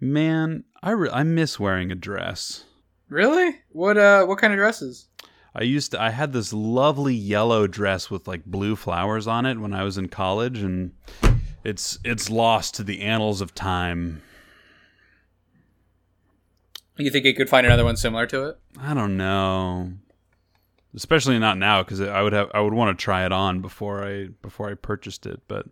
Man, 0.00 0.64
I 0.82 0.90
re- 0.90 1.10
I 1.12 1.22
miss 1.22 1.58
wearing 1.58 1.90
a 1.90 1.94
dress. 1.94 2.64
Really? 3.08 3.60
What 3.70 3.96
uh 3.96 4.24
what 4.26 4.38
kind 4.38 4.52
of 4.52 4.58
dresses? 4.58 5.08
I 5.54 5.62
used 5.62 5.92
to 5.92 6.00
I 6.02 6.10
had 6.10 6.32
this 6.32 6.52
lovely 6.52 7.14
yellow 7.14 7.66
dress 7.66 8.10
with 8.10 8.28
like 8.28 8.44
blue 8.44 8.76
flowers 8.76 9.26
on 9.26 9.46
it 9.46 9.58
when 9.58 9.72
I 9.72 9.84
was 9.84 9.96
in 9.96 10.08
college 10.08 10.58
and 10.60 10.92
it's 11.64 11.98
it's 12.04 12.28
lost 12.28 12.74
to 12.74 12.82
the 12.82 13.00
annals 13.00 13.40
of 13.40 13.54
time. 13.54 14.22
You 16.96 17.10
think 17.10 17.24
you 17.24 17.34
could 17.34 17.48
find 17.48 17.66
another 17.66 17.84
one 17.84 17.96
similar 17.96 18.26
to 18.26 18.48
it? 18.48 18.58
I 18.80 18.94
don't 18.94 19.16
know. 19.16 19.92
Especially 20.94 21.38
not 21.38 21.58
now 21.58 21.82
cuz 21.82 22.00
I 22.00 22.20
would 22.20 22.32
have 22.34 22.50
I 22.52 22.60
would 22.60 22.74
want 22.74 22.98
to 22.98 23.02
try 23.02 23.24
it 23.24 23.32
on 23.32 23.60
before 23.60 24.04
I 24.04 24.28
before 24.42 24.68
I 24.70 24.74
purchased 24.74 25.24
it, 25.24 25.40
but 25.48 25.66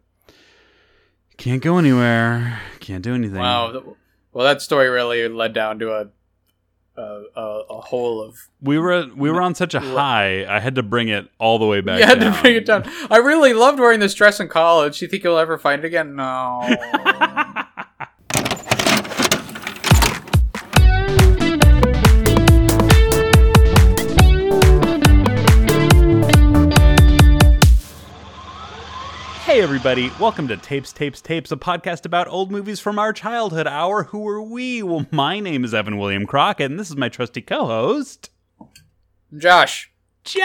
can't 1.36 1.62
go 1.62 1.78
anywhere. 1.78 2.60
Can't 2.80 3.02
do 3.02 3.14
anything. 3.14 3.40
Wow. 3.40 3.96
Well, 4.34 4.44
that 4.44 4.60
story 4.60 4.88
really 4.88 5.26
led 5.28 5.54
down 5.54 5.78
to 5.78 5.92
a 5.92 6.08
a, 6.96 7.22
a, 7.34 7.62
a 7.70 7.80
hole 7.80 8.22
of. 8.22 8.48
We 8.60 8.78
were 8.78 9.06
we 9.16 9.30
were 9.30 9.40
on 9.40 9.54
such 9.54 9.74
a 9.74 9.80
high. 9.80 10.44
I 10.46 10.60
had 10.60 10.74
to 10.76 10.82
bring 10.82 11.08
it 11.08 11.28
all 11.38 11.58
the 11.58 11.66
way 11.66 11.80
back. 11.80 12.00
You 12.00 12.06
had 12.06 12.20
down. 12.20 12.34
to 12.34 12.40
bring 12.42 12.56
it 12.56 12.66
down. 12.66 12.84
I 13.10 13.18
really 13.18 13.52
loved 13.52 13.78
wearing 13.80 14.00
this 14.00 14.14
dress 14.14 14.40
in 14.40 14.48
college. 14.48 15.02
You 15.02 15.08
think 15.08 15.24
you'll 15.24 15.38
ever 15.38 15.58
find 15.58 15.82
it 15.82 15.86
again? 15.86 16.14
No. 16.16 16.62
Hey 29.54 29.62
everybody, 29.62 30.10
welcome 30.18 30.48
to 30.48 30.56
Tapes, 30.56 30.92
Tapes, 30.92 31.20
Tapes, 31.20 31.52
a 31.52 31.56
podcast 31.56 32.04
about 32.04 32.26
old 32.26 32.50
movies 32.50 32.80
from 32.80 32.98
our 32.98 33.12
childhood 33.12 33.68
hour. 33.68 34.02
Who 34.02 34.26
are 34.26 34.42
we? 34.42 34.82
Well, 34.82 35.06
my 35.12 35.38
name 35.38 35.62
is 35.62 35.72
Evan 35.72 35.96
William 35.96 36.26
Crockett, 36.26 36.72
and 36.72 36.80
this 36.80 36.90
is 36.90 36.96
my 36.96 37.08
trusty 37.08 37.40
co-host, 37.40 38.30
Josh. 39.38 39.92
Josh. 40.24 40.42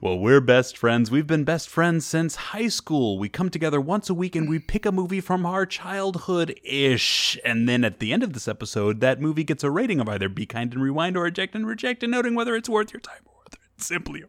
Well, 0.00 0.18
we're 0.18 0.40
best 0.40 0.78
friends. 0.78 1.10
We've 1.10 1.26
been 1.26 1.44
best 1.44 1.68
friends 1.68 2.06
since 2.06 2.34
high 2.34 2.68
school. 2.68 3.18
We 3.18 3.28
come 3.28 3.50
together 3.50 3.78
once 3.78 4.08
a 4.08 4.14
week 4.14 4.34
and 4.34 4.48
we 4.48 4.58
pick 4.58 4.86
a 4.86 4.90
movie 4.90 5.20
from 5.20 5.44
our 5.44 5.66
childhood 5.66 6.58
ish. 6.64 7.38
And 7.44 7.68
then 7.68 7.84
at 7.84 8.00
the 8.00 8.14
end 8.14 8.22
of 8.22 8.32
this 8.32 8.48
episode, 8.48 9.00
that 9.00 9.20
movie 9.20 9.44
gets 9.44 9.62
a 9.62 9.70
rating 9.70 10.00
of 10.00 10.08
either 10.08 10.30
Be 10.30 10.46
Kind 10.46 10.72
and 10.72 10.82
Rewind 10.82 11.14
or 11.14 11.26
Eject 11.26 11.54
and 11.54 11.66
Reject, 11.66 12.02
and 12.02 12.10
noting 12.10 12.34
whether 12.34 12.56
it's 12.56 12.70
worth 12.70 12.94
your 12.94 13.00
time 13.00 13.20
or 13.26 13.34
whether 13.44 13.58
it's 13.76 13.86
simply 13.86 14.22
a 14.22 14.28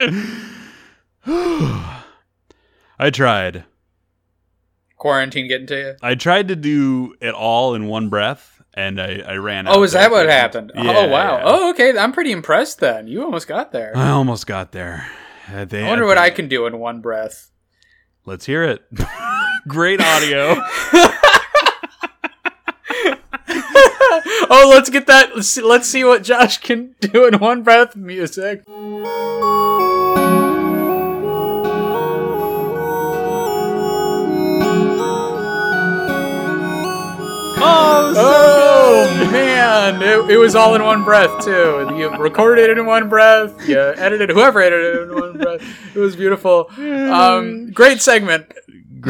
I 2.98 3.10
tried. 3.12 3.64
Quarantine 4.96 5.48
getting 5.48 5.66
to 5.68 5.78
you? 5.78 5.94
I 6.02 6.14
tried 6.14 6.48
to 6.48 6.56
do 6.56 7.14
it 7.20 7.34
all 7.34 7.74
in 7.74 7.86
one 7.86 8.08
breath, 8.08 8.62
and 8.74 9.00
I, 9.00 9.22
I 9.26 9.34
ran 9.36 9.66
out. 9.66 9.76
Oh, 9.76 9.82
is 9.82 9.92
that 9.92 10.10
what 10.10 10.18
quickly. 10.20 10.32
happened? 10.32 10.72
Yeah, 10.74 10.82
oh, 10.96 11.08
wow. 11.08 11.36
yeah. 11.36 11.42
Oh, 11.44 11.70
okay. 11.70 11.96
I'm 11.98 12.12
pretty 12.12 12.32
impressed 12.32 12.80
then. 12.80 13.06
You 13.06 13.22
almost 13.22 13.46
got 13.48 13.72
there. 13.72 13.96
I 13.96 14.10
almost 14.10 14.46
got 14.46 14.72
there. 14.72 15.06
Uh, 15.52 15.64
they- 15.64 15.84
I 15.84 15.88
wonder 15.88 16.06
what 16.06 16.18
I 16.18 16.30
can 16.30 16.48
do 16.48 16.66
in 16.66 16.78
one 16.78 17.00
breath. 17.00 17.50
Let's 18.26 18.46
hear 18.46 18.62
it. 18.64 18.82
Great 19.68 20.00
audio. 20.00 20.56
oh, 24.50 24.70
let's 24.74 24.90
get 24.90 25.06
that. 25.06 25.32
Let's 25.34 25.48
see, 25.48 25.62
let's 25.62 25.88
see 25.88 26.04
what 26.04 26.22
Josh 26.22 26.58
can 26.58 26.94
do 27.00 27.26
in 27.26 27.38
one 27.38 27.62
breath 27.62 27.96
music. 27.96 28.62
Oh, 38.22 39.28
man, 39.32 40.02
it, 40.02 40.30
it 40.32 40.36
was 40.36 40.54
all 40.54 40.74
in 40.74 40.82
one 40.82 41.04
breath 41.04 41.44
too. 41.44 41.88
You 41.96 42.10
recorded 42.16 42.70
it 42.70 42.78
in 42.78 42.86
one 42.86 43.08
breath. 43.08 43.68
You 43.68 43.78
edited 43.78 44.30
whoever 44.30 44.60
edited 44.60 44.96
it 44.96 45.02
in 45.10 45.14
one 45.20 45.38
breath. 45.38 45.62
It 45.96 45.98
was 45.98 46.16
beautiful. 46.16 46.70
Um, 46.78 47.70
great 47.72 48.00
segment. 48.02 48.52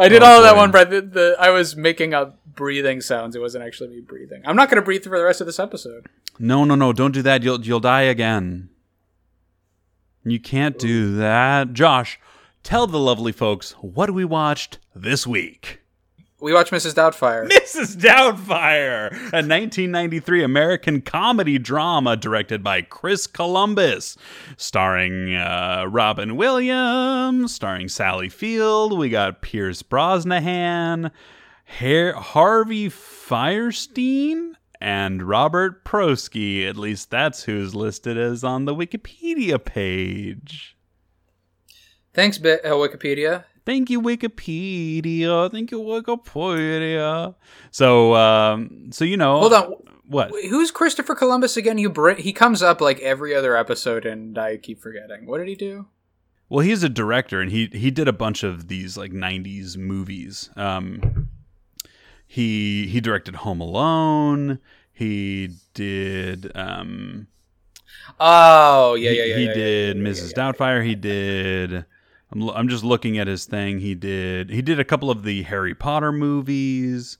I 0.00 0.08
did 0.08 0.22
Oh, 0.22 0.26
all 0.26 0.38
of 0.38 0.44
that 0.44 0.56
one 0.56 0.70
breath. 0.70 0.90
The, 0.90 1.00
the, 1.00 1.36
I 1.40 1.50
was 1.50 1.74
making 1.76 2.14
up 2.14 2.38
breathing 2.46 3.00
sounds. 3.00 3.34
It 3.34 3.40
wasn't 3.40 3.64
actually 3.64 3.90
me 3.90 4.00
breathing. 4.00 4.42
I'm 4.44 4.54
not 4.56 4.68
going 4.70 4.76
to 4.80 4.84
breathe 4.84 5.02
for 5.04 5.18
the 5.18 5.24
rest 5.24 5.40
of 5.40 5.46
this 5.46 5.58
episode. 5.58 6.06
No, 6.38 6.64
no, 6.64 6.74
no! 6.76 6.92
Don't 6.92 7.12
do 7.12 7.22
that. 7.22 7.42
You'll 7.42 7.60
you'll 7.62 7.80
die 7.80 8.02
again. 8.02 8.68
You 10.24 10.38
can't 10.38 10.78
do 10.78 11.16
that, 11.16 11.72
Josh. 11.72 12.20
Tell 12.62 12.86
the 12.86 12.98
lovely 12.98 13.32
folks 13.32 13.72
what 13.80 14.10
we 14.12 14.24
watched 14.24 14.78
this 14.94 15.26
week. 15.26 15.77
We 16.40 16.52
watched 16.52 16.70
Mrs. 16.70 16.94
Doubtfire. 16.94 17.48
Mrs. 17.50 17.96
Doubtfire, 17.96 19.10
a 19.10 19.42
1993 19.42 20.44
American 20.44 21.00
comedy 21.00 21.58
drama 21.58 22.16
directed 22.16 22.62
by 22.62 22.82
Chris 22.82 23.26
Columbus, 23.26 24.16
starring 24.56 25.34
uh, 25.34 25.86
Robin 25.88 26.36
Williams, 26.36 27.52
starring 27.52 27.88
Sally 27.88 28.28
Field. 28.28 28.96
We 28.96 29.08
got 29.08 29.42
Pierce 29.42 29.82
Brosnan, 29.82 31.10
Har- 31.80 32.12
Harvey 32.12 32.88
Fierstein, 32.88 34.52
and 34.80 35.24
Robert 35.24 35.84
Prosky. 35.84 36.68
At 36.68 36.76
least 36.76 37.10
that's 37.10 37.42
who's 37.42 37.74
listed 37.74 38.16
as 38.16 38.44
on 38.44 38.64
the 38.64 38.76
Wikipedia 38.76 39.62
page. 39.62 40.76
Thanks, 42.14 42.38
uh, 42.38 42.58
Wikipedia. 42.64 43.44
Thank 43.68 43.90
you, 43.90 44.00
Wikipedia. 44.00 45.52
Thank 45.52 45.70
you, 45.72 45.80
Wikipedia. 45.82 47.34
So, 47.70 48.14
um, 48.14 48.88
so 48.90 49.04
you 49.04 49.18
know, 49.18 49.40
Hold 49.40 49.52
on. 49.52 49.74
What? 50.06 50.30
Who's 50.30 50.70
Christopher 50.70 51.14
Columbus 51.14 51.58
again? 51.58 51.76
You 51.76 51.90
br- 51.90 52.12
he 52.12 52.32
comes 52.32 52.62
up 52.62 52.80
like 52.80 52.98
every 53.00 53.34
other 53.34 53.54
episode, 53.54 54.06
and 54.06 54.38
I 54.38 54.56
keep 54.56 54.80
forgetting. 54.80 55.26
What 55.26 55.36
did 55.36 55.48
he 55.48 55.54
do? 55.54 55.86
Well, 56.48 56.64
he's 56.64 56.82
a 56.82 56.88
director, 56.88 57.42
and 57.42 57.50
he 57.50 57.68
he 57.70 57.90
did 57.90 58.08
a 58.08 58.12
bunch 58.14 58.42
of 58.42 58.68
these 58.68 58.96
like 58.96 59.12
'90s 59.12 59.76
movies. 59.76 60.48
Um, 60.56 61.28
he 62.26 62.86
he 62.86 63.02
directed 63.02 63.34
Home 63.34 63.60
Alone. 63.60 64.60
He 64.90 65.50
did. 65.74 66.50
Um, 66.56 67.26
Oh, 68.18 68.94
yeah, 68.94 69.10
he, 69.10 69.18
yeah, 69.18 69.24
yeah. 69.24 69.36
he 69.36 69.44
yeah, 69.44 69.52
did 69.52 69.96
yeah, 69.98 70.02
Mrs. 70.02 70.32
yeah, 70.34 70.44
yeah. 70.46 70.52
Doubtfire. 70.52 70.82
He 70.86 70.94
did. 70.94 71.84
I'm 72.32 72.40
lo- 72.40 72.54
I'm 72.54 72.68
just 72.68 72.84
looking 72.84 73.18
at 73.18 73.26
his 73.26 73.44
thing. 73.46 73.80
He 73.80 73.94
did. 73.94 74.50
He 74.50 74.60
did 74.62 74.78
a 74.80 74.84
couple 74.84 75.10
of 75.10 75.22
the 75.24 75.42
Harry 75.44 75.74
Potter 75.74 76.12
movies. 76.12 77.18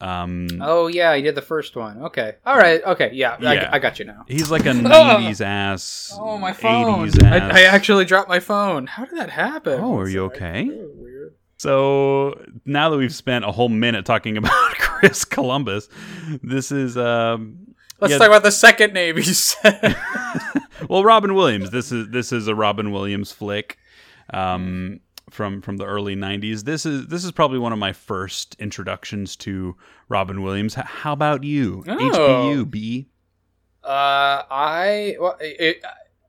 Um, 0.00 0.46
Oh 0.62 0.86
yeah, 0.86 1.14
he 1.16 1.22
did 1.22 1.34
the 1.34 1.42
first 1.42 1.74
one. 1.74 2.02
Okay, 2.02 2.36
all 2.46 2.56
right, 2.56 2.82
okay, 2.84 3.10
yeah, 3.12 3.36
Yeah. 3.40 3.68
I, 3.72 3.76
I 3.76 3.78
got 3.80 3.98
you 3.98 4.04
now. 4.04 4.24
He's 4.28 4.48
like 4.50 4.64
a 4.66 4.70
'90s 4.72 5.40
ass. 5.44 6.16
Oh 6.20 6.38
my 6.38 6.52
phone! 6.52 7.08
80s 7.08 7.22
ass. 7.24 7.42
I, 7.52 7.60
I 7.60 7.62
actually 7.64 8.04
dropped 8.04 8.28
my 8.28 8.38
phone. 8.40 8.86
How 8.86 9.04
did 9.04 9.18
that 9.18 9.30
happen? 9.30 9.80
Oh, 9.80 9.98
are 9.98 10.08
you 10.08 10.24
okay? 10.26 10.70
So 11.56 12.40
now 12.64 12.90
that 12.90 12.96
we've 12.96 13.14
spent 13.14 13.44
a 13.44 13.50
whole 13.50 13.68
minute 13.68 14.04
talking 14.04 14.36
about 14.36 14.52
Chris 14.78 15.24
Columbus, 15.24 15.88
this 16.42 16.70
is 16.70 16.96
um, 16.96 17.74
Let's 18.00 18.12
Yeah. 18.12 18.18
talk 18.18 18.28
about 18.28 18.44
the 18.44 18.52
second 18.52 18.92
name 18.92 19.16
you 19.16 19.22
said. 19.24 19.96
well 20.88 21.02
Robin 21.02 21.34
Williams. 21.34 21.70
This 21.70 21.90
is 21.90 22.08
this 22.10 22.30
is 22.32 22.46
a 22.46 22.54
Robin 22.54 22.92
Williams 22.92 23.32
flick 23.32 23.78
um, 24.32 25.00
from 25.30 25.60
from 25.62 25.76
the 25.76 25.84
early 25.84 26.16
'90s. 26.16 26.64
This 26.64 26.86
is 26.86 27.06
this 27.08 27.24
is 27.24 27.32
probably 27.32 27.58
one 27.58 27.72
of 27.72 27.78
my 27.78 27.92
first 27.92 28.56
introductions 28.58 29.36
to 29.36 29.76
Robin 30.08 30.42
Williams. 30.42 30.74
How 30.74 31.12
about 31.12 31.44
you? 31.44 31.84
Oh. 31.88 31.96
HBU 31.96 32.70
B. 32.70 33.08
uh, 33.84 33.88
I 34.50 35.16
well, 35.20 35.36
it, 35.40 35.82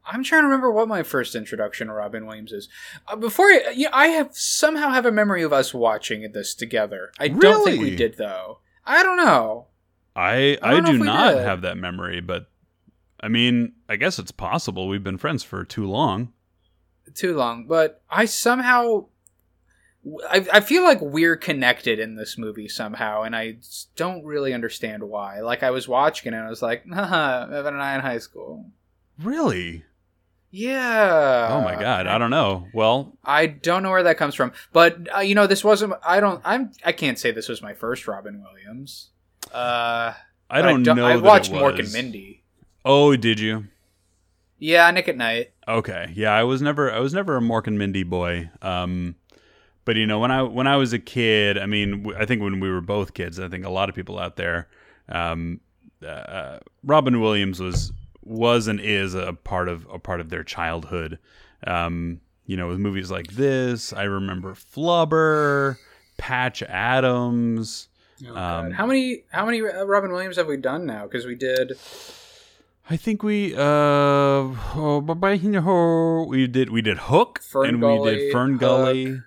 I'm 0.05 0.23
trying 0.23 0.41
to 0.41 0.45
remember 0.47 0.71
what 0.71 0.87
my 0.87 1.03
first 1.03 1.35
introduction 1.35 1.87
to 1.87 1.93
Robin 1.93 2.25
Williams 2.25 2.51
is. 2.51 2.67
Uh, 3.07 3.15
before, 3.15 3.45
I- 3.47 3.73
yeah, 3.75 3.89
I 3.93 4.07
have 4.07 4.29
somehow 4.35 4.89
have 4.89 5.05
a 5.05 5.11
memory 5.11 5.43
of 5.43 5.53
us 5.53 5.73
watching 5.73 6.29
this 6.31 6.55
together. 6.55 7.11
I 7.19 7.27
don't 7.27 7.63
think 7.65 7.81
we 7.81 7.95
did 7.95 8.17
though. 8.17 8.59
I 8.85 9.03
don't 9.03 9.17
know. 9.17 9.67
I 10.15 10.57
I 10.63 10.73
I, 10.73 10.79
know 10.79 10.91
do 10.93 10.97
not 10.97 11.35
did. 11.35 11.43
have 11.45 11.61
that 11.61 11.77
memory, 11.77 12.21
but 12.21 12.49
I 13.21 13.27
mean, 13.27 13.73
I 13.87 13.95
guess 13.97 14.17
it's 14.19 14.31
possible. 14.31 14.87
We've 14.87 15.03
been 15.03 15.17
friends 15.17 15.43
for 15.43 15.63
too 15.63 15.85
long. 15.85 16.33
Too 17.15 17.35
long, 17.35 17.65
but 17.65 18.01
I 18.09 18.25
somehow 18.25 19.05
I, 20.29 20.45
I 20.53 20.59
feel 20.61 20.83
like 20.83 21.01
we're 21.01 21.35
connected 21.35 21.99
in 21.99 22.15
this 22.15 22.37
movie 22.37 22.67
somehow, 22.67 23.23
and 23.23 23.35
I 23.35 23.57
don't 23.95 24.23
really 24.23 24.53
understand 24.53 25.03
why. 25.03 25.41
Like 25.41 25.61
I 25.63 25.71
was 25.71 25.87
watching 25.87 26.33
it, 26.33 26.37
and 26.37 26.45
I 26.45 26.49
was 26.49 26.61
like, 26.61 26.87
"Haha, 26.87 27.47
Evan 27.53 27.73
and 27.73 27.83
I 27.83 27.95
in 27.95 28.01
high 28.01 28.19
school." 28.19 28.65
Really? 29.21 29.83
Yeah. 30.51 31.49
Oh 31.51 31.61
my 31.61 31.75
god, 31.75 32.07
I 32.07 32.17
don't 32.17 32.31
know. 32.31 32.67
Well, 32.73 33.17
I 33.23 33.45
don't 33.47 33.83
know 33.83 33.91
where 33.91 34.03
that 34.03 34.17
comes 34.17 34.35
from, 34.35 34.53
but 34.71 34.97
uh, 35.15 35.19
you 35.19 35.35
know, 35.35 35.47
this 35.47 35.63
wasn't. 35.63 35.93
I 36.03 36.19
don't. 36.19 36.41
I'm. 36.45 36.71
I 36.83 36.91
can't 36.91 37.19
say 37.19 37.31
this 37.31 37.49
was 37.49 37.61
my 37.61 37.73
first 37.73 38.07
Robin 38.07 38.43
Williams. 38.43 39.09
Uh, 39.53 40.13
I 40.49 40.61
but 40.61 40.83
don't, 40.83 40.83
know. 40.83 41.05
I 41.05 41.17
watched 41.17 41.51
Mork 41.51 41.77
and. 41.77 41.91
Mindy. 41.91 42.43
Oh, 42.85 43.15
did 43.15 43.39
you? 43.39 43.65
Yeah, 44.59 44.91
Nick 44.91 45.07
at 45.07 45.17
Nite. 45.17 45.51
Okay, 45.67 46.11
yeah, 46.15 46.31
I 46.33 46.43
was 46.43 46.61
never 46.61 46.91
I 46.91 46.99
was 46.99 47.13
never 47.13 47.37
a 47.37 47.41
Mork 47.41 47.67
and 47.67 47.79
Mindy 47.79 48.03
boy. 48.03 48.49
Um, 48.61 49.15
but 49.85 49.95
you 49.95 50.05
know 50.05 50.19
when 50.19 50.31
I 50.31 50.43
when 50.43 50.67
I 50.67 50.75
was 50.75 50.93
a 50.93 50.99
kid, 50.99 51.57
I 51.57 51.65
mean, 51.65 52.13
I 52.17 52.25
think 52.25 52.41
when 52.41 52.59
we 52.59 52.69
were 52.69 52.81
both 52.81 53.13
kids, 53.13 53.39
I 53.39 53.47
think 53.47 53.65
a 53.65 53.69
lot 53.69 53.89
of 53.89 53.95
people 53.95 54.19
out 54.19 54.35
there, 54.35 54.67
um, 55.07 55.61
uh, 56.05 56.59
Robin 56.83 57.21
Williams 57.21 57.59
was 57.59 57.91
was 58.23 58.67
and 58.67 58.79
is 58.79 59.15
a 59.15 59.33
part 59.33 59.69
of 59.69 59.87
a 59.91 59.97
part 59.97 60.19
of 60.19 60.29
their 60.29 60.43
childhood. 60.43 61.17
Um, 61.65 62.21
you 62.45 62.57
know, 62.57 62.67
with 62.67 62.79
movies 62.79 63.09
like 63.11 63.27
this, 63.33 63.93
I 63.93 64.03
remember 64.03 64.53
Flubber, 64.53 65.77
Patch 66.17 66.63
Adams. 66.63 67.87
Oh, 68.27 68.35
Um, 68.35 68.71
how 68.71 68.85
many 68.85 69.23
how 69.31 69.45
many 69.45 69.61
uh, 69.61 69.85
Robin 69.85 70.11
Williams 70.11 70.35
have 70.35 70.47
we 70.47 70.57
done 70.57 70.85
now? 70.85 71.03
Because 71.03 71.25
we 71.25 71.35
did. 71.35 71.77
I 72.91 72.97
think 72.97 73.21
we 73.21 73.53
uh 73.55 73.59
oh, 73.59 75.01
bye- 75.05 75.13
bye, 75.13 75.33
you 75.33 76.25
we 76.27 76.47
did 76.47 76.71
we 76.71 76.81
did 76.81 76.97
Hook 76.97 77.39
Fern 77.41 77.69
and 77.69 77.81
Gully, 77.81 78.11
we 78.11 78.17
did 78.17 78.31
Fern 78.31 78.57
Gully. 78.57 79.21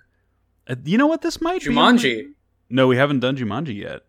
Uh, 0.67 0.75
you 0.83 0.97
know 0.97 1.07
what 1.07 1.21
this 1.21 1.39
might 1.39 1.61
be? 1.61 1.69
Jumanji. 1.69 2.33
No, 2.69 2.87
we 2.87 2.97
haven't 2.97 3.21
done 3.21 3.37
Jumanji 3.37 3.75
yet. 3.75 4.01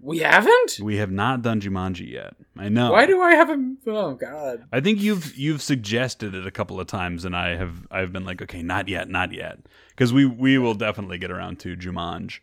We 0.00 0.18
haven't. 0.18 0.80
We 0.82 0.96
have 0.96 1.10
not 1.10 1.42
done 1.42 1.60
Jumanji 1.60 2.10
yet. 2.10 2.34
I 2.56 2.68
know. 2.68 2.90
Why 2.90 3.06
do 3.06 3.20
I 3.20 3.34
have 3.34 3.50
a? 3.50 3.74
Oh 3.86 4.14
God. 4.14 4.64
I 4.72 4.80
think 4.80 5.00
you've 5.00 5.36
you've 5.36 5.62
suggested 5.62 6.34
it 6.34 6.46
a 6.46 6.50
couple 6.50 6.80
of 6.80 6.86
times, 6.86 7.24
and 7.26 7.36
I 7.36 7.56
have 7.56 7.86
I've 7.90 8.12
been 8.12 8.24
like, 8.24 8.40
okay, 8.42 8.62
not 8.62 8.88
yet, 8.88 9.10
not 9.10 9.32
yet, 9.32 9.58
because 9.90 10.12
we 10.12 10.24
we 10.24 10.56
will 10.56 10.74
definitely 10.74 11.18
get 11.18 11.30
around 11.30 11.60
to 11.60 11.76
Jumanji. 11.76 12.40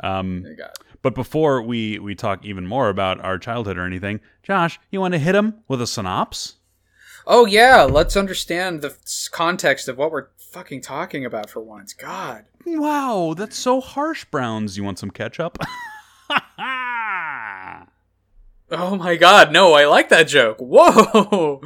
Um, 0.00 0.44
God. 0.56 0.70
But 1.02 1.14
before 1.14 1.62
we 1.62 1.98
we 1.98 2.14
talk 2.14 2.44
even 2.44 2.66
more 2.66 2.88
about 2.88 3.20
our 3.24 3.38
childhood 3.38 3.76
or 3.76 3.84
anything, 3.84 4.20
Josh, 4.42 4.80
you 4.90 5.00
want 5.00 5.12
to 5.12 5.18
hit 5.18 5.34
him 5.34 5.54
with 5.68 5.82
a 5.82 5.86
synopsis? 5.86 6.56
Oh 7.26 7.46
yeah, 7.46 7.82
let's 7.82 8.16
understand 8.16 8.82
the 8.82 8.96
context 9.30 9.88
of 9.88 9.98
what 9.98 10.10
we're 10.10 10.28
fucking 10.38 10.82
talking 10.82 11.24
about 11.24 11.50
for 11.50 11.60
once. 11.60 11.92
God. 11.92 12.44
Wow, 12.66 13.34
that's 13.36 13.56
so 13.56 13.80
harsh, 13.80 14.24
Browns. 14.24 14.76
You 14.76 14.84
want 14.84 14.98
some 14.98 15.10
ketchup? 15.10 15.58
Oh 18.72 18.96
my 18.96 19.16
God. 19.16 19.52
No, 19.52 19.74
I 19.74 19.84
like 19.84 20.08
that 20.08 20.24
joke. 20.24 20.56
Whoa. 20.58 21.60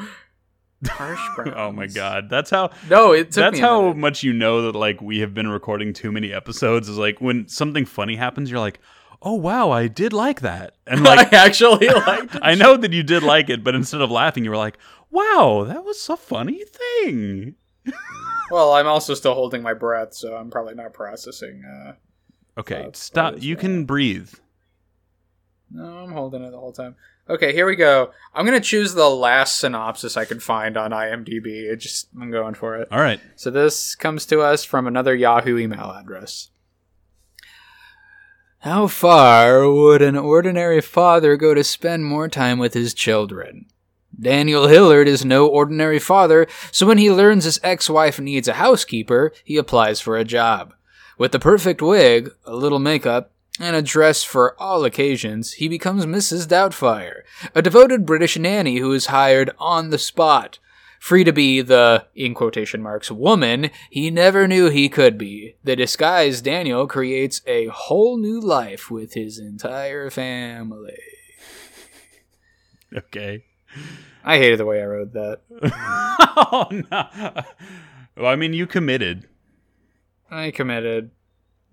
Harsh 0.85 1.21
Browns. 1.37 1.53
oh 1.57 1.71
my 1.71 1.87
god, 1.87 2.29
that's 2.29 2.51
how 2.51 2.71
No, 2.91 3.13
it 3.13 3.27
took 3.31 3.35
that's 3.35 3.59
how 3.61 3.93
much 3.93 4.25
you 4.25 4.33
know 4.33 4.63
that 4.63 4.77
like 4.77 5.01
we 5.01 5.21
have 5.21 5.33
been 5.33 5.49
recording 5.49 5.93
too 5.93 6.11
many 6.11 6.33
episodes. 6.33 6.89
Is 6.89 6.99
like 6.99 7.21
when 7.21 7.47
something 7.47 7.85
funny 7.85 8.17
happens, 8.17 8.51
you're 8.51 8.61
like, 8.61 8.81
oh 9.23 9.35
wow, 9.35 9.71
I 9.71 9.89
did 9.89 10.13
like 10.13 10.41
that, 10.41 10.75
and 10.87 11.03
like 11.05 11.33
I 11.33 11.47
actually 11.47 11.89
liked 12.07 12.35
it. 12.35 12.41
I 12.43 12.55
know 12.55 12.77
that 12.77 12.93
you 12.93 13.03
did 13.03 13.23
like 13.23 13.49
it, 13.51 13.63
but 13.65 13.75
instead 13.75 14.01
of 14.01 14.11
laughing, 14.11 14.45
you 14.45 14.51
were 14.51 14.57
like, 14.57 14.79
wow, 15.11 15.65
that 15.67 15.85
was 15.85 16.09
a 16.09 16.17
funny 16.17 16.63
thing. 16.65 17.55
Well, 18.49 18.75
I'm 18.75 18.87
also 18.87 19.15
still 19.15 19.35
holding 19.35 19.61
my 19.61 19.75
breath, 19.75 20.15
so 20.15 20.37
I'm 20.37 20.51
probably 20.53 20.75
not 20.77 20.93
processing. 20.93 21.65
Uh, 21.65 21.95
Okay, 22.57 22.89
stop. 22.93 23.43
You 23.43 23.57
can 23.57 23.85
breathe. 23.87 24.31
no, 25.69 25.85
I'm 25.85 26.13
holding 26.13 26.45
it 26.45 26.53
the 26.53 26.59
whole 26.59 26.71
time. 26.73 26.95
Okay, 27.29 27.53
here 27.53 27.67
we 27.67 27.75
go. 27.75 28.13
I'm 28.33 28.47
gonna 28.47 28.61
choose 28.61 28.95
the 28.95 29.11
last 29.11 29.59
synopsis 29.59 30.17
I 30.17 30.25
could 30.27 30.45
find 30.45 30.77
on 30.77 30.93
IMDb. 30.93 31.65
It 31.71 31.79
just 31.79 32.09
I'm 32.21 32.31
going 32.31 32.55
for 32.55 32.77
it. 32.77 32.87
All 32.93 33.01
right. 33.01 33.21
So 33.35 33.51
this 33.51 33.97
comes 33.97 34.25
to 34.27 34.41
us 34.43 34.63
from 34.63 34.87
another 34.87 35.13
Yahoo 35.15 35.59
email 35.59 35.91
address. 35.91 36.51
How 38.61 38.87
far 38.87 39.71
would 39.71 40.03
an 40.03 40.17
ordinary 40.17 40.81
father 40.81 41.37
go 41.37 41.55
to 41.55 41.63
spend 41.63 42.05
more 42.05 42.29
time 42.29 42.59
with 42.59 42.75
his 42.75 42.95
children? 42.95 43.67
Daniel 44.19 44.67
Hillard 44.67 45.07
is 45.07 45.25
no 45.25 45.47
ordinary 45.47 45.99
father, 45.99 46.47
so 46.73 46.87
when 46.87 46.99
he 46.99 47.13
learns 47.13 47.45
his 47.45 47.61
ex 47.63 47.91
wife 47.91 48.19
needs 48.19 48.49
a 48.49 48.55
housekeeper, 48.55 49.33
he 49.45 49.57
applies 49.57 50.01
for 50.01 50.17
a 50.17 50.25
job. 50.25 50.75
With 51.19 51.33
the 51.33 51.39
perfect 51.39 51.83
wig, 51.83 52.31
a 52.45 52.57
little 52.57 52.79
makeup, 52.79 53.31
and 53.61 53.77
a 53.77 53.83
dress 53.83 54.25
for 54.25 54.61
all 54.61 54.85
occasions, 54.85 55.55
he 55.55 55.69
becomes 55.69 56.07
Mrs. 56.07 56.47
Doubtfire, 56.47 57.23
a 57.55 57.63
devoted 57.63 58.05
British 58.07 58.37
nanny 58.39 58.79
who 58.79 58.93
is 58.93 59.07
hired 59.07 59.51
on 59.59 59.91
the 59.91 59.99
spot. 59.99 60.59
Free 61.01 61.25
to 61.25 61.33
be 61.33 61.61
the, 61.63 62.07
in 62.15 62.35
quotation 62.35 62.83
marks, 62.83 63.11
woman 63.11 63.71
he 63.91 64.11
never 64.11 64.49
knew 64.49 64.69
he 64.71 64.89
could 64.89 65.17
be. 65.19 65.57
The 65.63 65.77
disguised 65.77 66.45
Daniel 66.45 66.87
creates 66.87 67.43
a 67.47 67.67
whole 67.67 68.17
new 68.19 68.41
life 68.41 68.91
with 68.91 69.15
his 69.15 69.39
entire 69.39 70.11
family. 70.11 70.99
Okay. 72.97 73.45
I 74.25 74.39
hated 74.39 74.59
the 74.59 74.65
way 74.65 74.81
I 74.81 74.87
wrote 74.87 75.13
that. 75.13 75.41
oh 76.53 76.69
no. 76.71 77.43
Well, 78.17 78.27
I 78.33 78.37
mean, 78.37 78.55
you 78.55 78.67
committed. 78.67 79.29
I 80.31 80.51
committed. 80.51 81.11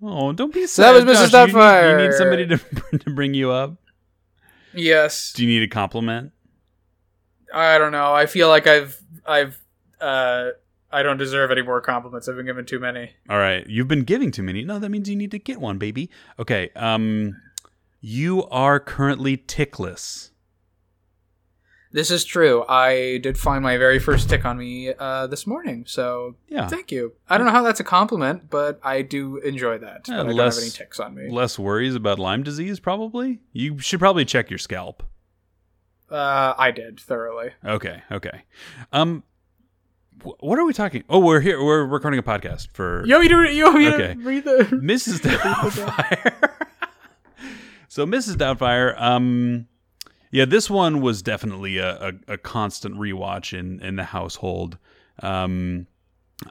Oh, 0.01 0.33
don't 0.33 0.53
be 0.53 0.61
sad. 0.67 0.69
So 0.69 0.81
that 0.81 1.05
was 1.05 1.17
Mrs. 1.17 1.31
Josh. 1.31 1.49
You 1.53 1.55
need- 1.55 2.01
You 2.03 2.07
need 2.09 2.17
somebody 2.17 2.47
to 2.47 2.97
to 2.99 3.09
bring 3.11 3.33
you 3.33 3.51
up. 3.51 3.75
Yes. 4.73 5.33
Do 5.33 5.43
you 5.45 5.47
need 5.49 5.63
a 5.63 5.67
compliment? 5.71 6.31
I 7.53 7.77
don't 7.77 7.91
know. 7.91 8.13
I 8.13 8.25
feel 8.25 8.49
like 8.49 8.67
I've 8.67 8.99
I've 9.25 9.61
uh 10.01 10.49
I 10.91 11.01
don't 11.01 11.17
deserve 11.17 11.49
any 11.51 11.61
more 11.63 11.81
compliments. 11.81 12.27
I've 12.27 12.35
been 12.35 12.45
given 12.45 12.65
too 12.65 12.79
many. 12.79 13.11
All 13.29 13.37
right, 13.39 13.65
you've 13.67 13.87
been 13.87 14.03
giving 14.03 14.29
too 14.31 14.43
many. 14.43 14.63
No, 14.63 14.77
that 14.79 14.89
means 14.89 15.09
you 15.09 15.15
need 15.15 15.31
to 15.31 15.39
get 15.39 15.59
one, 15.59 15.77
baby. 15.79 16.09
Okay. 16.37 16.69
Um, 16.75 17.35
you 17.99 18.43
are 18.49 18.79
currently 18.79 19.37
tickless. 19.37 20.29
This 21.91 22.09
is 22.09 22.25
true. 22.25 22.65
I 22.67 23.19
did 23.21 23.37
find 23.37 23.63
my 23.63 23.77
very 23.77 23.99
first 23.99 24.27
tick 24.27 24.45
on 24.45 24.57
me 24.57 24.93
uh, 24.97 25.27
this 25.27 25.45
morning, 25.45 25.85
so 25.87 26.35
Yeah. 26.47 26.67
thank 26.67 26.91
you. 26.91 27.13
I 27.29 27.37
don't 27.37 27.45
know 27.45 27.51
how 27.53 27.61
that's 27.61 27.79
a 27.79 27.83
compliment, 27.83 28.49
but 28.49 28.79
I 28.83 29.03
do 29.03 29.37
enjoy 29.37 29.77
that. 29.77 30.07
Yeah, 30.07 30.15
but 30.17 30.19
I 30.21 30.23
don't 30.29 30.35
less- 30.35 30.55
have 30.55 30.63
any 30.63 30.71
ticks 30.71 30.99
on 30.99 31.13
me. 31.13 31.29
Less 31.29 31.59
worries 31.59 31.93
about 31.93 32.17
Lyme 32.17 32.41
disease, 32.41 32.79
probably. 32.79 33.41
You 33.51 33.77
should 33.79 33.99
probably 33.99 34.25
check 34.25 34.49
your 34.49 34.57
scalp. 34.57 35.03
Uh, 36.09 36.53
I 36.57 36.71
did 36.71 36.99
thoroughly. 36.99 37.51
Okay. 37.65 38.01
Okay. 38.11 38.43
Um, 38.91 39.23
wh- 40.23 40.41
what 40.43 40.59
are 40.59 40.65
we 40.65 40.73
talking? 40.73 41.03
Oh, 41.09 41.19
we're 41.19 41.39
here. 41.39 41.63
We're 41.63 41.85
recording 41.85 42.19
a 42.19 42.23
podcast 42.23 42.67
for 42.73 43.05
You 43.05 43.15
want 43.15 43.23
me 43.23 43.29
to, 43.47 43.53
you 43.53 43.63
want 43.65 43.77
me 43.79 43.87
Okay. 43.89 44.13
to 44.13 44.19
read 44.19 44.43
the? 44.43 44.51
Mrs. 44.83 45.19
Doubtfire. 45.21 46.51
so 47.87 48.05
Mrs. 48.05 48.35
Doubtfire, 48.35 48.99
um, 49.01 49.67
yeah, 50.31 50.45
this 50.45 50.69
one 50.69 51.01
was 51.01 51.21
definitely 51.21 51.77
a, 51.77 52.09
a, 52.27 52.33
a 52.33 52.37
constant 52.37 52.95
rewatch 52.95 53.57
in 53.57 53.79
in 53.81 53.95
the 53.95 54.03
household. 54.03 54.77
Um, 55.21 55.85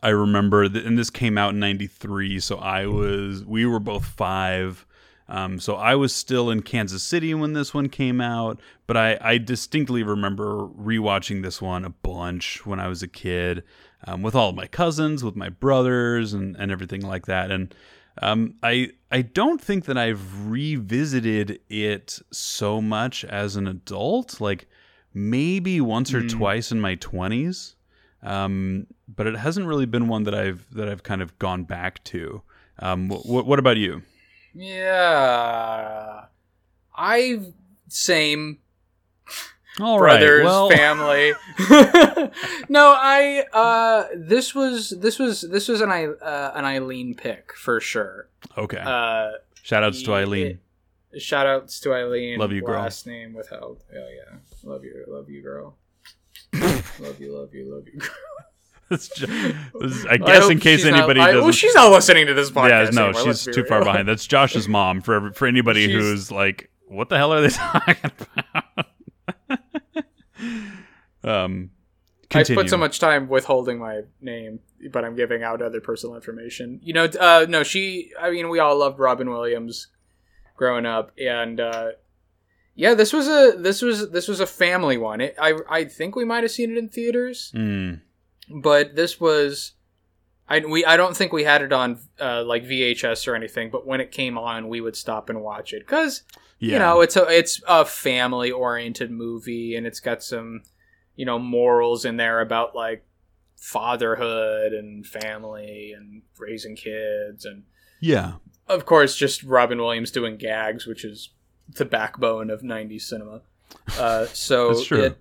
I 0.02 0.10
remember, 0.10 0.68
th- 0.68 0.84
and 0.84 0.96
this 0.96 1.10
came 1.10 1.36
out 1.36 1.50
in 1.54 1.58
'93, 1.60 2.38
so 2.40 2.56
I 2.58 2.86
was 2.86 3.44
we 3.44 3.66
were 3.66 3.80
both 3.80 4.04
five. 4.04 4.86
Um, 5.28 5.60
so 5.60 5.76
I 5.76 5.94
was 5.94 6.14
still 6.14 6.50
in 6.50 6.62
Kansas 6.62 7.02
City 7.02 7.32
when 7.32 7.52
this 7.54 7.72
one 7.72 7.88
came 7.88 8.20
out, 8.20 8.60
but 8.86 8.96
I, 8.96 9.16
I 9.20 9.38
distinctly 9.38 10.02
remember 10.02 10.66
rewatching 10.66 11.42
this 11.42 11.62
one 11.62 11.84
a 11.84 11.90
bunch 11.90 12.66
when 12.66 12.80
I 12.80 12.88
was 12.88 13.02
a 13.02 13.08
kid, 13.08 13.62
um, 14.06 14.22
with 14.22 14.34
all 14.34 14.50
of 14.50 14.56
my 14.56 14.66
cousins, 14.66 15.22
with 15.24 15.36
my 15.36 15.48
brothers, 15.48 16.32
and, 16.34 16.56
and 16.56 16.70
everything 16.72 17.00
like 17.02 17.26
that. 17.26 17.50
And 17.50 17.74
um, 18.20 18.56
I 18.62 18.90
I 19.10 19.22
don't 19.22 19.60
think 19.60 19.86
that 19.86 19.96
I've 19.96 20.20
revisited 20.50 21.60
it 21.70 22.18
so 22.30 22.82
much 22.82 23.24
as 23.24 23.56
an 23.56 23.66
adult, 23.66 24.40
like 24.40 24.66
maybe 25.14 25.80
once 25.80 26.12
or 26.12 26.22
Mm. 26.22 26.30
twice 26.30 26.72
in 26.72 26.80
my 26.80 26.96
twenties, 26.96 27.74
um, 28.22 28.86
but 29.08 29.26
it 29.26 29.36
hasn't 29.36 29.66
really 29.66 29.86
been 29.86 30.08
one 30.08 30.24
that 30.24 30.34
I've 30.34 30.66
that 30.74 30.88
I've 30.88 31.02
kind 31.04 31.22
of 31.22 31.38
gone 31.38 31.64
back 31.64 32.02
to. 32.04 32.42
Um, 32.80 33.08
wh- 33.08 33.22
wh- 33.22 33.46
what 33.46 33.58
about 33.58 33.76
you? 33.78 34.02
Yeah, 34.54 36.24
I 36.96 37.40
same 37.88 38.58
All 39.80 39.98
right, 39.98 40.18
brothers, 40.18 40.44
well, 40.44 40.70
family. 40.70 41.32
no, 42.68 42.94
I 42.96 43.44
uh 43.52 44.04
this 44.14 44.54
was 44.54 44.90
this 44.90 45.18
was 45.18 45.42
this 45.42 45.68
was 45.68 45.80
an 45.80 45.90
I 45.90 46.06
uh, 46.06 46.52
an 46.54 46.64
Eileen 46.64 47.14
pick 47.14 47.52
for 47.54 47.80
sure. 47.80 48.28
okay. 48.56 48.82
Uh 48.84 49.32
Shout 49.62 49.84
outs 49.84 50.02
to 50.02 50.14
Eileen. 50.14 50.58
shout 51.18 51.46
outs 51.46 51.78
to 51.80 51.94
Eileen. 51.94 52.38
Love 52.38 52.52
you, 52.52 52.62
girl. 52.62 52.80
Last 52.82 53.06
name 53.06 53.32
withheld. 53.32 53.84
Oh 53.94 53.96
yeah. 53.96 54.38
Love 54.64 54.84
you, 54.84 55.04
love 55.08 55.30
you, 55.30 55.40
girl. 55.42 55.76
love 56.52 57.20
you, 57.20 57.32
love 57.36 57.54
you, 57.54 57.72
love 57.72 57.86
you. 57.86 58.00
Girl. 58.00 58.10
That's 58.92 59.08
ju- 59.08 59.54
is- 59.80 60.06
I 60.06 60.16
guess 60.18 60.48
in 60.50 60.58
case 60.58 60.80
she's 60.82 60.90
not- 60.90 60.98
anybody 60.98 61.20
I- 61.20 61.26
doesn't. 61.32 61.42
well, 61.42 61.52
she's 61.52 61.74
not 61.74 61.90
listening 61.90 62.26
to 62.26 62.34
this 62.34 62.50
podcast. 62.50 62.68
yeah, 62.68 62.90
no, 62.92 63.08
anymore, 63.08 63.24
she's 63.34 63.44
too 63.44 63.64
far 63.64 63.78
real. 63.78 63.86
behind. 63.86 64.08
That's 64.08 64.26
Josh's 64.26 64.68
mom. 64.68 65.00
For 65.00 65.32
for 65.32 65.46
anybody 65.46 65.86
She's- 65.86 66.00
who's 66.00 66.30
like, 66.30 66.70
what 66.88 67.08
the 67.08 67.16
hell 67.16 67.32
are 67.32 67.40
they 67.40 67.48
talking 67.50 67.96
about? 68.04 68.86
um, 71.24 71.70
I 72.34 72.44
put 72.44 72.70
so 72.70 72.76
much 72.76 72.98
time 72.98 73.28
withholding 73.28 73.78
my 73.78 74.02
name, 74.20 74.60
but 74.90 75.04
I'm 75.04 75.14
giving 75.14 75.42
out 75.42 75.60
other 75.62 75.80
personal 75.80 76.14
information. 76.16 76.80
You 76.82 76.94
know, 76.94 77.04
uh, 77.04 77.46
no, 77.48 77.62
she. 77.62 78.10
I 78.20 78.30
mean, 78.30 78.48
we 78.48 78.58
all 78.58 78.76
loved 78.78 78.98
Robin 78.98 79.28
Williams 79.30 79.88
growing 80.56 80.86
up, 80.86 81.12
and 81.18 81.60
uh, 81.60 81.90
Yeah, 82.74 82.94
this 82.94 83.12
was 83.12 83.28
a 83.28 83.54
this 83.58 83.82
was 83.82 84.10
this 84.10 84.28
was 84.28 84.40
a 84.40 84.46
family 84.46 84.96
one. 84.96 85.20
It, 85.20 85.34
I 85.38 85.54
I 85.68 85.84
think 85.84 86.16
we 86.16 86.24
might 86.24 86.42
have 86.42 86.50
seen 86.52 86.72
it 86.72 86.78
in 86.78 86.88
theaters, 86.88 87.52
Mm. 87.54 88.00
But 88.50 88.94
this 88.96 89.20
was 89.20 89.72
I 90.48 90.60
we 90.60 90.84
I 90.84 90.96
don't 90.96 91.16
think 91.16 91.32
we 91.32 91.44
had 91.44 91.62
it 91.62 91.72
on 91.72 91.98
uh, 92.20 92.42
like 92.44 92.64
VHS 92.64 93.26
or 93.28 93.34
anything. 93.34 93.70
But 93.70 93.86
when 93.86 94.00
it 94.00 94.10
came 94.12 94.36
on, 94.36 94.68
we 94.68 94.80
would 94.80 94.96
stop 94.96 95.30
and 95.30 95.40
watch 95.42 95.72
it 95.72 95.80
because 95.86 96.22
Yeah. 96.58 96.72
you 96.74 96.78
know 96.78 97.00
it's 97.00 97.16
a 97.16 97.26
it's 97.28 97.60
a 97.66 97.84
family 97.84 98.50
oriented 98.50 99.10
movie 99.10 99.74
and 99.76 99.86
it's 99.86 100.00
got 100.00 100.22
some 100.22 100.62
you 101.16 101.24
know 101.26 101.38
morals 101.38 102.04
in 102.04 102.16
there 102.16 102.40
about 102.40 102.74
like 102.74 103.04
fatherhood 103.56 104.72
and 104.72 105.06
family 105.06 105.92
and 105.92 106.22
raising 106.38 106.76
kids 106.76 107.44
and 107.44 107.62
yeah. 108.00 108.32
of 108.68 108.84
course 108.86 109.16
just 109.16 109.42
robin 109.44 109.78
williams 109.78 110.10
doing 110.10 110.36
gags 110.36 110.86
which 110.86 111.04
is 111.04 111.30
the 111.68 111.84
backbone 111.84 112.50
of 112.50 112.62
90s 112.62 113.02
cinema 113.02 113.40
uh, 113.98 114.26
so 114.26 114.70
it 114.90 115.16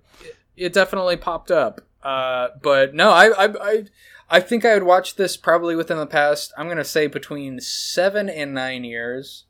it 0.57 0.73
definitely 0.73 1.15
popped 1.17 1.51
up 1.51 1.81
uh, 2.03 2.49
but 2.61 2.93
no 2.93 3.11
I, 3.11 3.45
I 3.45 3.53
i 3.61 3.85
i 4.29 4.39
think 4.39 4.65
i 4.65 4.73
would 4.73 4.83
watch 4.83 5.15
this 5.15 5.37
probably 5.37 5.75
within 5.75 5.97
the 5.97 6.07
past 6.07 6.53
i'm 6.57 6.67
gonna 6.67 6.83
say 6.83 7.07
between 7.07 7.59
seven 7.59 8.29
and 8.29 8.53
nine 8.53 8.83
years 8.83 9.45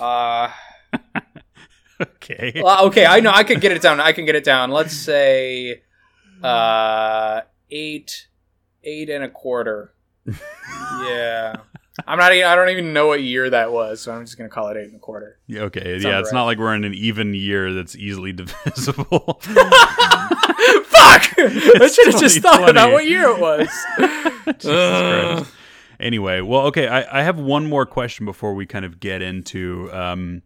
uh 0.00 0.50
Okay. 2.00 2.60
well, 2.62 2.86
okay, 2.88 3.06
I 3.06 3.20
know 3.20 3.32
I 3.32 3.42
could 3.42 3.60
get 3.60 3.72
it 3.72 3.80
down. 3.80 4.00
I 4.00 4.12
can 4.12 4.26
get 4.26 4.34
it 4.34 4.44
down. 4.44 4.70
Let's 4.70 4.94
say 4.94 5.82
uh 6.42 7.40
eight 7.70 8.28
eight 8.84 9.08
and 9.08 9.24
a 9.24 9.28
quarter. 9.28 9.94
yeah. 10.26 11.56
I'm 12.06 12.18
not 12.18 12.32
I 12.32 12.54
don't 12.54 12.68
even 12.68 12.92
know 12.92 13.06
what 13.06 13.22
year 13.22 13.48
that 13.50 13.72
was, 13.72 14.00
so 14.00 14.12
I'm 14.12 14.24
just 14.24 14.36
going 14.36 14.48
to 14.48 14.54
call 14.54 14.68
it 14.68 14.76
eight 14.76 14.86
and 14.86 14.96
a 14.96 14.98
quarter. 14.98 15.38
Yeah, 15.46 15.62
okay. 15.62 15.94
Sounds 15.94 16.04
yeah, 16.04 16.18
it's 16.18 16.32
right. 16.32 16.38
not 16.38 16.44
like 16.44 16.58
we're 16.58 16.74
in 16.74 16.84
an 16.84 16.94
even 16.94 17.32
year 17.34 17.72
that's 17.72 17.96
easily 17.96 18.32
divisible. 18.34 19.40
Fuck! 19.40 19.54
I 21.38 21.90
should 21.92 22.12
have 22.12 22.20
just 22.20 22.40
thought 22.40 22.68
about 22.68 22.92
what 22.92 23.06
year 23.06 23.28
it 23.30 23.40
was. 23.40 23.68
Jesus 24.58 24.64
Christ. 24.64 25.52
Anyway, 25.98 26.42
well, 26.42 26.66
okay. 26.66 26.88
I, 26.88 27.20
I 27.20 27.22
have 27.22 27.38
one 27.38 27.66
more 27.66 27.86
question 27.86 28.26
before 28.26 28.54
we 28.54 28.66
kind 28.66 28.84
of 28.84 29.00
get 29.00 29.22
into 29.22 29.90
um, 29.92 30.42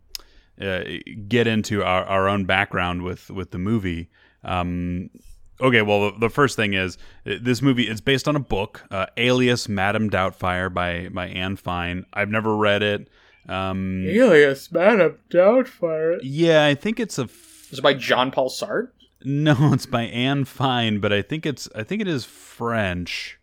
uh, 0.60 0.84
get 1.26 1.46
into 1.46 1.82
our, 1.82 2.04
our 2.04 2.28
own 2.28 2.44
background 2.44 3.02
with 3.02 3.30
with 3.30 3.50
the 3.50 3.58
movie. 3.58 4.10
Um, 4.44 5.10
okay, 5.60 5.82
well, 5.82 6.10
the, 6.12 6.18
the 6.18 6.30
first 6.30 6.56
thing 6.56 6.74
is 6.74 6.96
uh, 7.26 7.34
this 7.40 7.60
movie 7.62 7.88
is 7.88 8.00
based 8.00 8.26
on 8.28 8.36
a 8.36 8.40
book, 8.40 8.84
uh, 8.90 9.06
Alias 9.16 9.68
Madame 9.68 10.10
Doubtfire 10.10 10.72
by 10.72 11.08
by 11.10 11.28
Anne 11.28 11.56
Fine. 11.56 12.06
I've 12.12 12.30
never 12.30 12.56
read 12.56 12.82
it. 12.82 13.08
Um, 13.48 14.04
Alias, 14.06 14.70
Madame 14.70 15.18
Doubtfire. 15.30 16.18
yeah, 16.22 16.64
I 16.66 16.74
think 16.74 17.00
it's 17.00 17.18
a 17.18 17.22
Was 17.70 17.78
it 17.78 17.82
by 17.82 17.94
John 17.94 18.30
Paul 18.30 18.48
Sartre? 18.50 18.88
No, 19.24 19.54
it's 19.72 19.86
by 19.86 20.02
Anne 20.02 20.44
Fine, 20.44 21.00
but 21.00 21.12
I 21.12 21.22
think 21.22 21.44
it's 21.46 21.68
I 21.74 21.82
think 21.82 22.00
it 22.00 22.08
is 22.08 22.24
French. 22.24 23.38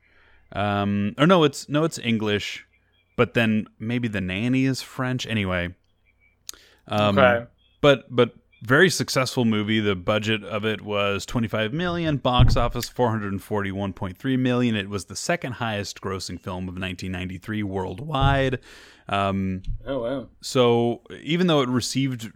Um, 0.53 1.13
or 1.17 1.27
no, 1.27 1.43
it's 1.43 1.67
no, 1.67 1.83
it's 1.83 2.00
English. 2.00 2.65
But 3.17 3.33
then 3.33 3.67
maybe 3.79 4.07
the 4.07 4.21
nanny 4.21 4.65
is 4.65 4.81
French. 4.81 5.25
Anyway, 5.25 5.75
um, 6.88 7.17
Okay. 7.17 7.45
but 7.81 8.05
but 8.15 8.33
very 8.62 8.90
successful 8.90 9.46
movie. 9.46 9.80
The 9.80 9.96
budget 9.96 10.44
of 10.44 10.66
it 10.66 10.82
was 10.82 11.26
25 11.26 11.74
million, 11.74 12.18
box 12.18 12.56
office 12.58 12.90
441.3 12.90 14.40
million. 14.40 14.76
It 14.76 14.90
was 14.90 15.06
the 15.06 15.16
second 15.16 15.54
highest 15.54 16.02
grossing 16.02 16.40
film 16.40 16.64
of 16.64 16.76
1993 16.76 17.64
worldwide. 17.64 18.60
Um, 19.10 19.62
Oh, 19.86 20.00
wow. 20.02 20.28
so 20.42 21.02
even 21.22 21.48
though 21.48 21.62
it 21.62 21.70
received 21.70 22.32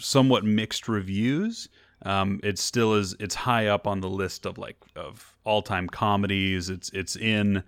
somewhat 0.00 0.44
mixed 0.44 0.88
reviews, 0.88 1.68
um, 2.02 2.40
it 2.44 2.58
still 2.58 2.94
is 2.94 3.16
it's 3.18 3.34
high 3.34 3.66
up 3.66 3.86
on 3.86 4.00
the 4.00 4.08
list 4.08 4.46
of 4.46 4.56
like 4.56 4.76
of 4.94 5.34
all 5.44 5.62
time 5.62 5.88
comedies. 5.88 6.70
It's 6.70 6.88
it's 6.90 7.16
in 7.16 7.62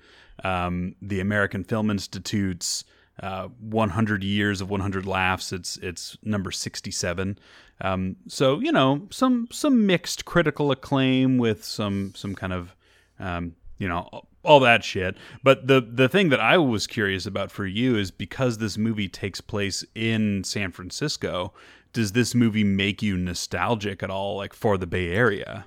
um, 0.45 0.95
the 1.03 1.21
American 1.21 1.65
Film 1.65 1.91
Institute's 1.91 2.85
uh, 3.23 3.49
100 3.61 4.25
years 4.25 4.61
of 4.61 4.71
100 4.71 5.07
laughs. 5.07 5.53
It's 5.53 5.77
it's 5.79 6.17
number 6.23 6.51
67. 6.51 7.39
Um, 7.83 8.17
so 8.29 8.61
you 8.61 8.73
know 8.73 9.07
some 9.11 9.49
some 9.51 9.87
mixed 9.87 10.25
critical 10.25 10.71
acclaim 10.71 11.39
with 11.39 11.65
some 11.65 12.13
some 12.15 12.35
kind 12.35 12.53
of 12.53 12.75
um, 13.19 13.55
you 13.79 13.89
know 13.89 14.09
all 14.43 14.61
that 14.61 14.85
shit. 14.85 15.17
But 15.43 15.67
the 15.67 15.81
the 15.81 16.09
thing 16.09 16.31
that 16.31 16.41
I 16.41 16.59
was 16.59 16.87
curious 16.87 17.27
about 17.27 17.51
for 17.51 17.67
you 17.67 17.97
is 17.97 18.11
because 18.11 18.59
this 18.59 18.79
movie 18.79 19.09
takes 19.09 19.41
place 19.41 19.85
in 19.95 20.45
San 20.45 20.73
Francisco. 20.73 21.53
Does 21.93 22.13
this 22.13 22.35
movie 22.35 22.65
make 22.65 23.03
you 23.03 23.17
nostalgic 23.17 24.03
at 24.03 24.11
all, 24.11 24.37
like 24.37 24.55
for 24.55 24.79
the 24.79 24.87
Bay 24.87 25.11
Area? 25.11 25.67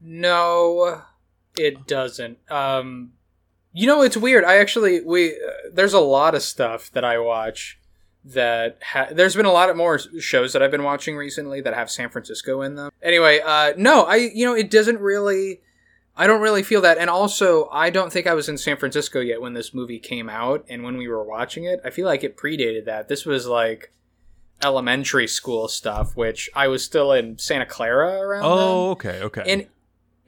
No, 0.00 1.02
it 1.58 1.86
doesn't. 1.86 2.38
Um, 2.50 3.12
you 3.72 3.86
know, 3.86 4.02
it's 4.02 4.16
weird. 4.16 4.44
I 4.44 4.56
actually 4.58 5.00
we 5.00 5.32
uh, 5.32 5.70
there's 5.72 5.94
a 5.94 6.00
lot 6.00 6.34
of 6.34 6.42
stuff 6.42 6.90
that 6.92 7.04
I 7.04 7.18
watch 7.18 7.78
that 8.24 8.78
ha- 8.82 9.08
there's 9.10 9.34
been 9.34 9.46
a 9.46 9.52
lot 9.52 9.70
of 9.70 9.76
more 9.76 9.98
shows 9.98 10.52
that 10.52 10.62
I've 10.62 10.70
been 10.70 10.84
watching 10.84 11.16
recently 11.16 11.60
that 11.62 11.74
have 11.74 11.90
San 11.90 12.08
Francisco 12.08 12.62
in 12.62 12.76
them. 12.76 12.92
Anyway, 13.02 13.40
uh, 13.44 13.72
no, 13.76 14.02
I 14.02 14.16
you 14.16 14.46
know 14.46 14.54
it 14.54 14.70
doesn't 14.70 15.00
really. 15.00 15.60
I 16.14 16.26
don't 16.26 16.42
really 16.42 16.62
feel 16.62 16.82
that, 16.82 16.98
and 16.98 17.08
also 17.08 17.70
I 17.72 17.88
don't 17.88 18.12
think 18.12 18.26
I 18.26 18.34
was 18.34 18.46
in 18.46 18.58
San 18.58 18.76
Francisco 18.76 19.20
yet 19.20 19.40
when 19.40 19.54
this 19.54 19.72
movie 19.72 19.98
came 19.98 20.28
out, 20.28 20.64
and 20.68 20.82
when 20.82 20.98
we 20.98 21.08
were 21.08 21.24
watching 21.24 21.64
it, 21.64 21.80
I 21.84 21.90
feel 21.90 22.06
like 22.06 22.22
it 22.22 22.36
predated 22.36 22.84
that. 22.84 23.08
This 23.08 23.24
was 23.24 23.46
like 23.46 23.92
elementary 24.62 25.26
school 25.26 25.68
stuff, 25.68 26.14
which 26.14 26.50
I 26.54 26.68
was 26.68 26.84
still 26.84 27.12
in 27.12 27.38
Santa 27.38 27.66
Clara 27.66 28.20
around. 28.20 28.42
then. 28.42 28.50
Oh, 28.52 28.90
okay, 28.90 29.22
okay. 29.22 29.42
And 29.46 29.66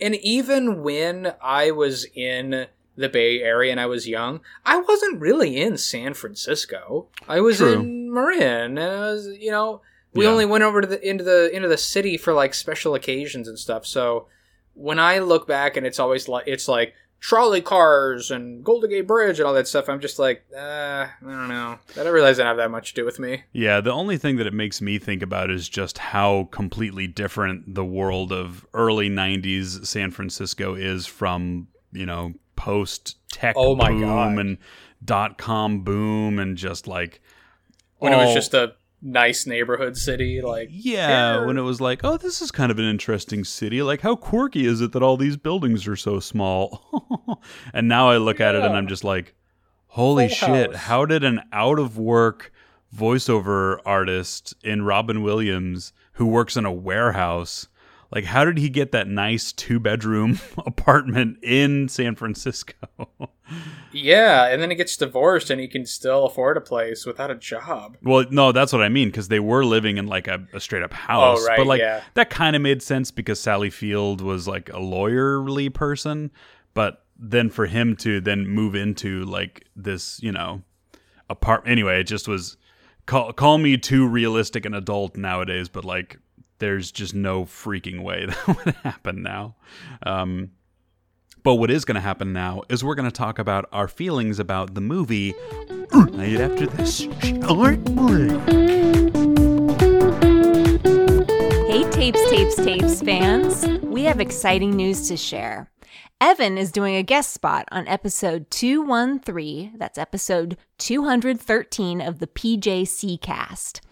and 0.01 0.15
even 0.17 0.83
when 0.83 1.35
I 1.43 1.71
was 1.71 2.07
in 2.15 2.67
the 2.97 3.09
Bay 3.09 3.41
Area 3.43 3.71
and 3.73 3.81
I 3.81 3.87
was 3.87 4.07
young, 4.09 4.41
I 4.65 4.77
wasn't 4.81 5.21
really 5.21 5.61
in 5.61 5.77
San 5.79 6.15
Francisco. 6.15 7.09
I 7.29 7.41
was 7.41 7.59
True. 7.59 7.73
in 7.75 8.13
Marin. 8.13 8.79
And 8.79 8.81
I 8.81 9.01
was, 9.13 9.27
you 9.39 9.51
know, 9.51 9.81
we 10.13 10.25
Yeah. 10.25 10.31
only 10.31 10.45
went 10.47 10.65
over 10.65 10.81
to 10.81 10.87
the 10.87 11.09
into 11.09 11.25
the 11.25 11.51
into 11.55 11.69
the 11.69 11.77
city 11.79 12.17
for 12.17 12.33
like 12.33 12.55
special 12.55 12.95
occasions 12.95 13.49
and 13.49 13.59
stuff. 13.59 13.85
So 13.87 14.27
when 14.75 14.99
I 14.99 15.19
look 15.19 15.47
back 15.47 15.77
and 15.77 15.87
it's 15.87 15.99
always 15.99 16.29
like 16.29 16.45
it's 16.47 16.69
like 16.69 16.95
trolley 17.21 17.63
cars 17.63 18.31
and 18.31 18.63
Golden 18.63 18.91
Gate 18.91 19.07
Bridge 19.07 19.39
and 19.41 19.47
all 19.49 19.55
that 19.55 19.67
stuff, 19.67 19.89
I'm 19.89 19.99
just 20.01 20.19
like, 20.19 20.45
uh, 20.55 20.61
I 21.07 21.09
don't 21.23 21.49
know. 21.49 21.79
I 21.99 22.03
don't 22.05 22.13
realize 22.13 22.39
it 22.39 22.45
have 22.45 22.59
that 22.59 22.71
much 22.71 22.91
to 22.91 23.01
do 23.01 23.05
with 23.07 23.19
me. 23.19 23.45
Yeah, 23.53 23.81
the 23.81 23.93
only 23.93 24.19
thing 24.19 24.37
that 24.37 24.47
it 24.47 24.53
makes 24.53 24.83
me 24.83 24.99
think 24.99 25.23
about 25.23 25.51
is 25.51 25.69
just 25.69 25.97
how 25.99 26.49
completely 26.53 27.07
different 27.07 27.75
the 27.75 27.85
world 27.85 28.31
of 28.31 28.67
early 28.75 29.09
90s 29.09 29.87
San 29.87 30.11
Francisco 30.11 30.75
is 30.75 31.07
from, 31.07 31.69
you 31.93 32.05
know, 32.05 32.35
post 32.65 33.17
tech 33.31 33.55
Oh 33.59 33.77
my 33.77 33.91
boom 33.91 34.01
God. 34.01 34.39
and 34.39 34.59
dot 35.05 35.37
com 35.39 35.81
boom 35.85 36.39
and 36.39 36.57
just 36.57 36.87
like 36.89 37.21
When 37.99 38.13
it 38.13 38.17
was 38.17 38.33
just 38.35 38.55
a 38.55 38.73
nice 39.03 39.47
neighborhood 39.47 39.97
city, 39.99 40.41
like 40.41 40.69
yeah, 40.73 41.09
Yeah. 41.37 41.45
when 41.45 41.59
it 41.59 41.63
was 41.63 41.79
like, 41.79 42.01
oh, 42.05 42.17
this 42.17 42.41
is 42.41 42.51
kind 42.51 42.73
of 42.73 42.79
an 42.79 42.87
interesting 42.87 43.45
city. 43.45 43.83
Like, 43.83 44.01
how 44.01 44.17
quirky 44.17 44.65
is 44.67 44.81
it 44.81 44.93
that 44.93 45.03
all 45.03 45.19
these 45.19 45.37
buildings 45.37 45.87
are 45.87 45.95
so 45.97 46.21
small? 46.21 47.43
and 47.75 47.87
now 47.87 48.09
I 48.09 48.17
look 48.17 48.41
at 48.41 48.55
it 48.55 48.63
and 48.65 48.75
I'm 48.75 48.89
just 48.89 49.05
like, 49.05 49.35
holy 49.89 50.29
Full 50.29 50.35
shit, 50.49 50.73
house. 50.73 50.85
how 50.85 51.05
did 51.05 51.23
an 51.23 51.43
out 51.53 51.79
of 51.79 51.99
work 51.99 52.51
voiceover 52.97 53.79
artist 53.85 54.55
in 54.63 54.83
Robin 54.83 55.23
Williams 55.23 55.93
who 56.13 56.25
works 56.27 56.57
in 56.57 56.65
a 56.65 56.73
warehouse, 56.73 57.69
like, 58.15 58.25
how 58.25 58.45
did 58.45 58.59
he 58.59 58.69
get 58.69 58.93
that 58.93 59.09
nice 59.09 59.51
two 59.51 59.81
bedroom 59.81 60.39
apartment 60.59 61.39
in 61.43 61.89
San 61.89 62.15
Francisco? 62.15 62.77
Yeah, 63.93 64.47
and 64.47 64.63
then 64.63 64.71
he 64.71 64.77
gets 64.77 64.97
divorced 64.97 65.51
and 65.51 65.61
he 65.61 65.67
can 65.67 65.85
still 65.85 66.27
afford 66.27 66.57
a 66.57 66.61
place 66.61 67.05
without 67.05 67.31
a 67.31 67.35
job. 67.35 67.97
Well, 68.03 68.25
no, 68.31 68.53
that's 68.53 68.73
what 68.73 68.83
I 68.83 68.89
mean 68.89 69.09
because 69.09 69.29
they 69.29 69.41
were 69.41 69.65
living 69.65 69.99
in 69.99 70.07
like 70.07 70.29
a, 70.29 70.47
a 70.53 70.61
straight 70.61 70.85
up 70.85 70.93
house. 70.93 71.41
Oh, 71.43 71.47
right, 71.47 71.57
but 71.59 71.67
like 71.67 71.81
yeah. 71.81 72.03
that 72.15 72.31
kind 72.31 72.55
of 72.55 72.63
made 72.63 72.83
sense 72.83 73.11
because 73.11 73.41
Sally 73.41 73.69
Field 73.69 74.21
was 74.21 74.47
like 74.47 74.69
a 74.71 74.79
lawyerly 74.79 75.73
person, 75.73 76.31
but 76.73 77.05
then 77.19 77.51
for 77.51 77.67
him 77.67 77.97
to 77.97 78.21
then 78.21 78.47
move 78.47 78.75
into 78.75 79.25
like 79.25 79.67
this, 79.77 80.23
you 80.23 80.33
know, 80.33 80.63
apart. 81.29 81.65
Anyway, 81.67 82.01
it 82.01 82.05
just 82.05 82.29
was 82.29 82.57
call 83.07 83.33
call 83.33 83.59
me 83.59 83.77
too 83.77 84.07
realistic 84.07 84.65
and 84.65 84.75
adult 84.75 85.17
nowadays, 85.17 85.69
but 85.69 85.85
like 85.85 86.19
there's 86.59 86.91
just 86.93 87.15
no 87.15 87.45
freaking 87.45 88.03
way 88.03 88.27
that 88.47 88.65
would 88.65 88.75
happen 88.77 89.23
now. 89.23 89.57
Um, 90.05 90.53
but 91.43 91.57
what 91.57 91.71
is 91.71 91.85
going 91.85 91.97
to 91.97 92.01
happen 92.01 92.33
now 92.33 92.63
is 92.71 92.83
we're 92.83 92.95
going 92.95 93.11
to 93.11 93.17
talk 93.17 93.39
about 93.39 93.69
our 93.71 93.87
feelings 93.87 94.39
about 94.39 94.75
the 94.75 94.81
movie 94.81 95.35
right 95.93 96.41
after 96.41 96.67
this 96.67 97.01
short 97.01 97.85
break. 97.85 98.31
Hey, 101.69 101.91
Tapes, 101.91 102.31
Tapes, 102.31 102.57
Tapes 102.57 103.03
fans. 103.03 103.67
We 103.83 104.05
have 104.05 104.21
exciting 104.21 104.75
news 104.75 105.07
to 105.09 105.17
share. 105.19 105.71
Evan 106.21 106.57
is 106.57 106.73
doing 106.73 106.97
a 106.97 107.03
guest 107.03 107.35
spot 107.35 107.67
on 107.71 107.87
episode 107.89 108.51
213, 108.51 109.75
that's 109.77 109.99
episode 109.99 110.57
213 110.79 112.01
of 112.01 112.21
the 112.21 112.27
PJC 112.27 113.21
cast. 113.21 113.83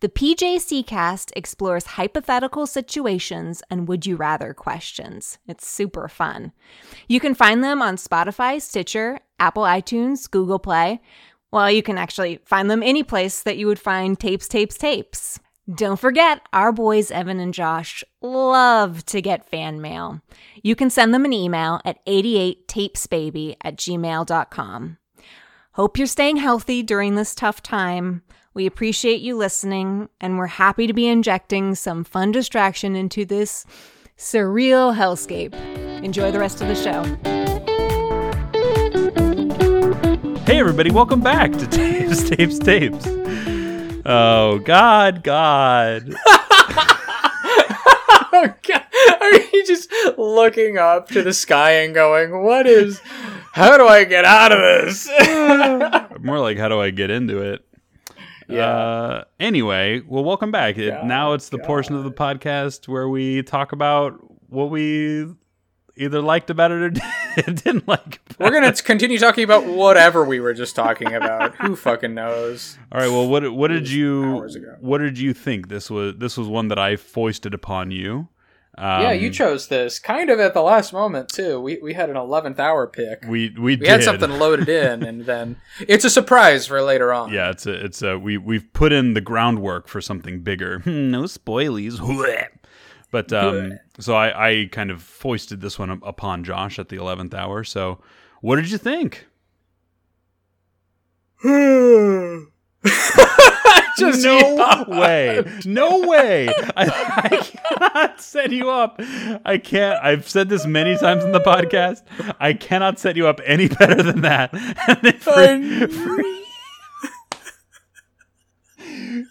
The 0.00 0.08
PJC 0.08 0.86
cast 0.86 1.32
explores 1.36 1.86
hypothetical 1.86 2.66
situations 2.66 3.62
and 3.70 3.88
would 3.88 4.06
you 4.06 4.16
rather 4.16 4.54
questions. 4.54 5.38
It's 5.46 5.66
super 5.66 6.08
fun. 6.08 6.52
You 7.08 7.20
can 7.20 7.34
find 7.34 7.62
them 7.62 7.82
on 7.82 7.96
Spotify, 7.96 8.60
Stitcher, 8.60 9.20
Apple 9.38 9.64
iTunes, 9.64 10.30
Google 10.30 10.58
Play. 10.58 11.00
Well, 11.50 11.70
you 11.70 11.82
can 11.82 11.98
actually 11.98 12.40
find 12.44 12.70
them 12.70 12.82
any 12.82 13.02
place 13.02 13.42
that 13.42 13.58
you 13.58 13.66
would 13.66 13.78
find 13.78 14.18
tapes, 14.18 14.48
tapes, 14.48 14.78
tapes. 14.78 15.38
Don't 15.72 15.98
forget, 15.98 16.40
our 16.52 16.72
boys 16.72 17.10
Evan 17.10 17.38
and 17.38 17.54
Josh 17.54 18.02
love 18.20 19.04
to 19.06 19.22
get 19.22 19.48
fan 19.48 19.80
mail. 19.80 20.20
You 20.62 20.74
can 20.74 20.90
send 20.90 21.14
them 21.14 21.24
an 21.24 21.32
email 21.32 21.80
at 21.84 22.04
88tapesbaby 22.06 23.56
at 23.62 23.76
gmail.com. 23.76 24.98
Hope 25.74 25.96
you're 25.96 26.06
staying 26.06 26.36
healthy 26.38 26.82
during 26.82 27.14
this 27.14 27.34
tough 27.34 27.62
time. 27.62 28.22
We 28.54 28.66
appreciate 28.66 29.22
you 29.22 29.36
listening, 29.36 30.10
and 30.20 30.36
we're 30.36 30.46
happy 30.46 30.86
to 30.86 30.92
be 30.92 31.08
injecting 31.08 31.74
some 31.74 32.04
fun 32.04 32.32
distraction 32.32 32.94
into 32.94 33.24
this 33.24 33.64
surreal 34.18 34.94
hellscape. 34.94 35.54
Enjoy 36.02 36.30
the 36.30 36.38
rest 36.38 36.60
of 36.60 36.68
the 36.68 36.74
show. 36.74 37.02
Hey, 40.44 40.60
everybody, 40.60 40.90
welcome 40.90 41.20
back 41.20 41.52
to 41.52 41.66
Tapes, 41.68 42.28
Tapes, 42.28 42.58
Tapes. 42.58 43.06
Oh, 44.04 44.58
God, 44.64 45.22
God. 45.22 46.14
oh 48.34 48.54
god 48.66 48.82
are 49.20 49.34
you 49.52 49.62
just 49.66 49.92
looking 50.16 50.78
up 50.78 51.06
to 51.06 51.22
the 51.22 51.34
sky 51.34 51.72
and 51.72 51.94
going 51.94 52.42
what 52.42 52.66
is 52.66 52.98
how 53.52 53.76
do 53.76 53.86
i 53.86 54.04
get 54.04 54.24
out 54.24 54.50
of 54.50 54.58
this 54.58 55.06
More 56.22 56.38
like, 56.38 56.56
how 56.56 56.68
do 56.68 56.80
I 56.80 56.90
get 56.90 57.10
into 57.10 57.42
it? 57.42 57.64
Yeah. 58.52 58.66
Uh, 58.68 59.24
anyway, 59.40 60.02
well, 60.06 60.24
welcome 60.24 60.50
back. 60.50 60.78
It, 60.78 60.90
God, 60.90 61.06
now 61.06 61.32
it's 61.32 61.48
the 61.48 61.58
portion 61.58 61.94
of 61.94 62.04
the 62.04 62.12
podcast 62.12 62.88
where 62.88 63.08
we 63.08 63.42
talk 63.42 63.72
about 63.72 64.14
what 64.48 64.70
we 64.70 65.26
either 65.96 66.20
liked 66.20 66.50
about 66.50 66.70
it 66.70 66.82
or 66.82 66.90
didn't 67.52 67.86
like. 67.86 68.20
About 68.30 68.40
we're 68.40 68.60
gonna 68.60 68.72
continue 68.72 69.18
talking 69.18 69.44
about 69.44 69.66
whatever 69.66 70.24
we 70.24 70.40
were 70.40 70.54
just 70.54 70.74
talking 70.74 71.14
about 71.14 71.54
who 71.56 71.76
fucking 71.76 72.14
knows 72.14 72.78
All 72.90 73.00
right. 73.00 73.10
Well, 73.10 73.28
what 73.28 73.52
what 73.52 73.68
did 73.68 73.88
you 73.88 74.48
what 74.80 74.98
did 74.98 75.18
you 75.18 75.34
think? 75.34 75.68
This 75.68 75.90
was 75.90 76.16
this 76.16 76.36
was 76.36 76.48
one 76.48 76.68
that 76.68 76.78
I 76.78 76.96
foisted 76.96 77.54
upon 77.54 77.90
you. 77.90 78.28
Um, 78.78 79.02
yeah 79.02 79.12
you 79.12 79.30
chose 79.30 79.68
this 79.68 79.98
kind 79.98 80.30
of 80.30 80.40
at 80.40 80.54
the 80.54 80.62
last 80.62 80.94
moment 80.94 81.28
too 81.28 81.60
we, 81.60 81.78
we 81.82 81.92
had 81.92 82.08
an 82.08 82.16
11th 82.16 82.58
hour 82.58 82.86
pick 82.86 83.22
we 83.28 83.50
we, 83.50 83.60
we 83.60 83.76
did. 83.76 83.86
had 83.86 84.02
something 84.02 84.30
loaded 84.30 84.66
in 84.70 85.02
and 85.02 85.26
then 85.26 85.56
it's 85.86 86.06
a 86.06 86.10
surprise 86.10 86.66
for 86.66 86.80
later 86.80 87.12
on 87.12 87.30
Yeah, 87.30 87.50
it's 87.50 87.66
a 87.66 87.84
it's 87.84 88.00
a 88.00 88.18
we 88.18 88.38
we've 88.38 88.72
put 88.72 88.92
in 88.92 89.12
the 89.12 89.20
groundwork 89.20 89.88
for 89.88 90.00
something 90.00 90.40
bigger. 90.40 90.78
Hmm, 90.80 91.10
no 91.10 91.24
spoilies. 91.24 91.98
But 93.10 93.30
um, 93.30 93.78
so 93.98 94.14
I 94.14 94.48
I 94.48 94.68
kind 94.72 94.90
of 94.90 95.02
foisted 95.02 95.60
this 95.60 95.78
one 95.78 95.90
upon 95.90 96.44
Josh 96.44 96.78
at 96.78 96.88
the 96.88 96.96
eleventh 96.96 97.34
hour. 97.34 97.62
So 97.62 97.98
what 98.40 98.56
did 98.56 98.70
you 98.70 98.78
think? 98.78 99.26
just 103.98 104.24
no 104.24 104.56
yeah. 104.56 104.88
way, 104.88 105.44
no 105.64 106.08
way. 106.08 106.48
I, 106.76 106.76
I 106.76 107.36
cannot 107.36 108.20
set 108.20 108.50
you 108.50 108.70
up. 108.70 109.00
I 109.44 109.58
can't. 109.58 110.02
I've 110.02 110.28
said 110.28 110.48
this 110.48 110.66
many 110.66 110.96
times 110.96 111.24
in 111.24 111.32
the 111.32 111.40
podcast. 111.40 112.02
I 112.40 112.54
cannot 112.54 112.98
set 112.98 113.16
you 113.16 113.26
up 113.26 113.40
any 113.44 113.68
better 113.68 114.02
than 114.02 114.22
that. 114.22 114.52
For, 115.22 115.88
for, 115.88 116.22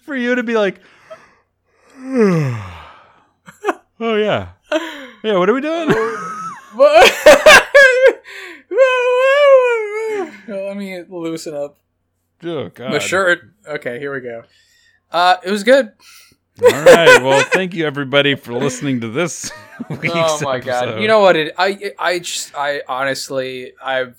for 0.04 0.16
you 0.16 0.36
to 0.36 0.44
be 0.44 0.56
like, 0.56 0.80
oh 2.00 2.56
yeah, 4.00 4.50
yeah. 5.24 5.38
What 5.38 5.50
are 5.50 5.54
we 5.54 5.62
doing? 5.62 5.90
Let 10.48 10.78
me 10.78 11.04
loosen 11.10 11.56
up 11.56 11.78
oh 12.44 12.70
God. 12.70 12.92
my 12.92 13.00
shirt. 13.00 13.42
Okay, 13.68 14.00
here 14.00 14.14
we 14.14 14.22
go. 14.22 14.44
Uh, 15.12 15.38
it 15.44 15.52
was 15.52 15.64
good. 15.64 15.92
All 16.64 16.70
right. 16.84 17.22
Well, 17.24 17.44
thank 17.54 17.74
you 17.74 17.86
everybody 17.86 18.36
for 18.36 18.54
listening 18.54 19.02
to 19.02 19.08
this. 19.10 19.52
Week's 19.90 20.14
oh 20.14 20.40
my 20.44 20.60
god! 20.60 21.02
You 21.02 21.08
know 21.08 21.20
what? 21.20 21.36
It 21.36 21.54
I 21.58 21.92
I 21.98 22.20
just 22.20 22.54
I 22.56 22.82
honestly 22.88 23.74
I'm 23.84 24.16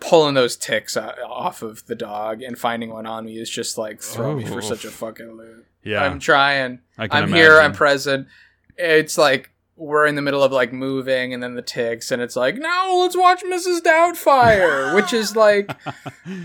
pulling 0.00 0.34
those 0.34 0.56
ticks 0.56 0.96
off 0.96 1.62
of 1.62 1.84
the 1.86 1.94
dog 1.94 2.42
and 2.42 2.56
finding 2.58 2.90
one 2.90 3.06
on 3.06 3.24
me 3.24 3.38
is 3.38 3.50
just 3.50 3.76
like 3.78 4.00
throw 4.02 4.36
me 4.36 4.44
for 4.44 4.58
Oh. 4.58 4.60
such 4.60 4.84
a 4.84 4.90
fucking 4.90 5.32
loop. 5.32 5.66
Yeah, 5.82 6.04
I'm 6.04 6.18
trying. 6.20 6.80
I 6.98 7.08
I'm 7.10 7.32
here. 7.32 7.58
I'm 7.60 7.72
present. 7.72 8.28
It's 8.76 9.16
like 9.18 9.50
we're 9.78 10.06
in 10.06 10.16
the 10.16 10.22
middle 10.22 10.42
of 10.42 10.50
like 10.50 10.72
moving, 10.72 11.32
and 11.32 11.40
then 11.42 11.54
the 11.54 11.62
ticks, 11.62 12.10
and 12.10 12.20
it's 12.20 12.34
like, 12.36 12.56
no, 12.56 12.98
let's 13.00 13.16
watch 13.16 13.42
Mrs. 13.44 13.80
Doubtfire, 13.80 14.94
which 14.96 15.12
is 15.12 15.36
like, 15.36 15.70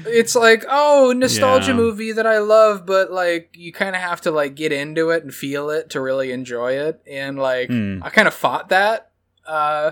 it's 0.06 0.36
like, 0.36 0.64
oh, 0.70 1.14
nostalgia 1.16 1.72
Yeah. 1.72 1.78
movie 1.78 2.12
that 2.12 2.28
I 2.28 2.38
love, 2.38 2.86
but 2.86 3.12
like 3.12 3.50
you 3.58 3.74
kind 3.74 3.96
of 3.96 4.02
have 4.02 4.22
to 4.22 4.32
like 4.32 4.56
get 4.56 4.72
into 4.72 5.10
it 5.10 5.24
and 5.24 5.34
feel 5.34 5.70
it 5.72 5.90
to 5.90 6.00
really 6.00 6.32
enjoy 6.32 6.74
it, 6.74 7.02
and 7.10 7.38
like 7.40 7.70
Hmm. 7.70 8.00
I 8.04 8.10
kind 8.12 8.28
of 8.28 8.34
fought 8.34 8.70
that, 8.70 9.12
uh, 9.48 9.92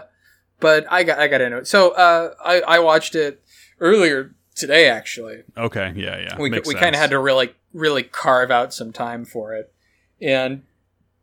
but 0.59 0.85
I 0.91 1.03
got 1.03 1.17
I 1.19 1.27
got 1.27 1.41
into 1.41 1.57
it. 1.57 1.67
So 1.67 1.91
uh, 1.91 2.35
I 2.45 2.61
I 2.61 2.79
watched 2.79 3.15
it 3.15 3.41
earlier 3.79 4.35
today 4.53 4.87
actually 4.87 5.41
Okay. 5.57 5.91
Yeah. 5.95 6.19
Yeah. 6.19 6.37
we 6.39 6.49
Makes 6.51 6.67
we 6.67 6.75
kind 6.75 6.93
of 6.93 7.01
had 7.01 7.09
to 7.09 7.17
really 7.19 7.55
really 7.73 8.03
carve 8.03 8.51
out 8.51 8.71
some 8.73 8.91
time 8.91 9.25
for 9.25 9.53
it, 9.55 9.73
and 10.21 10.61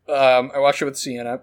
um, 0.09 0.51
I 0.53 0.59
watched 0.59 0.81
it 0.81 0.85
with 0.85 0.97
Sienna, 0.97 1.41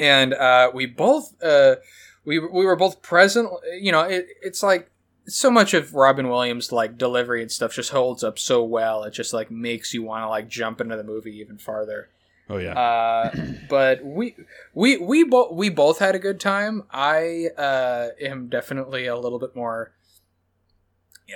and 0.00 0.34
uh, 0.34 0.70
we 0.72 0.86
both 0.86 1.34
uh, 1.42 1.76
we 2.24 2.38
we 2.38 2.64
were 2.64 2.76
both 2.76 3.02
present. 3.02 3.50
You 3.78 3.92
know, 3.92 4.00
it, 4.00 4.26
it's 4.42 4.62
like 4.62 4.90
so 5.26 5.50
much 5.50 5.74
of 5.74 5.94
Robin 5.94 6.28
Williams 6.28 6.72
like 6.72 6.98
delivery 6.98 7.42
and 7.42 7.52
stuff 7.52 7.74
just 7.74 7.90
holds 7.90 8.24
up 8.24 8.38
so 8.38 8.64
well. 8.64 9.04
It 9.04 9.12
just 9.12 9.32
like 9.32 9.50
makes 9.50 9.92
you 9.92 10.02
want 10.02 10.24
to 10.24 10.28
like 10.28 10.48
jump 10.48 10.80
into 10.80 10.96
the 10.96 11.04
movie 11.04 11.36
even 11.38 11.58
farther. 11.58 12.08
Oh 12.48 12.56
yeah. 12.56 12.72
Uh, 12.72 13.30
but 13.68 14.04
we 14.04 14.34
we 14.74 14.96
we 14.96 15.22
both 15.24 15.52
we 15.52 15.68
both 15.68 15.98
had 15.98 16.14
a 16.14 16.18
good 16.18 16.40
time. 16.40 16.84
I 16.90 17.48
uh, 17.56 18.08
am 18.20 18.48
definitely 18.48 19.06
a 19.06 19.16
little 19.16 19.38
bit 19.38 19.54
more, 19.54 19.92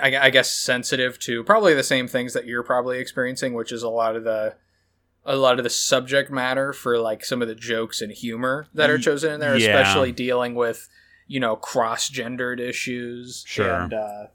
I, 0.02 0.16
I 0.16 0.30
guess, 0.30 0.50
sensitive 0.50 1.18
to 1.20 1.44
probably 1.44 1.74
the 1.74 1.82
same 1.82 2.08
things 2.08 2.32
that 2.32 2.46
you're 2.46 2.64
probably 2.64 2.98
experiencing, 2.98 3.52
which 3.52 3.72
is 3.72 3.82
a 3.82 3.90
lot 3.90 4.16
of 4.16 4.24
the 4.24 4.56
a 5.24 5.36
lot 5.36 5.58
of 5.58 5.64
the 5.64 5.70
subject 5.70 6.30
matter 6.30 6.72
for 6.72 6.98
like 6.98 7.24
some 7.24 7.42
of 7.42 7.48
the 7.48 7.54
jokes 7.54 8.00
and 8.00 8.12
humor 8.12 8.66
that 8.74 8.90
are 8.90 8.98
chosen 8.98 9.32
in 9.34 9.40
there, 9.40 9.56
yeah. 9.56 9.68
especially 9.68 10.12
dealing 10.12 10.54
with 10.54 10.88
you 11.26 11.40
know 11.40 11.56
cross 11.56 12.08
gendered 12.08 12.60
issues. 12.60 13.44
Sure. 13.46 13.72
And, 13.72 13.94
uh, 13.94 14.26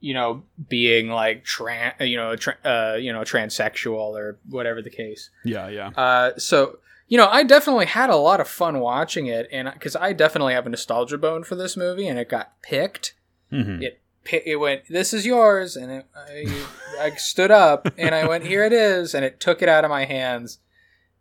you 0.00 0.14
know, 0.14 0.44
being 0.68 1.08
like 1.08 1.44
trans, 1.44 1.94
you 2.00 2.16
know, 2.16 2.34
tra- 2.36 2.56
uh, 2.64 2.96
you 2.98 3.12
know, 3.12 3.20
transsexual 3.20 4.16
or 4.18 4.38
whatever 4.48 4.80
the 4.80 4.90
case. 4.90 5.30
yeah. 5.44 5.68
Yeah. 5.68 5.88
Uh, 5.88 6.38
so 6.38 6.78
you 7.08 7.18
know, 7.18 7.26
I 7.26 7.42
definitely 7.42 7.86
had 7.86 8.08
a 8.08 8.16
lot 8.16 8.40
of 8.40 8.46
fun 8.46 8.78
watching 8.78 9.26
it, 9.26 9.48
and 9.50 9.68
because 9.72 9.96
I 9.96 10.12
definitely 10.12 10.54
have 10.54 10.64
a 10.66 10.70
nostalgia 10.70 11.18
bone 11.18 11.42
for 11.42 11.56
this 11.56 11.76
movie, 11.76 12.06
and 12.06 12.18
it 12.20 12.28
got 12.28 12.62
picked. 12.62 13.14
Mhm. 13.52 13.82
It 13.82 14.00
it 14.24 14.58
went, 14.60 14.82
"This 14.88 15.12
is 15.12 15.26
yours," 15.26 15.76
and 15.76 15.90
it, 15.90 16.06
I, 16.14 16.66
I 17.00 17.10
stood 17.16 17.50
up 17.50 17.88
and 17.98 18.14
I 18.14 18.26
went, 18.28 18.44
"Here 18.44 18.64
it 18.64 18.72
is," 18.72 19.14
and 19.14 19.24
it 19.24 19.40
took 19.40 19.62
it 19.62 19.68
out 19.68 19.84
of 19.84 19.90
my 19.90 20.04
hands, 20.04 20.58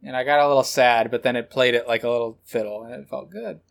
and 0.04 0.16
I 0.16 0.24
got 0.24 0.40
a 0.40 0.48
little 0.48 0.64
sad, 0.64 1.10
but 1.12 1.24
then 1.24 1.36
it 1.36 1.50
played 1.50 1.74
it 1.76 1.88
like 1.88 2.04
a 2.04 2.10
little 2.10 2.40
fiddle, 2.46 2.84
and 2.84 2.94
it 2.94 3.10
felt 3.10 3.30
good. 3.30 3.62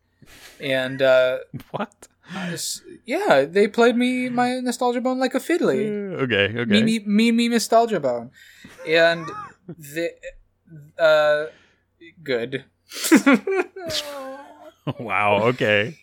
And 0.59 1.01
uh, 1.01 1.39
What? 1.71 2.07
I 2.35 2.49
just- 2.51 2.83
yeah, 3.05 3.45
they 3.45 3.67
played 3.67 3.95
me 3.95 4.29
my 4.29 4.59
nostalgia 4.59 5.01
bone 5.01 5.17
like 5.19 5.33
a 5.33 5.39
fiddly 5.39 5.89
Okay. 6.21 6.53
Okay. 6.59 6.65
me 6.65 6.83
me 6.83 6.99
me 6.99 7.31
me 7.31 7.47
nostalgia 7.47 7.99
bone 7.99 8.29
and 8.87 9.25
the 9.67 10.11
uh 10.99 11.45
good 12.23 12.65
wow. 14.99 15.43
Okay. 15.47 15.97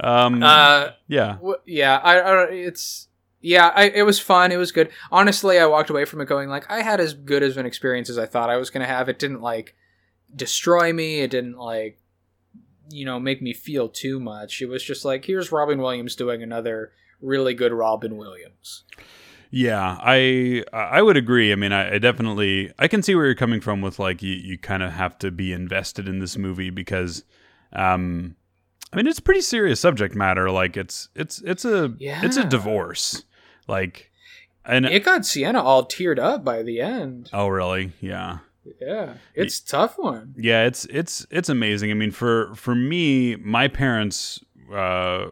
Um. 0.00 0.42
uh 0.42 0.90
yeah. 1.06 1.34
w- 1.34 1.56
yeah 1.66 1.98
I, 2.02 2.18
I 2.20 2.44
it's 2.50 3.08
yeah 3.40 3.70
I, 3.74 3.84
it 3.84 4.02
was 4.02 4.18
fun 4.18 4.50
it 4.52 4.56
was 4.56 4.72
good 4.72 4.90
honestly 5.12 5.58
i 5.58 5.66
walked 5.66 5.90
away 5.90 6.04
from 6.04 6.20
it 6.20 6.26
going 6.26 6.48
like 6.48 6.68
i 6.70 6.82
had 6.82 7.00
as 7.00 7.14
good 7.14 7.42
as 7.42 7.56
an 7.56 7.66
experience 7.66 8.10
as 8.10 8.18
i 8.18 8.26
thought 8.26 8.50
i 8.50 8.56
was 8.56 8.70
gonna 8.70 8.86
have 8.86 9.08
it 9.08 9.18
didn't 9.18 9.40
like 9.40 9.76
destroy 10.34 10.92
me 10.92 11.20
it 11.20 11.30
didn't 11.30 11.56
like 11.56 12.00
you 12.90 13.04
know 13.04 13.20
make 13.20 13.40
me 13.40 13.52
feel 13.52 13.88
too 13.88 14.18
much 14.18 14.60
it 14.60 14.66
was 14.66 14.82
just 14.82 15.04
like 15.04 15.24
here's 15.24 15.52
robin 15.52 15.78
williams 15.78 16.16
doing 16.16 16.42
another 16.42 16.90
really 17.20 17.54
good 17.54 17.72
robin 17.72 18.16
williams 18.16 18.82
Yeah, 19.50 19.96
I 20.02 20.62
I 20.74 21.00
would 21.00 21.16
agree. 21.16 21.52
I 21.52 21.54
mean, 21.54 21.72
I, 21.72 21.94
I 21.94 21.98
definitely 21.98 22.70
I 22.78 22.86
can 22.86 23.02
see 23.02 23.14
where 23.14 23.24
you're 23.24 23.34
coming 23.34 23.62
from 23.62 23.80
with 23.80 23.98
like 23.98 24.22
you, 24.22 24.34
you 24.34 24.58
kind 24.58 24.82
of 24.82 24.92
have 24.92 25.16
to 25.20 25.30
be 25.30 25.54
invested 25.54 26.06
in 26.06 26.18
this 26.18 26.36
movie 26.36 26.68
because, 26.68 27.24
um, 27.72 28.36
I 28.92 28.96
mean, 28.96 29.06
it's 29.06 29.18
a 29.18 29.22
pretty 29.22 29.42
serious 29.42 29.80
subject 29.80 30.14
matter. 30.14 30.50
Like 30.50 30.76
it's 30.76 31.08
it's 31.14 31.40
it's 31.42 31.64
a 31.64 31.94
it's 32.00 32.36
a 32.36 32.44
divorce. 32.44 33.24
Like, 33.66 34.10
and 34.64 34.86
it 34.86 35.04
got 35.04 35.26
Sienna 35.26 35.62
all 35.62 35.84
teared 35.84 36.18
up 36.18 36.44
by 36.44 36.62
the 36.62 36.80
end. 36.80 37.30
oh 37.32 37.48
really? 37.48 37.92
Yeah. 38.00 38.38
Yeah, 38.80 39.14
it's 39.34 39.60
a 39.60 39.66
tough 39.66 39.96
one. 39.96 40.34
Yeah, 40.36 40.64
it's 40.66 40.84
it's 40.86 41.26
it's 41.30 41.48
amazing. 41.48 41.90
I 41.90 41.94
mean, 41.94 42.10
for 42.10 42.54
for 42.54 42.74
me, 42.74 43.36
my 43.36 43.66
parents 43.68 44.44
uh, 44.72 45.28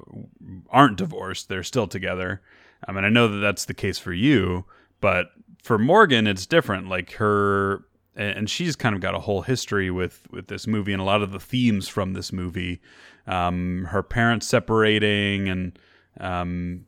aren't 0.71 0.97
divorced; 0.97 1.49
they're 1.49 1.63
still 1.63 1.87
together. 1.87 2.41
I 2.89 2.93
mean, 2.93 3.05
I 3.05 3.11
know 3.11 3.29
that 3.29 3.39
that's 3.39 3.67
the 3.67 3.75
case 3.75 3.99
for 3.99 4.13
you, 4.13 4.65
but 5.01 5.27
for 5.63 5.79
Morgan, 5.79 6.27
it's 6.27 6.47
different. 6.47 6.89
Like 6.89 7.13
her, 7.13 7.85
and 8.17 8.49
she's 8.51 8.75
kind 8.77 8.95
of 8.95 9.01
got 9.01 9.15
a 9.15 9.21
whole 9.21 9.43
history 9.43 9.91
with 9.91 10.27
with 10.31 10.49
this 10.49 10.67
movie 10.67 10.93
and 10.93 11.01
a 11.03 11.05
lot 11.05 11.23
of 11.23 11.33
the 11.33 11.41
themes 11.41 11.89
from 11.89 12.13
this 12.15 12.33
movie. 12.33 12.81
Um, 13.27 13.87
her 13.91 14.03
parents 14.03 14.47
separating 14.47 15.49
and 15.49 15.79
um, 16.21 16.87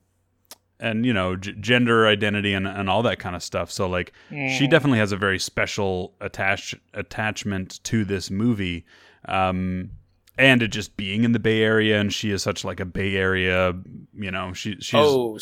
and 0.80 1.04
you 1.04 1.12
know 1.12 1.34
g- 1.36 1.54
gender 1.60 2.06
identity 2.06 2.54
and, 2.54 2.66
and 2.66 2.88
all 2.88 3.02
that 3.02 3.18
kind 3.18 3.34
of 3.34 3.42
stuff 3.42 3.68
so 3.72 3.88
like 3.88 4.12
she 4.30 4.68
definitely 4.68 5.00
has 5.00 5.10
a 5.10 5.16
very 5.16 5.38
special 5.40 6.14
attach 6.20 6.76
attachment 6.94 7.82
to 7.82 8.04
this 8.04 8.30
movie 8.30 8.84
um 9.26 9.90
and 10.38 10.62
it 10.62 10.68
just 10.68 10.96
being 10.96 11.24
in 11.24 11.32
the 11.32 11.40
bay 11.40 11.62
area 11.62 12.00
and 12.00 12.12
she 12.14 12.30
is 12.30 12.44
such 12.44 12.64
like 12.64 12.78
a 12.78 12.84
bay 12.84 13.16
area 13.16 13.74
you 14.14 14.30
know 14.30 14.52
she 14.52 14.76
she's 14.76 14.94
oh, 14.94 15.36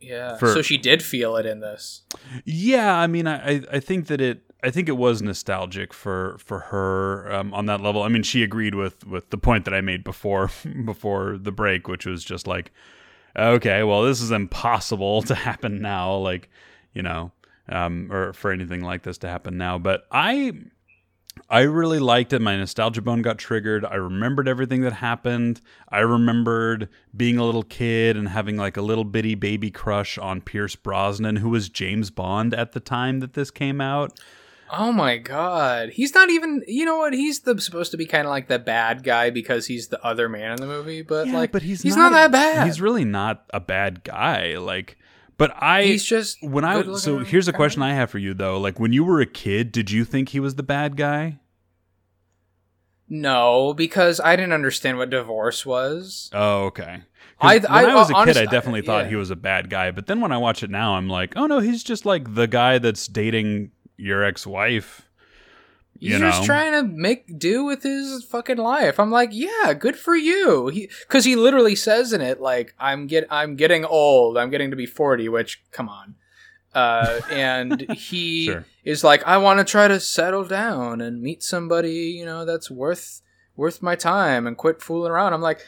yeah. 0.00 0.38
For- 0.38 0.54
so 0.54 0.62
she 0.62 0.78
did 0.78 1.02
feel 1.02 1.36
it 1.36 1.44
in 1.44 1.60
this. 1.60 2.02
yeah 2.46 2.96
i 2.96 3.06
mean 3.06 3.26
I, 3.26 3.56
I- 3.56 3.64
I 3.72 3.80
think 3.80 4.06
that 4.06 4.22
it 4.22 4.42
i 4.62 4.70
think 4.70 4.88
it 4.88 4.96
was 4.96 5.22
nostalgic 5.22 5.92
for 5.92 6.36
for 6.38 6.58
her 6.60 7.32
um, 7.32 7.52
on 7.54 7.66
that 7.66 7.80
level 7.80 8.02
i 8.02 8.08
mean 8.08 8.22
she 8.22 8.42
agreed 8.42 8.74
with 8.74 9.06
with 9.06 9.30
the 9.30 9.38
point 9.38 9.64
that 9.64 9.74
i 9.74 9.80
made 9.80 10.04
before 10.04 10.50
before 10.84 11.38
the 11.38 11.52
break 11.52 11.88
which 11.88 12.06
was 12.06 12.24
just 12.24 12.46
like 12.46 12.72
okay 13.36 13.82
well 13.82 14.02
this 14.02 14.20
is 14.20 14.30
impossible 14.30 15.22
to 15.22 15.34
happen 15.34 15.80
now 15.80 16.14
like 16.14 16.50
you 16.92 17.02
know 17.02 17.32
um 17.68 18.10
or 18.12 18.32
for 18.32 18.50
anything 18.50 18.82
like 18.82 19.02
this 19.02 19.18
to 19.18 19.28
happen 19.28 19.56
now 19.56 19.78
but 19.78 20.06
i 20.10 20.52
I 21.48 21.62
really 21.62 21.98
liked 21.98 22.32
it. 22.32 22.40
My 22.40 22.56
nostalgia 22.56 23.02
bone 23.02 23.22
got 23.22 23.38
triggered. 23.38 23.84
I 23.84 23.94
remembered 23.94 24.48
everything 24.48 24.82
that 24.82 24.92
happened. 24.92 25.60
I 25.88 26.00
remembered 26.00 26.88
being 27.16 27.38
a 27.38 27.44
little 27.44 27.62
kid 27.62 28.16
and 28.16 28.28
having 28.28 28.56
like 28.56 28.76
a 28.76 28.82
little 28.82 29.04
bitty 29.04 29.34
baby 29.34 29.70
crush 29.70 30.18
on 30.18 30.40
Pierce 30.40 30.76
Brosnan, 30.76 31.36
who 31.36 31.48
was 31.48 31.68
James 31.68 32.10
Bond 32.10 32.54
at 32.54 32.72
the 32.72 32.80
time 32.80 33.20
that 33.20 33.32
this 33.32 33.50
came 33.50 33.80
out. 33.80 34.18
Oh 34.74 34.90
my 34.90 35.18
god, 35.18 35.90
he's 35.90 36.14
not 36.14 36.30
even. 36.30 36.62
You 36.66 36.86
know 36.86 36.96
what? 36.96 37.12
He's 37.12 37.40
the 37.40 37.60
supposed 37.60 37.90
to 37.90 37.98
be 37.98 38.06
kind 38.06 38.26
of 38.26 38.30
like 38.30 38.48
the 38.48 38.58
bad 38.58 39.02
guy 39.04 39.28
because 39.28 39.66
he's 39.66 39.88
the 39.88 40.02
other 40.02 40.30
man 40.30 40.52
in 40.52 40.56
the 40.56 40.66
movie, 40.66 41.02
but 41.02 41.26
Yeah, 41.26 41.34
like, 41.34 41.52
but 41.52 41.60
he's 41.60 41.82
he's 41.82 41.94
not, 41.94 42.12
not, 42.12 42.32
that 42.32 42.32
bad. 42.32 42.66
He's 42.66 42.80
really 42.80 43.04
not 43.04 43.44
a 43.52 43.60
bad 43.60 44.02
guy. 44.02 44.56
Like, 44.56 44.96
but 45.36 45.52
I 45.62 45.82
He's 45.84 46.04
just 46.04 46.42
when 46.42 46.64
I 46.64 46.94
so 46.94 47.18
here's 47.18 47.48
a 47.48 47.52
question 47.52 47.82
I 47.82 47.92
have 47.92 48.08
for 48.10 48.18
you 48.18 48.32
though. 48.32 48.58
Like 48.58 48.80
when 48.80 48.94
you 48.94 49.04
were 49.04 49.20
a 49.20 49.26
kid, 49.26 49.72
did 49.72 49.90
you 49.90 50.06
think 50.06 50.30
he 50.30 50.40
was 50.40 50.54
the 50.54 50.62
bad 50.62 50.96
guy? 50.96 51.38
No, 53.08 53.74
because 53.74 54.20
I 54.20 54.36
didn't 54.36 54.54
understand 54.54 54.96
what 54.96 55.10
divorce 55.10 55.66
was. 55.66 56.30
Oh, 56.32 56.64
okay. 56.66 57.02
I- 57.38 57.58
when 57.58 57.66
I- 57.66 57.90
I, 57.90 57.94
was 57.94 58.10
a 58.10 58.14
honest- 58.14 58.38
kid, 58.38 58.48
I 58.48 58.50
definitely 58.50 58.82
thought 58.82 59.04
yeah. 59.04 59.10
he 59.10 59.16
was 59.16 59.30
a 59.30 59.36
bad 59.36 59.68
guy. 59.68 59.90
But 59.90 60.06
then 60.06 60.22
when 60.22 60.32
I 60.32 60.38
watch 60.38 60.62
it 60.62 60.70
now, 60.70 60.94
I'm 60.94 61.08
like, 61.08 61.34
oh 61.36 61.46
no, 61.46 61.58
he's 61.58 61.82
just 61.84 62.06
like 62.06 62.34
the 62.34 62.46
guy 62.46 62.78
that's 62.78 63.06
dating 63.06 63.72
your 63.96 64.22
ex-wife. 64.24 65.08
He's 65.98 66.12
You 66.14 66.18
just 66.18 66.44
trying 66.44 66.72
to 66.72 66.82
make 66.82 67.38
do 67.38 67.64
with 67.64 67.84
his 67.84 68.24
fucking 68.24 68.56
life. 68.56 68.98
I'm 68.98 69.10
like, 69.12 69.28
yeah, 69.32 69.72
good 69.72 69.96
for 69.96 70.16
you. 70.16 70.66
He 70.68 70.90
because 71.06 71.24
he 71.24 71.36
literally 71.36 71.76
says 71.76 72.12
in 72.12 72.20
it 72.20 72.40
like, 72.40 72.74
I'm 72.78 73.06
get 73.06 73.26
I'm 73.30 73.54
getting 73.54 73.84
old. 73.84 74.36
I'm 74.36 74.50
getting 74.50 74.70
to 74.70 74.76
be 74.76 74.86
40. 74.86 75.28
Which 75.28 75.62
come 75.70 75.88
on. 75.88 76.16
Uh, 76.74 77.20
and 77.30 77.82
he 77.92 78.46
Sure. 78.46 78.64
is 78.82 79.04
like, 79.04 79.22
I 79.24 79.38
want 79.38 79.60
to 79.60 79.64
try 79.64 79.86
to 79.86 80.00
settle 80.00 80.44
down 80.44 81.00
and 81.00 81.22
meet 81.22 81.42
somebody 81.44 81.92
you 82.18 82.24
know 82.24 82.44
that's 82.44 82.68
worth 82.70 83.20
worth 83.54 83.80
my 83.82 83.94
time 83.94 84.46
and 84.48 84.56
quit 84.56 84.82
fooling 84.82 85.12
around. 85.12 85.34
I'm 85.34 85.42
like, 85.42 85.60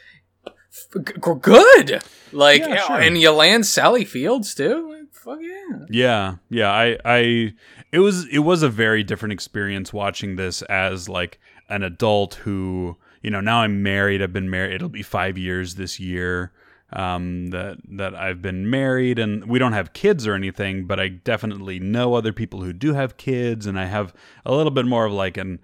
good. 1.40 2.02
Like, 2.32 2.60
Yeah, 2.62 2.78
sure. 2.78 2.96
and 3.00 3.16
you 3.18 3.30
land 3.30 3.66
Sally 3.66 4.04
Fields 4.04 4.54
too. 4.54 4.90
Like, 4.90 5.12
fuck 5.12 5.38
yeah. 5.40 5.78
Yeah, 5.90 6.34
yeah. 6.50 6.70
I, 6.72 6.98
I, 7.04 7.52
it 7.94 8.00
was, 8.00 8.26
it 8.28 8.40
was 8.40 8.62
a 8.62 8.68
very 8.68 9.02
different 9.04 9.32
experience 9.32 9.92
watching 9.92 10.36
this 10.36 10.62
as 10.62 11.08
like 11.08 11.38
an 11.68 11.82
adult 11.82 12.34
who, 12.34 12.96
you 13.22 13.30
know, 13.30 13.40
now 13.40 13.58
I'm 13.60 13.82
married. 13.82 14.20
I've 14.22 14.32
been 14.32 14.50
married. 14.50 14.74
It'll 14.74 14.88
be 14.88 15.02
five 15.02 15.38
years 15.38 15.76
this 15.76 15.98
year 16.00 16.52
um, 16.92 17.48
that 17.48 17.78
that 17.96 18.14
I've 18.14 18.40
been 18.42 18.68
married, 18.70 19.18
and 19.18 19.46
we 19.48 19.58
don't 19.58 19.72
have 19.72 19.92
kids 19.94 20.26
or 20.26 20.34
anything. 20.34 20.86
But 20.86 21.00
I 21.00 21.08
definitely 21.08 21.78
know 21.80 22.14
other 22.14 22.32
people 22.32 22.62
who 22.62 22.72
do 22.72 22.94
have 22.94 23.16
kids, 23.16 23.66
and 23.66 23.78
I 23.78 23.86
have 23.86 24.12
a 24.44 24.54
little 24.54 24.70
bit 24.70 24.86
more 24.86 25.06
of 25.06 25.12
like 25.12 25.36
an 25.36 25.58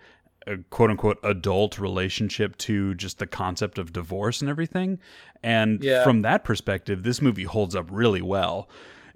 a 0.46 0.56
quote 0.70 0.90
unquote 0.90 1.18
adult 1.22 1.78
relationship 1.78 2.56
to 2.58 2.94
just 2.94 3.18
the 3.18 3.26
concept 3.26 3.78
of 3.78 3.92
divorce 3.92 4.40
and 4.40 4.48
everything. 4.50 4.98
And 5.42 5.82
Yeah. 5.84 6.02
from 6.02 6.22
that 6.22 6.44
perspective, 6.44 7.02
this 7.02 7.20
movie 7.20 7.44
holds 7.44 7.76
up 7.76 7.86
really 7.90 8.22
well. 8.22 8.68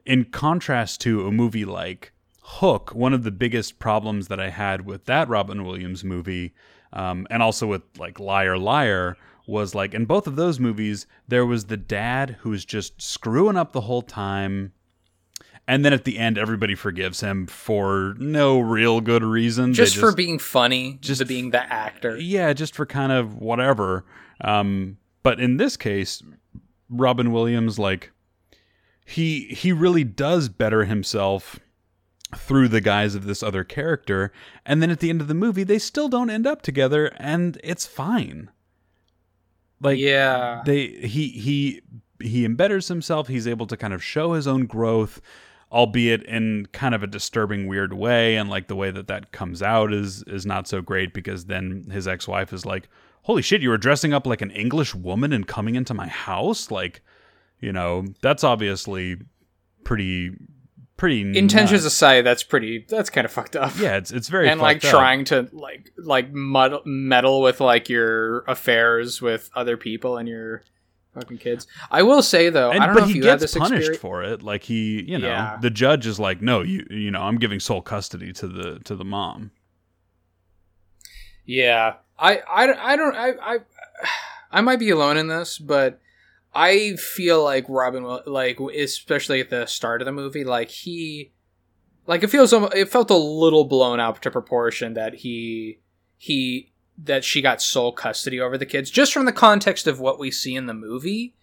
In 0.05 0.24
contrast 0.24 1.00
to 1.03 1.27
a 1.27 1.33
movie 1.33 1.64
like 1.64 2.12
Hook, 2.46 2.94
one 2.94 3.14
of 3.14 3.24
the 3.24 3.30
biggest 3.30 3.78
problems 3.78 4.28
that 4.28 4.38
I 4.38 4.50
had 4.50 4.85
with 4.85 5.07
that 5.07 5.28
Robin 5.28 5.64
Williams 5.64 6.04
movie, 6.04 6.52
um, 6.92 7.26
and 7.30 7.42
also 7.42 7.66
with 7.66 7.83
like 7.98 8.20
Liar 8.20 8.59
Liar, 8.59 9.16
was 9.46 9.74
like 9.74 9.94
in 9.94 10.04
both 10.04 10.26
of 10.26 10.37
those 10.37 10.61
movies, 10.61 11.07
there 11.26 11.46
was 11.46 11.66
the 11.66 11.76
dad 11.78 12.37
who 12.40 12.50
was 12.50 12.64
just 12.64 13.00
screwing 13.00 13.57
up 13.57 13.72
the 13.72 13.83
whole 13.83 14.02
time. 14.02 14.72
And 15.66 15.83
then 15.83 15.94
at 15.94 16.04
the 16.04 16.18
end, 16.18 16.37
everybody 16.37 16.74
forgives 16.74 17.20
him 17.22 17.46
for 17.46 18.14
no 18.18 18.61
real 18.61 19.00
good 19.00 19.22
reason. 19.22 19.70
They 19.70 19.76
Just, 19.76 19.96
for 19.96 20.12
being 20.14 20.38
funny, 20.38 20.98
just- 21.00 21.22
for 21.22 21.26
being 21.26 21.50
the 21.50 21.62
actor. 21.72 22.18
yeah, 22.18 22.52
just 22.52 22.74
for 22.74 22.85
kind 22.85 23.11
of 23.12 23.37
whatever. 23.38 24.04
Um, 24.42 24.98
but 25.22 25.40
in 25.40 25.57
this 25.57 25.78
case, 25.78 26.22
Robin 26.90 27.33
Williams, 27.33 27.78
like 27.78 28.12
he 29.07 29.46
he 29.46 29.72
really 29.72 30.04
does 30.04 30.50
better 30.50 30.85
himself 30.85 31.59
through 32.34 32.68
the 32.68 32.80
guise 32.80 33.14
of 33.14 33.24
this 33.24 33.42
other 33.42 33.64
character, 33.64 34.32
and 34.64 34.82
then 34.82 34.90
at 34.90 35.00
the 35.00 35.10
end 35.10 35.20
of 35.20 35.28
the 35.28 35.34
movie, 35.34 35.64
they 35.64 35.78
still 35.78 36.08
don't 36.08 36.30
end 36.30 36.46
up 36.46 36.62
together, 36.62 37.12
and 37.16 37.58
it's 37.62 37.86
fine. 37.86 38.50
Like 39.80 39.98
yeah. 39.98 40.62
they 40.64 40.86
he 40.86 41.28
he 41.28 41.82
he 42.20 42.44
embedders 42.44 42.88
himself 42.88 43.28
he's 43.28 43.46
able 43.46 43.66
to 43.66 43.76
kind 43.76 43.92
of 43.92 44.02
show 44.02 44.32
his 44.32 44.46
own 44.46 44.66
growth 44.66 45.20
albeit 45.70 46.22
in 46.24 46.66
kind 46.72 46.94
of 46.94 47.02
a 47.02 47.06
disturbing 47.06 47.66
weird 47.66 47.92
way 47.92 48.36
and 48.36 48.48
like 48.48 48.68
the 48.68 48.76
way 48.76 48.90
that 48.90 49.08
that 49.08 49.32
comes 49.32 49.62
out 49.62 49.92
is 49.92 50.22
is 50.26 50.46
not 50.46 50.68
so 50.68 50.80
great 50.80 51.12
because 51.12 51.46
then 51.46 51.84
his 51.90 52.06
ex-wife 52.06 52.52
is 52.52 52.64
like 52.64 52.88
holy 53.22 53.42
shit 53.42 53.60
you 53.60 53.68
were 53.68 53.76
dressing 53.76 54.12
up 54.12 54.26
like 54.26 54.40
an 54.40 54.50
english 54.52 54.94
woman 54.94 55.32
and 55.32 55.48
coming 55.48 55.74
into 55.74 55.92
my 55.92 56.06
house 56.06 56.70
like 56.70 57.02
you 57.60 57.72
know 57.72 58.04
that's 58.22 58.44
obviously 58.44 59.16
pretty 59.82 60.30
pretty 60.96 61.20
Intentions 61.37 61.83
nuts. 61.85 61.94
aside, 61.94 62.22
that's 62.22 62.42
pretty. 62.42 62.85
That's 62.88 63.11
kind 63.11 63.24
of 63.24 63.33
fucked 63.33 63.57
up. 63.57 63.72
yeah 63.78 63.96
it's 63.96 64.11
it's 64.11 64.28
very 64.28 64.48
and 64.48 64.61
like 64.61 64.85
up. 64.85 64.90
trying 64.90 65.24
to 65.26 65.48
like 65.52 65.90
like 65.98 66.33
muddle, 66.33 66.83
meddle 66.85 67.42
with 67.42 67.61
like 67.61 67.88
your 67.88 68.40
affairs 68.42 69.20
with 69.22 69.50
other 69.54 69.76
people 69.76 70.16
and 70.16 70.28
your 70.28 70.62
fucking 71.14 71.38
kids. 71.38 71.66
I 71.90 72.02
will 72.02 72.22
say 72.22 72.48
though, 72.48 72.70
And, 72.70 72.83
I 72.83 72.87
don't 72.87 72.94
but 72.96 73.00
know 73.02 73.07
if 73.09 73.14
he 73.14 73.20
gets 73.20 73.42
this 73.42 73.54
punished 73.54 73.88
experience. 73.90 74.00
for 74.00 74.22
it. 74.24 74.42
Like 74.42 74.62
he, 74.64 75.02
you 75.02 75.18
know, 75.18 75.28
Yeah. 75.28 75.59
the 75.61 75.70
judge 75.70 76.07
is 76.07 76.18
like, 76.18 76.42
no, 76.42 76.62
you, 76.62 76.85
you 76.90 77.11
know, 77.12 77.20
I'm 77.22 77.38
giving 77.38 77.61
sole 77.61 77.83
custody 77.83 78.33
to 78.35 78.46
the 78.48 78.78
to 78.80 78.96
the 78.96 79.04
mom. 79.04 79.50
Yeah, 81.46 81.94
I 82.18 82.38
I, 82.48 82.92
I 82.92 82.96
don't 82.96 83.14
I, 83.14 83.33
I 83.42 83.59
I 84.50 84.61
might 84.61 84.78
be 84.78 84.90
alone 84.90 85.16
in 85.16 85.28
this, 85.28 85.59
but 85.59 86.00
I 86.54 86.96
feel 86.96 87.42
like 87.42 87.66
Robin, 87.68 88.04
like 88.26 88.60
especially 88.60 89.40
at 89.40 89.50
the 89.50 89.66
start 89.66 90.00
of 90.00 90.06
the 90.06 90.12
movie, 90.12 90.44
like 90.44 90.70
he, 90.70 91.32
like 92.06 92.22
it 92.22 92.30
feels 92.30 92.52
it 92.52 92.88
felt 92.88 93.10
a 93.10 93.16
little 93.16 93.64
blown 93.64 94.00
out 94.00 94.22
to 94.22 94.30
proportion 94.30 94.94
that 94.94 95.14
he 95.14 95.80
he 96.16 96.72
that 96.96 97.24
she 97.24 97.42
got 97.42 97.60
sole 97.60 97.92
custody 97.92 98.40
over 98.40 98.56
the 98.56 98.66
kids. 98.66 98.90
Just 98.90 99.12
from 99.12 99.24
the 99.24 99.32
context 99.32 99.86
of 99.86 100.00
what 100.00 100.18
we 100.18 100.30
see 100.30 100.54
in 100.54 100.66
the 100.66 100.74
movie 100.74 101.34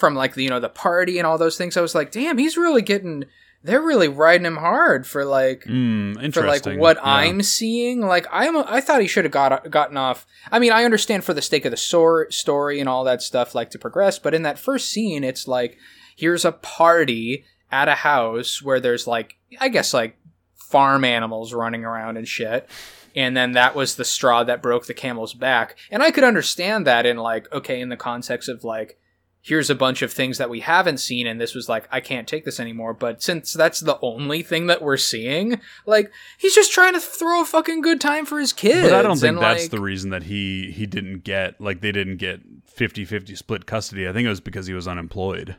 from 0.00 0.14
like 0.14 0.34
the 0.34 0.42
you 0.42 0.48
know 0.48 0.58
the 0.58 0.68
party 0.68 1.18
and 1.18 1.26
all 1.26 1.36
those 1.36 1.58
things 1.58 1.76
i 1.76 1.80
was 1.80 1.94
like 1.94 2.10
damn 2.10 2.38
he's 2.38 2.56
really 2.56 2.80
getting 2.80 3.24
they're 3.62 3.82
really 3.82 4.08
riding 4.08 4.46
him 4.46 4.56
hard 4.56 5.06
for 5.06 5.24
like 5.24 5.64
Mm, 5.64 6.32
for 6.32 6.46
like 6.46 6.64
what 6.78 6.96
Yeah. 6.96 7.02
I'm 7.04 7.42
seeing. 7.42 8.00
Like 8.00 8.26
I'm, 8.32 8.56
I 8.56 8.80
thought 8.80 9.02
he 9.02 9.06
should 9.06 9.24
have 9.24 9.32
got 9.32 9.70
gotten 9.70 9.96
off. 9.96 10.26
I 10.50 10.58
mean, 10.58 10.72
I 10.72 10.84
understand 10.84 11.24
for 11.24 11.34
the 11.34 11.42
sake 11.42 11.64
of 11.64 11.70
the 11.70 11.76
sor- 11.76 12.30
story 12.30 12.80
and 12.80 12.88
all 12.88 13.04
that 13.04 13.22
stuff, 13.22 13.54
like 13.54 13.70
to 13.70 13.78
progress. 13.78 14.18
But 14.18 14.34
in 14.34 14.42
that 14.42 14.58
first 14.58 14.88
scene, 14.90 15.24
it's 15.24 15.46
like 15.46 15.76
here's 16.16 16.44
a 16.44 16.52
party 16.52 17.44
at 17.70 17.88
a 17.88 17.94
house 17.96 18.62
where 18.62 18.80
there's 18.80 19.06
like, 19.06 19.36
I 19.60 19.68
guess 19.68 19.92
like 19.92 20.16
farm 20.56 21.04
animals 21.04 21.52
running 21.52 21.84
around 21.84 22.16
and 22.16 22.26
shit. 22.26 22.68
And 23.16 23.36
then 23.36 23.52
that 23.52 23.74
was 23.74 23.96
the 23.96 24.04
straw 24.04 24.44
that 24.44 24.62
broke 24.62 24.86
the 24.86 24.94
camel's 24.94 25.34
back. 25.34 25.76
And 25.90 26.00
I 26.02 26.12
could 26.12 26.22
understand 26.24 26.86
that 26.86 27.06
in 27.06 27.16
like, 27.16 27.52
okay, 27.52 27.80
in 27.80 27.88
the 27.88 27.96
context 27.96 28.48
of 28.48 28.62
like 28.62 28.98
here's 29.42 29.70
a 29.70 29.74
bunch 29.74 30.02
of 30.02 30.12
things 30.12 30.38
that 30.38 30.50
we 30.50 30.60
haven't 30.60 30.98
seen 30.98 31.26
and 31.26 31.40
this 31.40 31.54
was 31.54 31.68
like 31.68 31.88
I 31.90 32.00
can't 32.00 32.28
take 32.28 32.44
this 32.44 32.60
anymore 32.60 32.92
but 32.92 33.22
since 33.22 33.52
that's 33.52 33.80
the 33.80 33.98
only 34.02 34.42
thing 34.42 34.66
that 34.66 34.82
we're 34.82 34.96
seeing 34.96 35.60
like 35.86 36.12
he's 36.38 36.54
just 36.54 36.72
trying 36.72 36.94
to 36.94 37.00
throw 37.00 37.42
a 37.42 37.44
fucking 37.44 37.80
good 37.80 38.00
time 38.00 38.26
for 38.26 38.38
his 38.38 38.52
kids 38.52 38.88
But 38.88 38.98
I 38.98 39.02
don't 39.02 39.16
think 39.16 39.34
and, 39.34 39.42
that's 39.42 39.64
like, 39.64 39.70
the 39.70 39.80
reason 39.80 40.10
that 40.10 40.24
he 40.24 40.70
he 40.70 40.86
didn't 40.86 41.24
get 41.24 41.60
like 41.60 41.80
they 41.80 41.92
didn't 41.92 42.16
get 42.16 42.40
50-50 42.66 43.36
split 43.36 43.66
custody. 43.66 44.08
I 44.08 44.12
think 44.12 44.26
it 44.26 44.30
was 44.30 44.40
because 44.40 44.66
he 44.66 44.74
was 44.74 44.88
unemployed. 44.88 45.56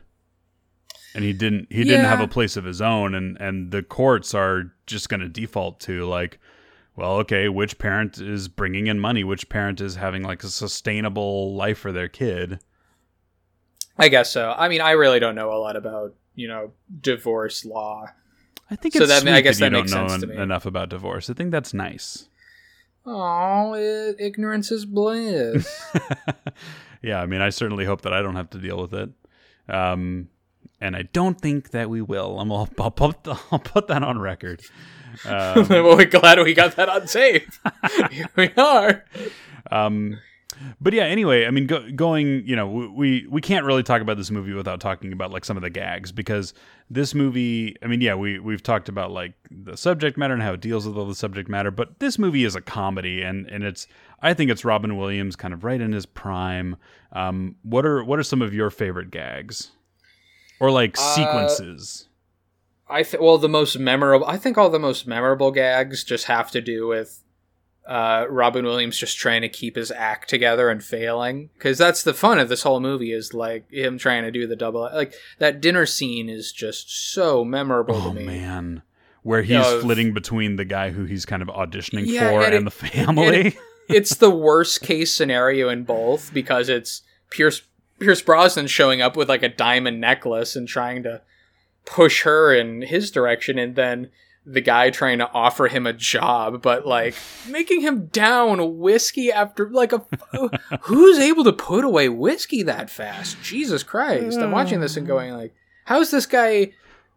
And 1.14 1.24
he 1.24 1.32
didn't 1.32 1.66
he 1.70 1.84
didn't 1.84 2.06
have 2.06 2.20
a 2.20 2.28
place 2.28 2.56
of 2.56 2.64
his 2.64 2.80
own 2.80 3.14
and 3.14 3.36
and 3.40 3.70
the 3.70 3.82
courts 3.82 4.34
are 4.34 4.72
just 4.86 5.08
going 5.08 5.20
to 5.20 5.28
default 5.28 5.80
to 5.80 6.06
like 6.06 6.38
well, 6.94 7.16
okay, 7.20 7.48
which 7.48 7.78
parent 7.78 8.18
is 8.18 8.48
bringing 8.48 8.86
in 8.86 9.00
money? 9.00 9.24
Which 9.24 9.48
parent 9.48 9.80
is 9.80 9.96
having 9.96 10.22
like 10.22 10.44
a 10.44 10.48
sustainable 10.48 11.54
life 11.54 11.78
for 11.78 11.90
their 11.90 12.08
kid? 12.08 12.60
I 13.98 14.08
guess 14.08 14.30
so 14.30 14.54
I 14.56 14.68
mean 14.68 14.80
I 14.80 14.92
really 14.92 15.20
don't 15.20 15.34
know 15.34 15.52
a 15.52 15.58
lot 15.58 15.76
about 15.76 16.14
you 16.34 16.48
know 16.48 16.72
divorce 17.00 17.64
law 17.64 18.06
I 18.70 18.76
think 18.76 18.94
So 18.94 19.06
that- 19.06 19.26
I 19.28 19.40
guess 19.42 19.58
that 19.58 19.70
that 19.70 19.78
makes 19.78 19.92
sense 19.92 20.18
to 20.20 20.26
me. 20.26 20.36
enough 20.36 20.64
about 20.66 20.88
divorce. 20.88 21.28
I 21.28 21.34
think 21.34 21.50
that's 21.50 21.74
nice. 21.74 22.28
oh 23.04 23.74
ignorance 24.18 24.70
is 24.70 24.84
bliss 24.86 25.66
yeah, 27.02 27.20
I 27.20 27.26
mean, 27.26 27.40
I 27.40 27.50
certainly 27.50 27.84
hope 27.84 28.02
that 28.02 28.12
I 28.12 28.22
don't 28.22 28.36
have 28.36 28.50
to 28.50 28.58
deal 28.58 28.80
with 28.80 28.94
it. 28.94 29.10
Um, 29.68 30.28
and 30.80 30.94
I 30.94 31.02
don't 31.02 31.40
think 31.40 31.70
that 31.72 31.90
we 31.90 32.00
will. 32.00 32.38
I'm, 32.38 32.50
I'll, 32.52 32.68
I'll, 32.78 32.90
put, 32.92 33.16
I'll 33.50 33.58
put 33.58 33.88
that 33.88 34.02
on 34.02 34.18
record. 34.18 34.62
Um, 35.26 35.68
well 35.68 35.94
we're 35.94 36.06
glad 36.06 36.38
we 36.42 36.54
got 36.54 36.76
that 36.76 36.88
on 36.88 37.06
tape 37.06 37.46
here 38.10 38.30
we 38.34 38.48
are 38.56 39.04
um, 39.70 40.18
but 40.80 40.92
yeah, 40.92 41.04
anyway, 41.04 41.46
I 41.46 41.50
mean, 41.50 41.66
go, 41.66 41.90
going, 41.92 42.46
you 42.46 42.56
know, 42.56 42.66
we 42.66 43.26
we 43.28 43.40
can't 43.40 43.64
really 43.64 43.82
talk 43.82 44.02
about 44.02 44.16
this 44.16 44.30
movie 44.30 44.52
without 44.52 44.80
talking 44.80 45.12
about 45.12 45.30
like 45.30 45.44
some 45.44 45.56
of 45.56 45.62
the 45.62 45.70
gags 45.70 46.12
because 46.12 46.54
this 46.90 47.14
movie, 47.14 47.76
I 47.82 47.86
mean, 47.86 48.00
yeah, 48.00 48.14
we 48.14 48.38
we've 48.38 48.62
talked 48.62 48.88
about 48.88 49.10
like 49.10 49.32
the 49.50 49.76
subject 49.76 50.16
matter 50.16 50.34
and 50.34 50.42
how 50.42 50.52
it 50.54 50.60
deals 50.60 50.86
with 50.86 50.96
all 50.96 51.06
the 51.06 51.14
subject 51.14 51.48
matter, 51.48 51.70
but 51.70 51.98
this 52.00 52.18
movie 52.18 52.44
is 52.44 52.54
a 52.54 52.60
comedy 52.60 53.22
and 53.22 53.46
and 53.48 53.64
it's 53.64 53.86
I 54.20 54.34
think 54.34 54.50
it's 54.50 54.64
Robin 54.64 54.96
Williams 54.96 55.36
kind 55.36 55.52
of 55.54 55.64
right 55.64 55.80
in 55.80 55.92
his 55.92 56.06
prime. 56.06 56.76
Um, 57.12 57.56
what 57.62 57.84
are 57.86 58.04
what 58.04 58.18
are 58.18 58.22
some 58.24 58.42
of 58.42 58.54
your 58.54 58.70
favorite 58.70 59.10
gags 59.10 59.72
or 60.60 60.70
like 60.70 60.96
Uh, 60.98 61.14
sequences? 61.14 62.08
I 62.88 63.02
th- 63.04 63.20
well, 63.22 63.38
the 63.38 63.48
most 63.48 63.78
memorable. 63.78 64.26
I 64.26 64.36
think 64.36 64.58
all 64.58 64.68
the 64.68 64.78
most 64.78 65.06
memorable 65.06 65.50
gags 65.50 66.04
just 66.04 66.26
have 66.26 66.50
to 66.50 66.60
do 66.60 66.86
with 66.86 67.22
uh, 67.86 68.26
Robin 68.28 68.64
Williams 68.64 68.96
just 68.96 69.18
trying 69.18 69.42
to 69.42 69.48
keep 69.48 69.76
his 69.76 69.90
act 69.90 70.28
together 70.30 70.68
and 70.68 70.82
failing. 70.82 71.50
Because 71.54 71.78
that's 71.78 72.02
the 72.02 72.14
fun 72.14 72.38
of 72.38 72.48
this 72.48 72.62
whole 72.62 72.80
movie 72.80 73.12
is 73.12 73.34
like 73.34 73.70
him 73.70 73.98
trying 73.98 74.22
to 74.22 74.30
do 74.30 74.46
the 74.46 74.56
double. 74.56 74.82
Like 74.82 75.14
that 75.38 75.60
dinner 75.60 75.86
scene 75.86 76.28
is 76.28 76.52
just 76.52 77.12
so 77.12 77.44
memorable 77.44 77.96
Oh 77.96 78.08
to 78.14 78.20
me. 78.20 78.24
man, 78.26 78.82
where 79.22 79.42
he's 79.42 79.66
flitting 79.80 80.14
between 80.14 80.56
the 80.56 80.64
guy 80.64 80.90
who 80.90 81.04
he's 81.04 81.24
kind 81.26 81.42
of 81.42 81.48
auditioning 81.48 82.04
Yeah, 82.06 82.30
for 82.30 82.44
and 82.44 82.54
and, 82.54 82.54
it- 82.54 82.64
the 82.64 82.70
family. 82.88 83.56
it's 83.88 84.14
the 84.14 84.30
worst 84.30 84.80
case 84.82 85.12
scenario 85.14 85.68
in 85.68 85.84
both 85.84 86.32
because 86.32 86.68
it's 86.68 87.02
Pierce 87.30 87.62
Pierce 87.98 88.22
Brosnan 88.22 88.66
showing 88.68 89.00
up 89.02 89.16
with 89.16 89.28
like 89.28 89.42
a 89.42 89.48
diamond 89.48 90.00
necklace 90.00 90.54
and 90.56 90.66
trying 90.68 91.02
to 91.04 91.20
push 91.84 92.22
her 92.22 92.54
in 92.54 92.82
his 92.82 93.10
direction, 93.10 93.58
and 93.58 93.74
then 93.74 94.10
the 94.44 94.60
guy 94.60 94.90
trying 94.90 95.18
to 95.18 95.30
offer 95.30 95.68
him 95.68 95.86
a 95.86 95.92
job, 95.92 96.62
but 96.62 96.86
like 96.86 97.14
making 97.48 97.80
him 97.80 98.06
down 98.06 98.78
whiskey 98.78 99.30
after 99.30 99.70
like 99.70 99.92
a 99.92 100.04
who's 100.82 101.18
able 101.18 101.44
to 101.44 101.52
put 101.52 101.84
away 101.84 102.08
whiskey 102.08 102.62
that 102.64 102.90
fast? 102.90 103.40
Jesus 103.42 103.82
Christ! 103.82 104.38
I'm 104.38 104.50
watching 104.50 104.80
this 104.80 104.96
and 104.96 105.06
mm. 105.06 105.10
going 105.10 105.32
like, 105.34 105.54
how's 105.84 106.10
this 106.10 106.26
guy? 106.26 106.72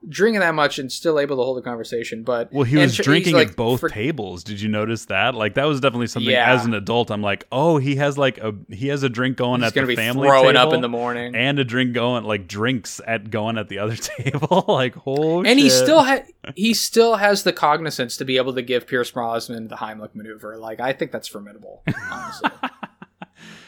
Drinking 0.08 0.42
that 0.42 0.54
much 0.54 0.78
and 0.78 0.92
still 0.92 1.20
able 1.20 1.38
to 1.38 1.44
hold 1.44 1.58
a 1.58 1.62
conversation, 1.62 2.24
but 2.24 2.54
Well, 2.54 2.64
he 2.64 2.78
was 2.78 2.96
he's, 2.96 3.04
drinking 3.06 3.34
like, 3.34 3.50
at 3.50 3.56
both 3.56 3.80
for- 3.80 3.90
tables. 3.90 4.44
Did 4.44 4.62
you 4.62 4.70
notice 4.70 5.06
that? 5.06 5.34
Like 5.36 5.56
that 5.56 5.66
was 5.66 5.80
definitely 5.80 6.08
something. 6.08 6.32
Yeah. 6.32 6.54
As 6.54 6.64
an 6.66 6.74
adult, 6.74 7.10
I'm 7.10 7.22
like, 7.24 7.46
oh, 7.52 7.78
he 7.78 7.96
has 7.96 8.18
like 8.18 8.38
a 8.38 8.54
he 8.70 8.90
has 8.90 9.02
a 9.04 9.10
drink 9.10 9.38
going 9.38 9.62
He's 9.62 9.76
at 9.76 9.88
the 9.88 9.96
family 9.96 10.28
throwing 10.28 10.56
up 10.56 10.74
in 10.74 10.82
the 10.82 10.90
morning. 10.90 11.36
and 11.36 11.58
a 11.58 11.64
drink 11.64 11.94
going 11.94 12.24
like 12.24 12.48
drinks 12.48 13.02
at 13.08 13.30
going 13.32 13.58
at 13.58 13.68
the 13.70 13.80
other 13.80 13.96
table. 14.22 14.66
like, 14.68 14.96
oh, 15.08 15.44
and 15.44 15.58
he 15.60 15.70
still 15.70 16.04
ha- 16.04 16.24
he 16.56 16.74
still 16.74 17.16
has 17.16 17.44
the 17.44 17.54
cognizance 17.54 18.16
to 18.18 18.26
be 18.26 18.38
able 18.38 18.54
to 18.54 18.62
give 18.62 18.86
Pierce 18.88 19.10
Brosnan 19.12 19.70
the 19.70 19.76
Heimlich 19.78 20.14
maneuver. 20.14 20.58
Like 20.58 20.80
I 20.80 20.94
think 20.94 21.12
that's 21.12 21.28
formidable, 21.28 21.82
honestly. 22.12 22.50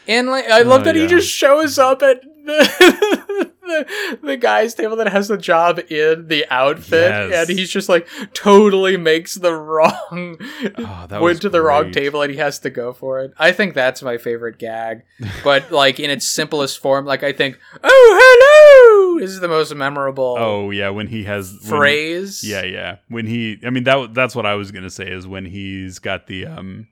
and 0.06 0.28
like 0.28 0.44
I 0.48 0.60
oh 0.60 0.64
love 0.68 0.82
Oh, 0.82 0.84
that 0.84 0.94
he 0.94 1.06
just 1.08 1.28
shows 1.30 1.78
up 1.78 2.02
at 2.02 2.22
the, 2.22 3.50
the 3.68 4.18
the 4.22 4.36
guy's 4.36 4.74
table 4.74 4.96
that 4.96 5.08
has 5.08 5.28
the 5.28 5.38
job 5.38 5.78
in 5.90 6.26
the 6.28 6.44
outfit, 6.50 7.10
Yes. 7.30 7.48
and 7.48 7.58
he's 7.58 7.70
just 7.70 7.88
like 7.88 8.08
totally 8.34 8.96
makes 8.96 9.34
the 9.34 9.52
wrong 9.54 10.38
Oh, 10.78 11.06
that 11.08 11.20
went 11.20 11.40
to 11.42 11.48
the 11.48 11.62
wrong 11.62 11.92
table, 11.92 12.22
and 12.22 12.30
he 12.32 12.38
has 12.38 12.58
to 12.60 12.70
go 12.70 12.92
for 12.92 13.20
it. 13.20 13.32
I 13.38 13.52
think 13.52 13.74
that's 13.74 14.02
my 14.02 14.18
favorite 14.18 14.58
gag, 14.58 15.02
but 15.44 15.70
like 15.82 16.00
in 16.00 16.10
its 16.10 16.26
simplest 16.26 16.78
form, 16.80 17.04
like 17.06 17.22
I 17.22 17.32
think 17.32 17.58
"Oh 17.84 18.18
hello" 18.20 19.24
is 19.24 19.40
the 19.40 19.48
most 19.48 19.74
memorable 19.74 20.36
Oh 20.38 20.70
yeah, 20.70 20.90
when 20.90 21.06
he 21.06 21.24
has 21.24 21.52
when- 21.62 21.68
phrase. 21.70 22.42
yeah, 22.44 22.64
yeah. 22.64 22.96
When 23.08 23.26
he, 23.26 23.58
I 23.64 23.70
mean 23.70 23.84
that 23.84 24.14
that's 24.14 24.34
what 24.34 24.46
I 24.46 24.54
was 24.54 24.70
gonna 24.70 24.90
say 24.90 25.10
is 25.10 25.26
when 25.26 25.44
he's 25.44 25.98
got 25.98 26.26
the 26.26 26.46
um. 26.46 26.88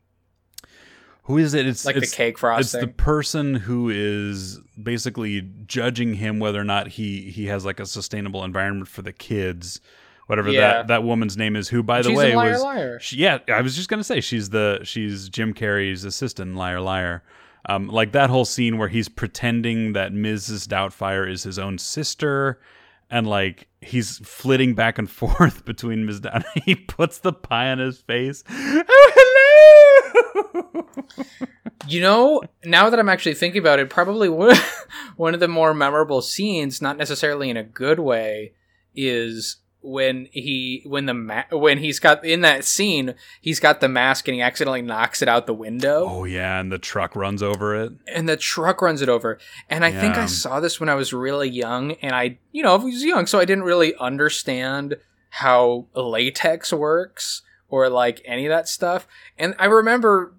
Who 1.26 1.38
is 1.38 1.54
it? 1.54 1.66
It's 1.66 1.84
like 1.84 1.96
it's, 1.96 2.10
the 2.10 2.16
cake 2.16 2.38
frosting. 2.38 2.80
It's 2.80 2.86
the 2.86 2.92
person 2.92 3.54
who 3.54 3.90
is 3.90 4.60
basically 4.80 5.48
judging 5.66 6.14
him 6.14 6.38
whether 6.38 6.60
or 6.60 6.64
not 6.64 6.86
he 6.88 7.30
he 7.30 7.46
has 7.46 7.64
like 7.64 7.80
a 7.80 7.86
sustainable 7.86 8.44
environment 8.44 8.86
for 8.88 9.02
the 9.02 9.12
kids, 9.12 9.80
whatever 10.28 10.50
Yeah. 10.50 10.60
that 10.60 10.86
that 10.88 11.02
woman's 11.02 11.36
name 11.36 11.56
is. 11.56 11.68
Who, 11.68 11.82
by 11.82 12.02
the 12.02 12.10
She's 12.10 12.16
way, 12.18 12.32
a 12.32 12.36
liar, 12.36 12.52
was 12.52 12.62
liar. 12.62 12.98
she, 13.00 13.16
yeah. 13.16 13.38
I 13.48 13.60
was 13.60 13.74
just 13.74 13.88
gonna 13.88 14.04
say 14.04 14.20
she's 14.20 14.50
the 14.50 14.80
she's 14.84 15.28
Jim 15.28 15.52
Carrey's 15.52 16.04
assistant, 16.04 16.54
liar, 16.54 16.80
liar. 16.80 17.22
Um, 17.68 17.88
like 17.88 18.12
that 18.12 18.30
whole 18.30 18.44
scene 18.44 18.78
where 18.78 18.86
he's 18.88 19.08
pretending 19.08 19.94
that 19.94 20.12
Mrs. 20.12 20.68
Doubtfire 20.68 21.28
is 21.28 21.42
his 21.42 21.58
own 21.58 21.78
sister, 21.78 22.60
and 23.10 23.26
like 23.26 23.66
he's 23.80 24.18
flitting 24.18 24.74
back 24.76 24.98
and 24.98 25.10
forth 25.20 25.64
between 25.64 26.06
Ms. 26.06 26.20
Doubtfire. 26.20 26.62
He 26.64 26.76
puts 26.76 27.18
the 27.18 27.32
pie 27.32 27.70
on 27.72 27.80
his 27.80 27.98
face. 27.98 28.44
You 31.88 32.00
know, 32.00 32.42
now 32.64 32.90
that 32.90 32.98
I'm 32.98 33.08
actually 33.08 33.34
thinking 33.34 33.60
about 33.60 33.78
it, 33.78 33.90
probably 33.90 34.28
one 35.16 35.34
of 35.34 35.40
the 35.40 35.48
more 35.48 35.72
memorable 35.72 36.20
scenes, 36.20 36.82
not 36.82 36.96
necessarily 36.96 37.48
in 37.48 37.56
a 37.56 37.62
good 37.62 38.00
way, 38.00 38.54
is 38.94 39.58
when 39.82 40.26
he 40.32 40.82
when 40.84 41.06
the 41.06 41.14
ma- 41.14 41.44
when 41.52 41.78
he's 41.78 42.00
got 42.00 42.24
in 42.24 42.40
that 42.40 42.64
scene, 42.64 43.14
he's 43.40 43.60
got 43.60 43.80
the 43.80 43.88
mask 43.88 44.26
and 44.26 44.34
he 44.34 44.42
accidentally 44.42 44.82
knocks 44.82 45.22
it 45.22 45.28
out 45.28 45.46
the 45.46 45.54
window. 45.54 46.06
oh 46.08 46.24
yeah, 46.24 46.58
and 46.58 46.72
the 46.72 46.78
truck 46.78 47.14
runs 47.14 47.40
over 47.40 47.76
it. 47.76 47.92
and 48.12 48.28
the 48.28 48.36
truck 48.36 48.82
runs 48.82 49.00
it 49.00 49.08
over. 49.08 49.38
And 49.70 49.84
I 49.84 49.92
think 49.92 50.16
I 50.16 50.26
saw 50.26 50.58
this 50.58 50.80
when 50.80 50.88
I 50.88 50.94
was 50.94 51.12
really 51.12 51.48
young, 51.48 51.92
and 52.02 52.16
I, 52.16 52.38
you 52.50 52.64
know, 52.64 52.74
I 52.74 52.82
was 52.82 53.04
young, 53.04 53.26
so 53.26 53.38
I 53.38 53.44
didn't 53.44 53.64
really 53.64 53.94
understand 53.96 54.96
how 55.30 55.86
latex 55.94 56.72
works 56.72 57.42
or 57.68 57.88
like 57.88 58.22
any 58.24 58.46
of 58.46 58.50
that 58.50 58.68
stuff. 58.68 59.06
And 59.38 59.54
I 59.58 59.66
remember 59.66 60.34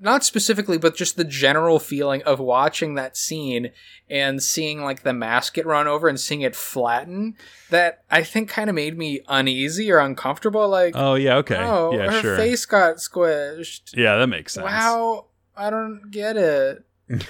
not 0.00 0.24
specifically, 0.24 0.78
but 0.78 0.94
just 0.94 1.16
the 1.16 1.24
general 1.24 1.80
feeling 1.80 2.22
of 2.22 2.38
watching 2.38 2.94
that 2.94 3.16
scene 3.16 3.72
and 4.08 4.40
seeing 4.42 4.82
like 4.82 5.02
the 5.02 5.12
mask 5.12 5.54
get 5.54 5.66
run 5.66 5.88
over 5.88 6.08
and 6.08 6.20
seeing 6.20 6.42
it 6.42 6.54
flatten 6.54 7.36
that 7.70 8.04
I 8.10 8.22
think 8.22 8.48
kind 8.48 8.70
of 8.70 8.76
made 8.76 8.96
me 8.96 9.20
uneasy 9.28 9.90
or 9.90 9.98
uncomfortable. 9.98 10.68
Like, 10.68 10.94
Oh 10.96 11.14
yeah, 11.14 11.36
okay, 11.38 11.58
oh, 11.58 11.92
yeah, 11.92 12.10
her 12.10 12.20
sure. 12.20 12.36
face 12.36 12.64
got 12.64 12.96
squished. 12.96 13.96
Yeah, 13.96 14.16
that 14.18 14.28
makes 14.28 14.52
sense. 14.54 14.64
Wow, 14.64 15.26
I 15.56 15.70
don't 15.70 16.10
get 16.10 16.36
it. 16.36 16.84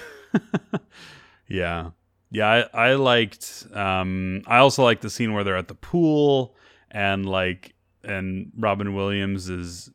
Yeah. 1.49 1.91
Yeah, 2.31 2.67
I, 2.75 2.91
I 2.91 2.95
liked 2.95 3.67
um 3.73 4.43
I 4.47 4.59
also 4.59 4.85
liked 4.85 5.03
the 5.03 5.11
scene 5.11 5.33
where 5.33 5.45
they're 5.45 5.57
at 5.57 5.69
the 5.69 5.75
pool 5.75 6.55
and 6.91 7.25
like 7.25 7.75
and 8.09 8.51
Robin 8.59 8.95
Williams 8.95 9.49
is 9.49 9.91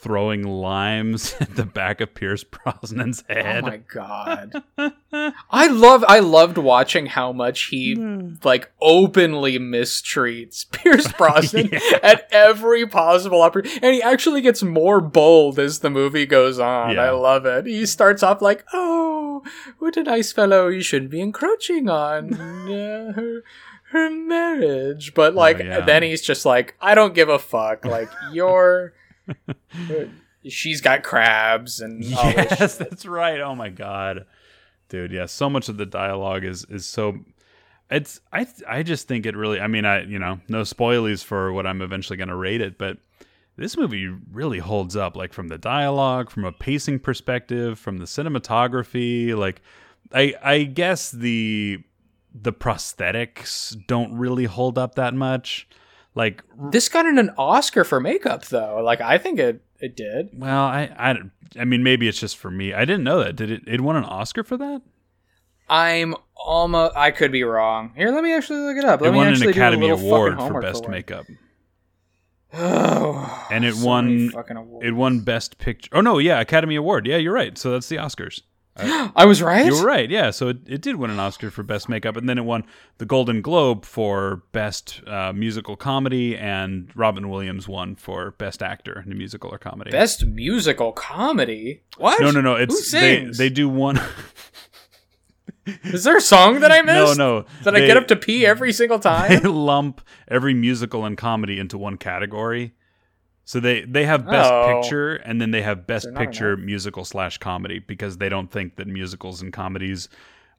throwing 0.00 0.42
limes 0.42 1.34
at 1.40 1.54
the 1.56 1.64
back 1.66 2.00
of 2.00 2.14
Pierce 2.14 2.42
Brosnan's 2.44 3.22
head. 3.28 3.64
Oh 3.64 3.66
my 3.68 3.76
god. 3.78 4.62
I 5.50 5.66
love 5.68 6.04
I 6.08 6.20
loved 6.20 6.56
watching 6.58 7.06
how 7.06 7.32
much 7.32 7.64
he 7.66 7.94
like 8.44 8.70
openly 8.80 9.58
mistreats 9.58 10.64
Pierce 10.72 11.10
Brosnan 11.12 11.68
Yeah. 11.72 11.98
at 12.02 12.28
every 12.30 12.86
possible 12.86 13.42
opportunity. 13.42 13.80
And 13.84 13.94
he 13.94 14.02
actually 14.02 14.40
gets 14.40 14.62
more 14.62 15.00
bold 15.00 15.58
as 15.58 15.80
the 15.80 15.90
movie 15.90 16.26
goes 16.26 16.58
on. 16.58 16.94
Yeah. 16.94 17.02
I 17.02 17.10
love 17.10 17.44
it. 17.46 17.66
He 17.66 17.84
starts 17.86 18.22
off 18.22 18.40
like, 18.40 18.64
"Oh, 18.72 19.42
what 19.78 19.96
a 19.96 20.02
nice 20.02 20.32
fellow. 20.32 20.68
You 20.68 20.82
shouldn't 20.82 21.10
be 21.10 21.20
encroaching 21.20 21.88
on 21.88 22.34
uh, 22.34 23.12
her 23.12 23.42
her 23.92 24.10
marriage." 24.10 25.12
But 25.14 25.34
like 25.34 25.60
Oh, 25.60 25.64
yeah. 25.64 25.80
then 25.84 26.02
he's 26.02 26.22
just 26.22 26.46
like, 26.46 26.74
"I 26.80 26.94
don't 26.94 27.14
give 27.14 27.28
a 27.28 27.38
fuck. 27.38 27.84
Like 27.84 28.10
you're 28.32 28.92
she's 30.48 30.80
got 30.80 31.02
crabs 31.02 31.80
and 31.80 32.04
yes, 32.04 32.76
that's 32.76 33.06
right. 33.06 33.40
Oh 33.40 33.54
my 33.54 33.68
god. 33.68 34.26
dude. 34.88 35.12
Yeah, 35.12 35.26
so 35.26 35.50
much 35.50 35.68
of 35.68 35.76
the 35.76 35.86
dialogue 35.86 36.44
is 36.44 36.64
is 36.68 36.86
so. 36.86 37.18
It's 37.90 38.20
I 38.32 38.46
I 38.68 38.82
just 38.82 39.08
think 39.08 39.26
it 39.26 39.36
really. 39.36 39.60
I 39.60 39.66
mean, 39.66 39.84
I 39.84 40.02
you 40.04 40.18
know 40.18 40.40
no 40.48 40.62
spoilies 40.62 41.24
for 41.24 41.52
what 41.52 41.66
I'm 41.66 41.82
eventually 41.82 42.16
going 42.16 42.28
to 42.28 42.36
rate 42.36 42.60
it, 42.60 42.78
but 42.78 42.98
this 43.56 43.76
movie 43.76 44.08
really 44.32 44.58
holds 44.60 44.96
up. 44.96 45.16
Like 45.16 45.32
from 45.32 45.48
the 45.48 45.58
dialogue, 45.58 46.30
from 46.30 46.44
a 46.44 46.52
pacing 46.52 47.00
perspective, 47.00 47.78
from 47.78 47.98
the 47.98 48.04
cinematography. 48.04 49.36
Like, 49.36 49.60
I 50.12 50.34
I 50.42 50.62
guess 50.62 51.10
the 51.10 51.82
the 52.32 52.52
prosthetics 52.52 53.76
don't 53.88 54.16
really 54.16 54.44
hold 54.44 54.78
up 54.78 54.94
that 54.94 55.14
much. 55.14 55.68
Like, 56.14 56.42
This 56.70 56.88
got 56.88 57.06
an 57.06 57.30
Oscar 57.38 57.84
for 57.84 58.00
makeup, 58.00 58.44
though. 58.46 58.82
Like, 58.82 59.00
I 59.00 59.16
think 59.18 59.38
it 59.38 59.62
it 59.78 59.96
did. 59.96 60.28
well, 60.34 60.64
I 60.64 60.90
I 60.98 61.16
I 61.58 61.64
mean 61.64 61.82
maybe 61.82 62.08
it's 62.08 62.18
just 62.18 62.36
for 62.36 62.50
me. 62.50 62.72
I 62.74 62.84
didn't 62.84 63.04
know 63.04 63.22
that. 63.22 63.36
Did 63.36 63.50
it? 63.50 63.62
It 63.66 63.80
won 63.80 63.96
an 63.96 64.04
Oscar 64.04 64.42
for 64.44 64.56
that? 64.56 64.82
I'm 65.68 66.14
almost. 66.36 66.96
I 66.96 67.12
could 67.12 67.30
be 67.32 67.44
wrong. 67.44 67.92
Here, 67.96 68.10
let 68.10 68.24
me 68.24 68.34
actually 68.34 68.58
look 68.60 68.76
it 68.76 68.84
up. 68.84 69.00
Let 69.00 69.08
it 69.08 69.12
me 69.12 69.16
won 69.18 69.26
an 69.28 69.32
actually 69.34 69.52
do 69.52 69.60
a 69.60 69.62
Academy 69.62 69.88
Award 69.88 70.38
for 70.38 70.60
best 70.60 70.84
it. 70.84 70.90
makeup. 70.90 71.26
Oh, 72.52 73.46
And 73.50 73.64
it 73.64 73.74
so 73.76 73.86
won- 73.86 74.06
many 74.06 74.28
fucking 74.30 74.56
awards. 74.56 74.84
It 74.88 74.90
won 74.92 75.20
Best 75.20 75.58
Picture. 75.58 75.88
Oh 75.92 76.00
no, 76.00 76.18
yeah, 76.18 76.40
Academy 76.40 76.74
Award. 76.74 77.06
Yeah, 77.06 77.16
you're 77.16 77.32
right. 77.32 77.56
So 77.56 77.70
that's 77.70 77.88
the 77.88 77.96
Oscars. 77.96 78.40
I 79.16 79.24
was 79.24 79.42
right. 79.42 79.66
You 79.66 79.74
were 79.74 79.86
right. 79.86 80.08
Yeah, 80.10 80.30
so 80.30 80.48
it, 80.48 80.58
it 80.66 80.80
did 80.82 80.96
win 80.96 81.10
an 81.10 81.18
Oscar 81.18 81.50
for 81.50 81.62
Best 81.62 81.88
Makeup, 81.88 82.16
and 82.16 82.28
then 82.28 82.38
it 82.38 82.44
won 82.44 82.64
the 82.98 83.06
Golden 83.06 83.42
Globe 83.42 83.84
for 83.84 84.42
Best 84.52 85.02
uh, 85.06 85.32
Musical 85.32 85.76
Comedy, 85.76 86.36
and 86.36 86.90
Robin 86.94 87.28
Williams 87.28 87.68
won 87.68 87.94
for 87.96 88.32
Best 88.32 88.62
Actor 88.62 89.02
in 89.06 89.12
a 89.12 89.14
Musical 89.14 89.50
or 89.52 89.58
Comedy. 89.58 89.90
Best 89.90 90.24
musical 90.26 90.92
comedy. 90.92 91.82
What? 91.98 92.20
no, 92.20 92.30
no, 92.30 92.40
no. 92.40 92.56
Who 92.56 92.62
It's 92.62 92.90
they. 92.92 93.16
sings? 93.16 93.38
They 93.38 93.48
do 93.50 93.68
one. 93.68 94.00
Is 95.84 96.04
there 96.04 96.16
a 96.16 96.20
song 96.22 96.60
that 96.60 96.72
I 96.72 96.80
no, 96.80 97.04
missed? 97.06 97.18
no. 97.18 97.44
That 97.64 97.76
I 97.76 97.80
get 97.80 97.96
up 97.96 98.08
to 98.08 98.16
pee 98.16 98.46
every 98.46 98.72
single 98.72 98.98
They 99.00 99.02
time? 99.38 99.42
lump 99.42 100.00
every 100.26 100.54
musical 100.54 101.04
and 101.04 101.16
comedy 101.16 101.58
into 101.58 101.78
one 101.78 101.96
category. 101.96 102.72
So 103.50 103.58
they 103.58 103.80
they 103.80 104.04
have 104.04 104.26
Best 104.26 104.52
Oh. 104.52 104.80
Picture, 104.80 105.16
and 105.16 105.40
then 105.40 105.50
they 105.50 105.62
have 105.62 105.84
Best 105.84 106.06
Picture 106.14 106.56
musical 106.56 107.04
slash 107.04 107.38
comedy 107.38 107.80
because 107.80 108.18
they 108.18 108.28
don't 108.28 108.48
think 108.48 108.76
that 108.76 108.86
musicals 108.86 109.42
and 109.42 109.52
comedies 109.52 110.08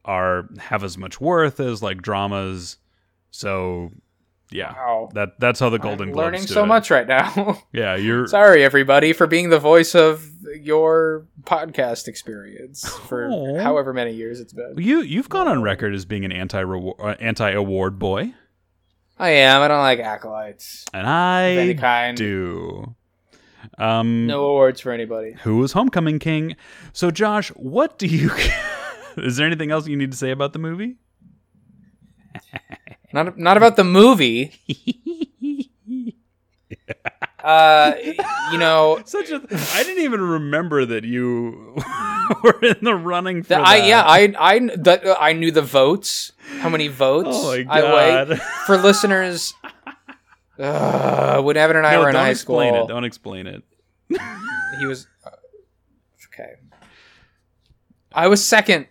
are 0.04 0.50
have 0.60 0.84
as 0.84 0.98
much 0.98 1.22
worth 1.22 1.62
as 1.62 1.82
like 1.82 2.02
dramas. 2.02 2.80
So 3.30 3.92
yeah, 4.52 4.74
Wow. 4.74 5.10
that 5.14 5.40
that's 5.40 5.62
how 5.62 5.70
the 5.70 5.80
Golden 5.80 6.10
I'm 6.10 6.14
Globes 6.14 6.26
learning 6.26 6.48
so 6.48 6.64
it. 6.64 6.68
much 6.68 6.92
right 6.92 7.08
now. 7.08 7.62
Yeah, 7.72 7.96
you're 7.96 8.28
Sorry, 8.28 8.62
everybody, 8.62 9.14
for 9.14 9.26
being 9.26 9.52
the 9.52 9.60
voice 9.60 9.96
of 9.96 10.28
your 10.60 11.28
podcast 11.44 12.10
experience 12.10 12.86
for 13.08 13.30
however 13.62 13.94
many 13.94 14.12
years 14.12 14.42
it's 14.42 14.52
been. 14.52 14.74
you 14.78 15.00
you've 15.00 15.30
gone 15.30 15.48
on 15.48 15.62
record 15.62 15.96
as 15.96 16.04
being 16.04 16.26
an 16.26 16.34
anti 16.34 16.62
uh, 16.62 17.16
anti 17.22 17.52
award 17.52 18.00
boy, 18.00 18.34
I 19.22 19.30
am. 19.30 19.62
I 19.62 19.68
don't 19.68 19.80
like 19.80 20.00
acolytes 20.00 20.86
and 20.94 21.06
of 21.08 21.58
any 21.58 21.72
I 21.72 21.74
kind. 21.76 22.18
do. 22.18 22.96
Um, 23.78 24.26
No 24.28 24.46
awards 24.46 24.82
for 24.82 24.92
anybody. 24.92 25.34
who 25.44 25.58
was 25.58 25.72
Homecoming 25.74 26.20
King. 26.20 26.56
So, 26.94 27.12
Josh, 27.12 27.50
what 27.50 27.98
do 28.00 28.08
you? 28.08 28.32
Is 29.18 29.38
there 29.38 29.46
anything 29.46 29.72
else 29.72 29.88
you 29.88 29.96
need 29.96 30.12
to 30.12 30.18
say 30.18 30.32
about 30.32 30.54
the 30.54 30.60
movie? 30.60 30.96
Not 33.14 33.38
not 33.38 33.58
about 33.58 33.76
the 33.76 33.84
movie. 33.84 34.56
Uh, 37.44 37.94
you 38.52 38.58
know, 38.58 39.02
Such 39.06 39.30
a. 39.30 39.42
I 39.74 39.84
didn't 39.84 40.04
even 40.04 40.22
remember 40.22 40.86
that 40.86 41.04
you 41.04 41.76
were 42.44 42.60
in 42.62 42.78
the 42.82 42.96
running 42.96 43.44
for 43.44 43.50
the, 43.50 43.56
that. 43.56 43.68
I 43.68 43.88
yeah 43.88 44.04
I 44.06 44.34
I 44.40 44.60
the, 44.60 45.18
I 45.20 45.34
knew 45.34 45.52
the 45.52 45.62
votes. 45.62 46.32
How 46.60 46.70
many 46.70 46.88
votes? 46.88 47.30
Oh 47.32 47.64
my 47.64 47.66
I 47.70 47.82
god! 47.82 48.42
for 48.66 48.78
listeners. 48.78 49.54
Uh, 50.60 51.42
when 51.42 51.58
Evan 51.58 51.78
and 51.78 51.88
I 51.88 51.94
no, 51.94 52.02
were 52.02 52.10
in 52.10 52.16
high 52.16 52.34
school, 52.34 52.60
don't 52.60 53.04
explain 53.06 53.46
it. 53.48 53.64
Don't 54.10 54.18
explain 54.20 54.28
it. 54.68 54.80
he 54.80 54.86
was 54.86 55.08
uh, 55.26 55.30
okay. 56.28 56.56
I 58.14 58.28
was 58.28 58.46
second. 58.46 58.88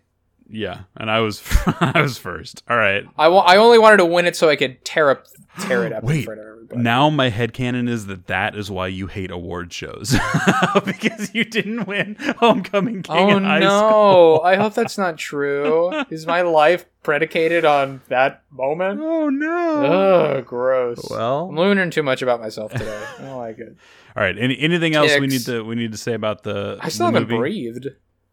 Yeah, 0.53 0.81
and 0.97 1.11
I 1.11 1.21
was 1.21 1.43
I 1.81 2.01
was 2.01 2.19
first. 2.19 2.63
All 2.69 2.77
right. 2.77 3.05
I 3.17 3.27
I 3.27 3.57
only 3.57 3.79
wanted 3.79 3.99
to 3.99 4.07
win 4.07 4.27
it 4.27 4.37
so 4.37 4.49
I 4.49 4.57
could 4.57 4.85
tear 4.85 5.11
up 5.11 5.27
tear 5.61 5.85
it 5.85 5.93
up 5.93 6.03
in 6.03 6.09
Wait, 6.09 6.25
front 6.25 6.41
of 6.41 6.47
everybody. 6.47 6.81
Now 6.83 7.11
my 7.11 7.29
head 7.29 7.53
headcanon 7.53 7.89
is 7.89 8.07
that 8.07 8.27
that 8.27 8.57
is 8.57 8.71
why 8.71 8.89
you 8.89 9.07
hate 9.07 9.31
award 9.31 9.73
shows 9.73 10.17
because 10.85 11.35
you 11.35 11.45
didn't 11.45 11.87
win 11.87 12.17
Homecoming 12.39 13.03
King 13.03 13.17
Oh 13.17 13.37
in 13.37 13.43
no! 13.43 14.41
I 14.45 14.57
hope 14.57 14.75
that's 14.75 14.99
not 14.99 15.19
true. 15.19 15.93
Is 16.11 16.27
my 16.27 16.43
life 16.43 16.85
predicated 17.03 17.65
on 17.65 18.03
that 18.09 18.43
moment? 18.51 19.01
Oh 19.01 19.29
no. 19.29 19.85
Ugh, 19.85 20.45
gross. 20.45 21.07
Well, 21.11 21.49
I'm 21.49 21.57
learning 21.57 21.91
too 21.91 22.03
much 22.03 22.23
about 22.23 22.41
myself 22.41 22.73
today. 22.73 23.05
I 23.19 23.23
don't 23.23 23.39
like 23.39 23.59
it. 23.59 23.77
All 24.17 24.23
right. 24.23 24.37
Any, 24.37 24.59
anything 24.59 24.95
else 24.95 25.13
we 25.19 25.27
need 25.27 25.45
to 25.47 25.63
we 25.65 25.75
need 25.77 25.93
to 25.93 25.99
say 25.99 26.15
about 26.15 26.43
the? 26.43 26.79
I 26.81 26.89
still 26.89 27.07
the 27.07 27.13
haven't 27.13 27.29
movie? 27.29 27.39
breathed. 27.39 27.89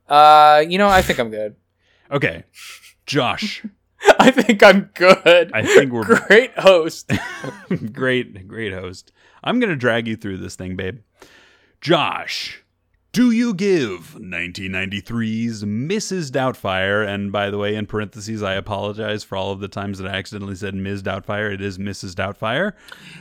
Uh, 0.08 0.64
you 0.68 0.78
know, 0.78 0.88
I 0.88 1.02
think 1.02 1.20
I'm 1.20 1.30
good. 1.30 1.56
Okay, 2.12 2.44
Josh. 3.06 3.66
I 4.20 4.32
think 4.32 4.62
I'm 4.64 4.90
good. 4.94 5.52
I 5.54 5.64
think 5.66 5.92
we're 5.92 6.04
Great 6.04 6.58
host. 6.58 7.12
great, 7.92 8.48
great 8.48 8.74
host. 8.74 9.12
I'm 9.44 9.60
gonna 9.60 9.76
drag 9.76 10.08
you 10.08 10.16
through 10.16 10.38
this 10.38 10.56
thing, 10.56 10.76
babe. 10.76 11.00
Josh, 11.82 12.64
do 13.12 13.32
you 13.32 13.54
give 13.54 14.16
1993's 14.20 15.64
Mrs. 15.64 16.30
Doubtfire? 16.32 17.08
And 17.08 17.32
by 17.32 17.50
the 17.50 17.58
way, 17.58 17.76
in 17.76 17.86
parentheses, 17.88 18.44
I 18.44 18.54
apologize 18.54 19.24
for 19.24 19.36
all 19.36 19.52
of 19.52 19.60
the 19.60 19.68
times 19.68 19.98
that 19.98 20.08
I 20.08 20.16
accidentally 20.16 20.56
said 20.56 20.76
Ms. 20.76 21.02
Doubtfire. 21.04 21.52
It 21.52 21.62
is 21.62 21.78
Mrs. 21.78 22.14
Doubtfire. 22.14 22.74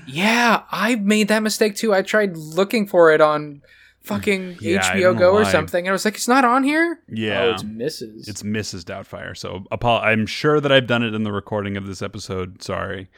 yeah, 0.06 0.62
I 0.70 0.96
made 0.96 1.28
that 1.28 1.42
mistake 1.42 1.76
too. 1.76 1.94
I 1.94 2.02
tried 2.02 2.36
looking 2.36 2.86
for 2.86 3.12
it 3.12 3.20
on 3.20 3.62
fucking 4.06 4.56
Yeah, 4.60 4.80
HBO 4.80 5.00
don't 5.02 5.16
Go 5.16 5.30
or 5.36 5.42
why. 5.42 5.52
something, 5.52 5.84
and 5.86 5.90
I 5.90 5.92
was 5.92 6.04
like, 6.04 6.14
it's 6.14 6.28
not 6.28 6.44
on 6.44 6.62
here. 6.64 7.00
Yeah. 7.08 7.42
Oh, 7.42 7.50
it's 7.52 7.62
Mrs. 7.64 8.28
It's 8.28 8.42
Mrs. 8.42 8.82
Doubtfire. 8.84 9.36
So 9.36 9.64
apo- 9.70 9.98
I'm 9.98 10.26
sure 10.26 10.60
that 10.60 10.70
I've 10.72 10.86
done 10.86 11.02
it 11.02 11.14
in 11.14 11.22
the 11.24 11.32
recording 11.32 11.76
of 11.76 11.86
this 11.86 12.00
episode. 12.02 12.62
Sorry. 12.62 13.08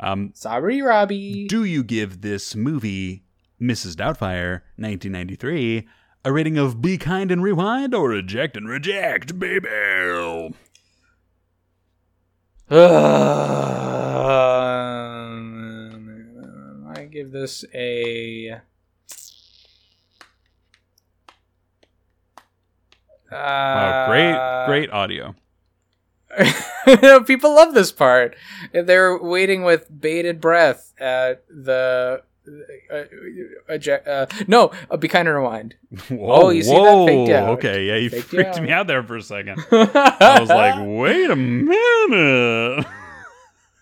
Um, 0.00 0.32
Sorry, 0.34 0.82
Robbie. 0.82 1.46
do 1.48 1.62
you 1.64 1.84
give 1.84 2.22
this 2.22 2.56
movie, 2.56 3.22
Mrs. 3.60 3.94
Doubtfire, 3.94 4.62
1993, 4.76 5.86
a 6.24 6.32
rating 6.32 6.58
of 6.58 6.82
be 6.82 6.98
kind 6.98 7.30
and 7.30 7.42
rewind 7.42 7.94
or 7.94 8.12
eject 8.12 8.56
and 8.56 8.68
reject, 8.68 9.38
baby? 9.38 9.68
Um, 15.92 16.86
I 16.96 17.04
give 17.04 17.30
this 17.32 17.64
a. 17.74 18.60
Wow, 23.32 24.06
Uh, 24.06 24.66
great, 24.66 24.66
great 24.66 24.90
audio. 24.90 25.34
People 27.26 27.54
love 27.54 27.74
this 27.74 27.92
part. 27.92 28.36
They're 28.72 29.18
waiting 29.18 29.64
with 29.64 29.86
bated 30.00 30.40
breath 30.40 30.92
at 30.98 31.44
the. 31.48 32.22
Uh, 32.92 33.04
eject, 33.68 34.08
uh, 34.08 34.26
no, 34.48 34.72
uh, 34.90 34.96
be 34.96 35.06
kind 35.06 35.28
and 35.28 35.36
rewind. 35.36 35.76
Whoa, 36.08 36.46
Oh, 36.46 36.50
you 36.50 36.64
see 36.64 36.70
that? 36.74 37.06
Faked 37.06 37.30
whoa, 37.30 37.36
out. 37.36 37.48
Okay, 37.50 37.86
yeah, 37.86 37.94
you 37.96 38.10
Faked 38.10 38.24
freaked 38.26 38.56
out. 38.56 38.62
me 38.64 38.72
out 38.72 38.86
there 38.88 39.02
for 39.04 39.16
a 39.16 39.22
second. 39.22 39.64
I 39.70 40.38
was 40.40 40.48
like, 40.48 40.74
wait 40.84 41.30
a 41.30 41.36
minute. 41.36 42.84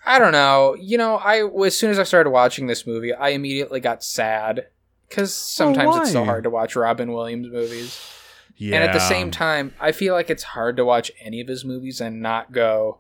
I 0.05 0.19
don't 0.19 0.33
know. 0.33 0.77
You 0.79 0.99
know, 0.99 1.17
I 1.17 1.49
as 1.65 1.77
soon 1.79 1.91
as 1.91 1.99
I 1.99 2.03
started 2.03 2.31
watching 2.31 2.67
this 2.67 2.87
movie, 2.87 3.15
I 3.15 3.31
immediately 3.31 3.81
got 3.81 4.05
sad 4.05 4.67
because 5.09 5.33
sometimes 5.33 5.97
it's 5.97 6.13
so 6.13 6.25
hard 6.27 6.45
to 6.45 6.51
watch 6.51 6.77
Robin 6.77 7.13
Williams 7.13 7.49
movies. 7.51 7.99
Yeah. 8.61 8.77
And 8.77 8.85
at 8.85 8.93
the 8.93 9.01
same 9.01 9.31
time, 9.31 9.73
I 9.81 9.91
feel 9.91 10.13
like 10.13 10.29
it's 10.29 10.43
hard 10.43 10.77
to 10.77 10.85
watch 10.85 11.11
any 11.19 11.41
of 11.41 11.49
his 11.49 11.65
movies 11.65 11.99
and 11.99 12.21
not 12.21 12.53
go, 12.53 12.99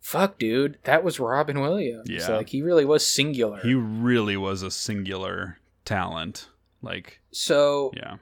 "Fuck, 0.00 0.38
dude, 0.38 0.78
that 0.84 1.04
was 1.04 1.20
Robin 1.20 1.60
Williams." 1.60 2.08
Yeah. 2.08 2.26
like 2.28 2.48
he 2.48 2.62
really 2.62 2.86
was 2.86 3.06
singular. 3.06 3.60
he 3.60 3.74
really 3.74 4.38
was 4.38 4.62
a 4.62 4.70
singular 4.70 5.58
talent. 5.84 6.48
Like, 6.80 7.20
so, 7.32 7.92
yeah. 7.94 8.16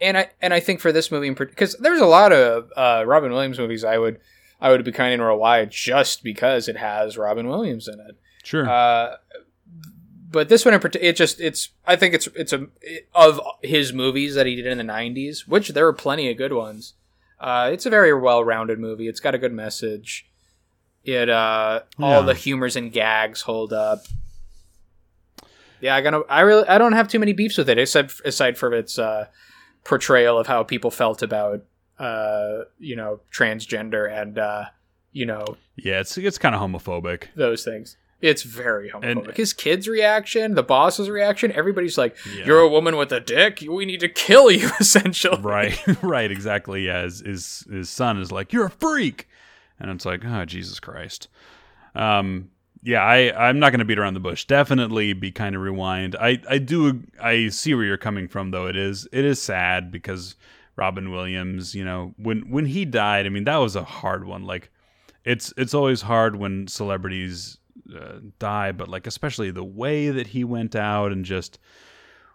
and 0.00 0.16
I 0.16 0.30
and 0.40 0.54
I 0.54 0.60
think 0.60 0.80
for 0.80 0.92
this 0.92 1.10
movie, 1.10 1.30
because 1.30 1.74
there's 1.80 2.00
a 2.00 2.06
lot 2.06 2.32
of 2.32 2.70
uh, 2.76 3.02
Robin 3.04 3.32
Williams 3.32 3.58
movies, 3.58 3.82
I 3.82 3.98
would 3.98 4.20
I 4.60 4.70
would 4.70 4.84
be 4.84 4.92
kind 4.92 5.12
and 5.12 5.22
rewind 5.22 5.72
just 5.72 6.22
because 6.22 6.68
it 6.68 6.76
has 6.76 7.18
Robin 7.18 7.48
Williams 7.48 7.88
in 7.88 7.98
it. 7.98 8.16
Sure. 8.44 8.68
Uh, 8.68 9.16
but 10.30 10.48
this 10.48 10.64
one 10.64 10.74
in 10.74 10.80
particular, 10.80 11.08
it 11.10 11.16
just 11.16 11.40
it's 11.40 11.70
I 11.86 11.96
think 11.96 12.14
it's 12.14 12.26
it's 12.28 12.52
a 12.52 12.66
of 13.14 13.40
his 13.62 13.92
movies 13.92 14.34
that 14.34 14.46
he 14.46 14.56
did 14.56 14.66
in 14.66 14.78
the 14.78 14.84
'90s, 14.84 15.46
which 15.46 15.68
there 15.70 15.86
are 15.86 15.92
plenty 15.92 16.30
of 16.30 16.36
good 16.36 16.52
ones. 16.52 16.94
Uh, 17.38 17.68
it's 17.72 17.84
a 17.86 17.90
very 17.90 18.14
well-rounded 18.14 18.78
movie. 18.78 19.08
It's 19.08 19.20
got 19.20 19.34
a 19.34 19.38
good 19.38 19.52
message. 19.52 20.26
It 21.04 21.28
uh, 21.28 21.80
all 21.98 22.20
Yeah. 22.20 22.26
the 22.26 22.34
humors 22.34 22.76
and 22.76 22.90
gags 22.92 23.42
hold 23.42 23.72
up. 23.72 24.00
Yeah, 25.80 25.94
I 25.94 26.00
gotta. 26.00 26.22
I 26.28 26.40
really 26.40 26.66
I 26.66 26.78
don't 26.78 26.94
have 26.94 27.08
too 27.08 27.18
many 27.18 27.32
beefs 27.32 27.58
with 27.58 27.68
it, 27.68 27.78
except 27.78 28.20
aside 28.24 28.56
from 28.56 28.72
its 28.72 28.98
uh, 28.98 29.26
portrayal 29.84 30.38
of 30.38 30.46
how 30.46 30.62
people 30.64 30.90
felt 30.90 31.22
about 31.22 31.62
uh, 31.98 32.62
you 32.78 32.96
know, 32.96 33.20
transgender 33.32 34.10
and 34.10 34.38
uh, 34.38 34.64
you 35.12 35.26
know, 35.26 35.56
Yeah, 35.76 36.00
it's 36.00 36.16
it's 36.18 36.38
kind 36.38 36.54
of 36.54 36.60
homophobic. 36.60 37.24
those 37.36 37.62
things. 37.64 37.96
It's 38.22 38.42
very 38.42 38.90
homophobic. 38.90 39.28
And- 39.28 39.36
His 39.36 39.52
kid's 39.52 39.86
reaction, 39.88 40.54
the 40.54 40.62
boss's 40.62 41.10
reaction, 41.10 41.52
everybody's 41.52 41.98
like, 41.98 42.16
Yeah. 42.34 42.46
"You're 42.46 42.60
a 42.60 42.68
woman 42.68 42.96
with 42.96 43.12
a 43.12 43.20
dick. 43.20 43.62
We 43.68 43.84
need 43.84 44.00
to 44.00 44.08
kill 44.08 44.50
you." 44.50 44.70
Essentially, 44.80 45.40
Right, 45.42 45.78
right, 46.02 46.30
exactly. 46.30 46.86
Yeah, 46.86 47.02
his, 47.02 47.20
his 47.20 47.66
his 47.70 47.90
son 47.90 48.18
is 48.18 48.32
like, 48.32 48.52
"You're 48.52 48.66
a 48.66 48.70
freak," 48.70 49.28
and 49.78 49.90
it's 49.90 50.06
like, 50.06 50.22
"Oh, 50.24 50.44
Jesus 50.46 50.80
Christ." 50.80 51.28
Um, 51.94 52.50
yeah, 52.82 53.02
I 53.02 53.48
I'm 53.48 53.58
not 53.58 53.70
going 53.70 53.80
to 53.80 53.84
beat 53.84 53.98
around 53.98 54.14
the 54.14 54.20
bush. 54.20 54.44
Definitely 54.44 55.12
be 55.12 55.30
kind 55.32 55.54
of 55.56 55.62
rewind. 55.62 56.14
I 56.20 56.38
I 56.48 56.58
do 56.58 57.02
I 57.20 57.48
see 57.48 57.74
where 57.74 57.84
you're 57.84 57.96
coming 57.96 58.28
from 58.28 58.50
though. 58.50 58.66
It 58.66 58.76
is 58.76 59.08
it 59.12 59.24
is 59.24 59.42
sad 59.42 59.90
because 59.90 60.36
Robin 60.76 61.10
Williams, 61.10 61.74
you 61.74 61.84
know, 61.84 62.14
when 62.16 62.50
when 62.50 62.66
he 62.66 62.84
died, 62.84 63.26
I 63.26 63.28
mean 63.28 63.44
that 63.44 63.56
was 63.56 63.76
a 63.76 63.84
hard 63.84 64.24
one. 64.24 64.44
Like, 64.44 64.70
it's 65.24 65.52
it's 65.56 65.74
always 65.74 66.02
hard 66.02 66.36
when 66.36 66.68
celebrities 66.68 67.58
uh, 67.94 68.20
die, 68.38 68.72
but 68.72 68.88
like 68.88 69.06
especially 69.06 69.50
the 69.50 69.64
way 69.64 70.10
that 70.10 70.28
he 70.28 70.44
went 70.44 70.74
out 70.74 71.12
and 71.12 71.24
just 71.24 71.58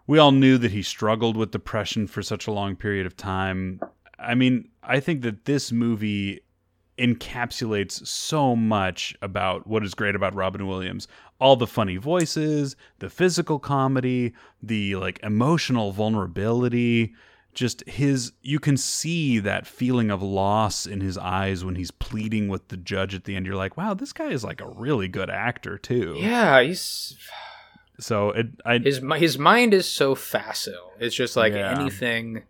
we 0.06 0.18
all 0.18 0.32
knew 0.32 0.58
that 0.58 0.72
he 0.72 0.82
struggled 0.82 1.36
with 1.36 1.50
depression 1.50 2.06
for 2.06 2.22
such 2.22 2.46
a 2.46 2.52
long 2.52 2.76
period 2.76 3.06
of 3.06 3.16
time. 3.16 3.80
I 4.18 4.34
mean, 4.34 4.68
I 4.82 5.00
think 5.00 5.22
that 5.22 5.44
this 5.44 5.72
movie 5.72 6.40
encapsulates 6.98 8.06
so 8.06 8.54
much 8.54 9.16
about 9.22 9.66
what 9.66 9.84
is 9.84 9.94
great 9.94 10.14
about 10.14 10.34
Robin 10.34 10.66
Williams. 10.66 11.08
All 11.40 11.56
the 11.56 11.66
funny 11.66 11.96
voices, 11.96 12.76
the 12.98 13.10
physical 13.10 13.58
comedy, 13.58 14.34
the 14.62 14.96
like 14.96 15.18
emotional 15.22 15.92
vulnerability, 15.92 17.14
just 17.54 17.86
his 17.88 18.32
you 18.42 18.58
can 18.58 18.76
see 18.76 19.38
that 19.38 19.66
feeling 19.66 20.10
of 20.10 20.22
loss 20.22 20.86
in 20.86 21.00
his 21.00 21.18
eyes 21.18 21.64
when 21.64 21.74
he's 21.74 21.90
pleading 21.90 22.48
with 22.48 22.68
the 22.68 22.76
judge 22.76 23.14
at 23.14 23.24
the 23.24 23.36
end. 23.36 23.46
You're 23.46 23.56
like, 23.56 23.76
"Wow, 23.76 23.94
this 23.94 24.12
guy 24.12 24.28
is 24.30 24.42
like 24.44 24.60
a 24.60 24.68
really 24.68 25.08
good 25.08 25.28
actor 25.30 25.76
too." 25.78 26.16
yeah, 26.18 26.62
he's 26.62 27.16
So 28.00 28.30
it 28.30 28.46
I 28.64 28.78
his 28.78 29.00
his 29.16 29.38
mind 29.38 29.74
is 29.74 29.86
so 29.86 30.14
facile. 30.14 30.92
It's 30.98 31.14
just 31.14 31.36
like 31.36 31.52
Yeah. 31.52 31.78
anything. 31.78 32.44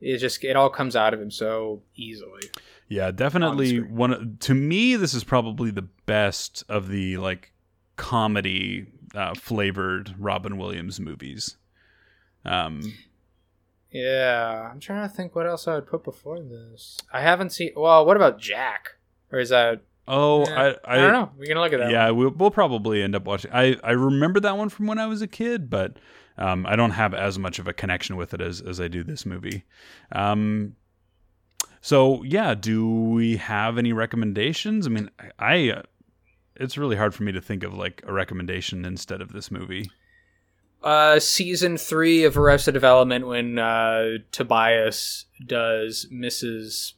It 0.00 0.18
just 0.18 0.44
it 0.44 0.56
all 0.56 0.70
comes 0.70 0.94
out 0.94 1.12
of 1.14 1.20
him 1.20 1.30
so 1.30 1.82
easily. 1.96 2.42
Yeah, 2.88 3.10
definitely 3.10 3.68
screen. 3.78 3.96
one 3.96 4.36
to 4.40 4.54
me 4.54 4.94
this 4.96 5.12
is 5.14 5.24
probably 5.24 5.70
the 5.72 5.88
best 6.06 6.62
of 6.68 6.88
the 6.88 7.16
like 7.16 7.52
comedy 7.96 8.86
uh, 9.14 9.34
flavored 9.34 10.14
Robin 10.18 10.56
Williams 10.58 11.00
movies. 11.00 11.56
Um 12.44 12.82
Yeah, 13.96 14.68
I'm 14.70 14.80
trying 14.80 15.08
to 15.08 15.14
think 15.14 15.34
what 15.34 15.46
else 15.46 15.66
I 15.66 15.74
would 15.74 15.86
put 15.86 16.04
before 16.04 16.40
this. 16.40 16.98
I 17.12 17.22
haven't 17.22 17.50
seen. 17.50 17.72
Well, 17.76 18.04
what 18.04 18.16
about 18.16 18.38
Jack? 18.38 18.96
Or 19.32 19.38
is 19.38 19.48
that? 19.48 19.80
oh, 20.06 20.46
Yeah, 20.46 20.74
I, 20.84 20.94
I, 20.94 20.96
don't 20.98 21.12
know. 21.12 21.30
We 21.38 21.46
can 21.46 21.58
look 21.58 21.72
at 21.72 21.80
that. 21.80 21.90
Yeah, 21.90 22.06
one. 22.06 22.16
we'll, 22.16 22.30
we'll 22.30 22.50
probably 22.50 23.02
end 23.02 23.16
up 23.16 23.24
watching. 23.24 23.50
I 23.52 23.76
I 23.82 23.92
remember 23.92 24.40
that 24.40 24.56
one 24.56 24.68
from 24.68 24.86
when 24.86 24.98
I 24.98 25.06
was 25.06 25.22
a 25.22 25.26
kid, 25.26 25.70
but 25.70 25.96
um, 26.36 26.66
I 26.66 26.76
don't 26.76 26.90
have 26.90 27.14
as 27.14 27.38
much 27.38 27.58
of 27.58 27.66
a 27.66 27.72
connection 27.72 28.16
with 28.16 28.34
it 28.34 28.40
as 28.40 28.60
as 28.60 28.80
I 28.80 28.88
do 28.88 29.02
this 29.02 29.24
movie. 29.24 29.64
Um, 30.12 30.76
so 31.80 32.22
yeah, 32.22 32.54
do 32.54 32.88
we 32.88 33.36
have 33.38 33.78
any 33.78 33.92
recommendations? 33.92 34.86
I 34.86 34.90
mean, 34.90 35.10
I, 35.18 35.30
I 35.38 35.70
uh, 35.70 35.82
it's 36.56 36.76
really 36.76 36.96
hard 36.96 37.14
for 37.14 37.22
me 37.22 37.32
to 37.32 37.40
think 37.40 37.64
of 37.64 37.74
like 37.74 38.02
a 38.06 38.12
recommendation 38.12 38.84
instead 38.84 39.20
of 39.20 39.32
this 39.32 39.50
movie. 39.50 39.90
Uh, 40.82 41.18
season 41.18 41.76
three 41.76 42.22
of 42.24 42.38
Arrested 42.38 42.72
Development 42.72 43.26
when 43.26 43.58
uh, 43.58 44.18
Tobias 44.30 45.24
does 45.44 46.06
Mrs. 46.12 46.92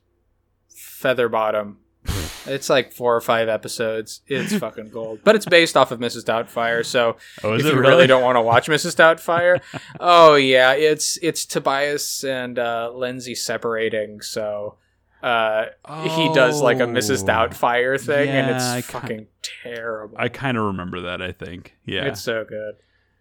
Featherbottom. 0.74 1.76
it's 2.46 2.68
like 2.70 2.92
four 2.92 3.14
or 3.16 3.20
five 3.20 3.48
episodes. 3.48 4.20
It's 4.26 4.54
fucking 4.56 4.90
gold, 4.90 5.20
but 5.24 5.34
it's 5.36 5.46
based 5.46 5.76
off 5.76 5.90
of 5.90 6.00
Mrs. 6.00 6.24
Doubtfire. 6.24 6.84
So 6.84 7.16
Oh, 7.42 7.54
if 7.54 7.64
you 7.64 7.70
really? 7.72 7.80
really 7.80 8.06
don't 8.06 8.22
want 8.22 8.36
to 8.36 8.42
watch 8.42 8.68
Mrs. 8.68 8.94
Doubtfire, 8.96 9.60
oh 10.00 10.34
yeah, 10.34 10.72
it's 10.72 11.18
it's 11.22 11.44
Tobias 11.46 12.24
and 12.24 12.58
uh, 12.58 12.90
Lindsay 12.94 13.34
separating. 13.34 14.20
So 14.22 14.76
uh, 15.22 15.66
he 16.04 16.32
does 16.34 16.62
like 16.62 16.78
a 16.78 16.84
Mrs. 16.86 17.22
Oh. 17.24 17.26
Doubtfire 17.26 18.00
thing, 18.00 18.28
and 18.28 18.48
Yeah, 18.48 18.72
I 18.72 18.78
it's 18.78 18.86
ki- 18.86 18.92
fucking 18.92 19.26
terrible. 19.64 20.16
I 20.18 20.28
kind 20.28 20.56
of 20.56 20.64
remember 20.64 21.00
that. 21.02 21.20
I 21.20 21.32
think. 21.32 21.74
Yeah. 21.84 22.04
It's 22.06 22.20
so 22.22 22.44
good. 22.48 22.74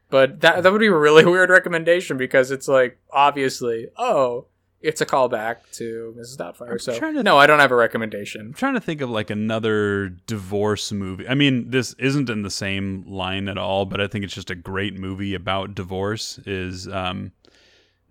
But 0.09 0.41
that 0.41 0.63
that 0.63 0.71
would 0.71 0.79
be 0.79 0.87
a 0.87 0.95
really 0.95 1.25
weird 1.33 1.49
recommendation 1.49 2.17
because 2.17 2.51
it's 2.51 2.67
like 2.67 2.97
obviously, 3.11 3.87
oh, 3.97 4.45
it's 4.79 5.01
a 5.01 5.05
callback 5.05 5.57
to 5.73 6.13
Mrs. 6.17 6.37
Doubtfire. 6.37 6.71
I'm 6.71 6.79
so 6.79 6.97
trying 6.97 7.15
to- 7.15 7.23
no, 7.23 7.37
I 7.37 7.47
don't 7.47 7.59
have 7.59 7.71
a 7.71 7.75
recommendation. 7.75 8.41
I'm 8.41 8.53
trying 8.53 8.75
to 8.75 8.79
think 8.79 9.01
of 9.01 9.09
like 9.09 9.29
another 9.29 10.09
divorce 10.09 10.91
movie. 10.91 11.27
I 11.27 11.33
mean, 11.33 11.71
this 11.71 11.93
isn't 11.99 12.29
in 12.29 12.43
the 12.43 12.51
same 12.51 13.03
line 13.07 13.49
at 13.49 13.57
all, 13.57 13.85
but 13.85 13.99
I 13.99 14.07
think 14.07 14.23
it's 14.23 14.33
just 14.35 14.49
a 14.51 14.55
great 14.55 14.93
movie 14.97 15.33
about 15.33 15.75
divorce. 15.75 16.39
Is 16.45 16.87
um, 16.87 17.31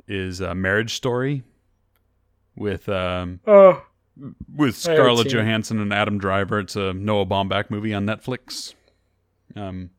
is 0.09 0.41
a 0.41 0.55
Marriage 0.55 0.95
Story 0.95 1.45
with 2.57 2.89
um 2.89 3.41
Oh, 3.47 3.83
with 4.55 4.77
Scarlett. 4.77 5.29
Johansson 5.29 5.79
and 5.81 5.93
Adam 5.93 6.19
Driver. 6.19 6.59
It's 6.61 6.77
a 6.77 6.93
Noah 6.93 7.27
Baumbach 7.27 7.71
movie 7.71 7.95
on 7.95 8.07
Netflix. 8.07 8.75
Um, 9.55 9.91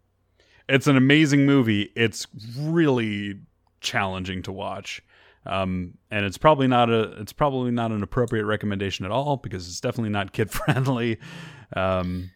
it's 0.69 0.87
an 0.87 0.97
amazing 0.97 1.45
movie. 1.45 1.91
It's 1.95 2.27
really 2.57 3.39
challenging 3.81 4.41
to 4.43 4.51
watch. 4.51 5.01
Um, 5.45 5.93
and 6.11 6.25
it's 6.25 6.37
probably 6.37 6.67
not 6.67 6.89
a 6.89 7.19
it's 7.21 7.31
probably 7.31 7.71
not 7.71 7.91
an 7.91 8.03
appropriate 8.03 8.43
recommendation 8.45 9.05
at 9.05 9.11
all 9.11 9.37
because 9.37 9.67
it's 9.69 9.79
definitely 9.79 10.09
not 10.09 10.33
kid 10.33 10.51
friendly. 10.59 11.19
Um, 11.75 12.31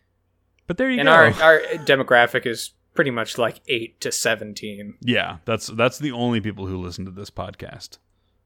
but 0.68 0.78
there 0.78 0.90
you 0.90 1.00
and 1.00 1.08
go. 1.08 1.14
And 1.14 1.36
our 1.42 1.44
our 1.44 1.60
demographic 1.86 2.46
is 2.46 2.72
pretty 2.94 3.12
much 3.12 3.38
like 3.38 3.60
eight 3.68 4.00
to 4.02 4.12
seventeen. 4.14 4.96
yeah, 5.02 5.38
that's 5.46 5.68
that's 5.68 6.00
the 6.00 6.12
only 6.14 6.40
people 6.40 6.68
who 6.68 6.78
listen 6.78 7.04
to 7.06 7.12
this 7.12 7.30
podcast. 7.30 7.98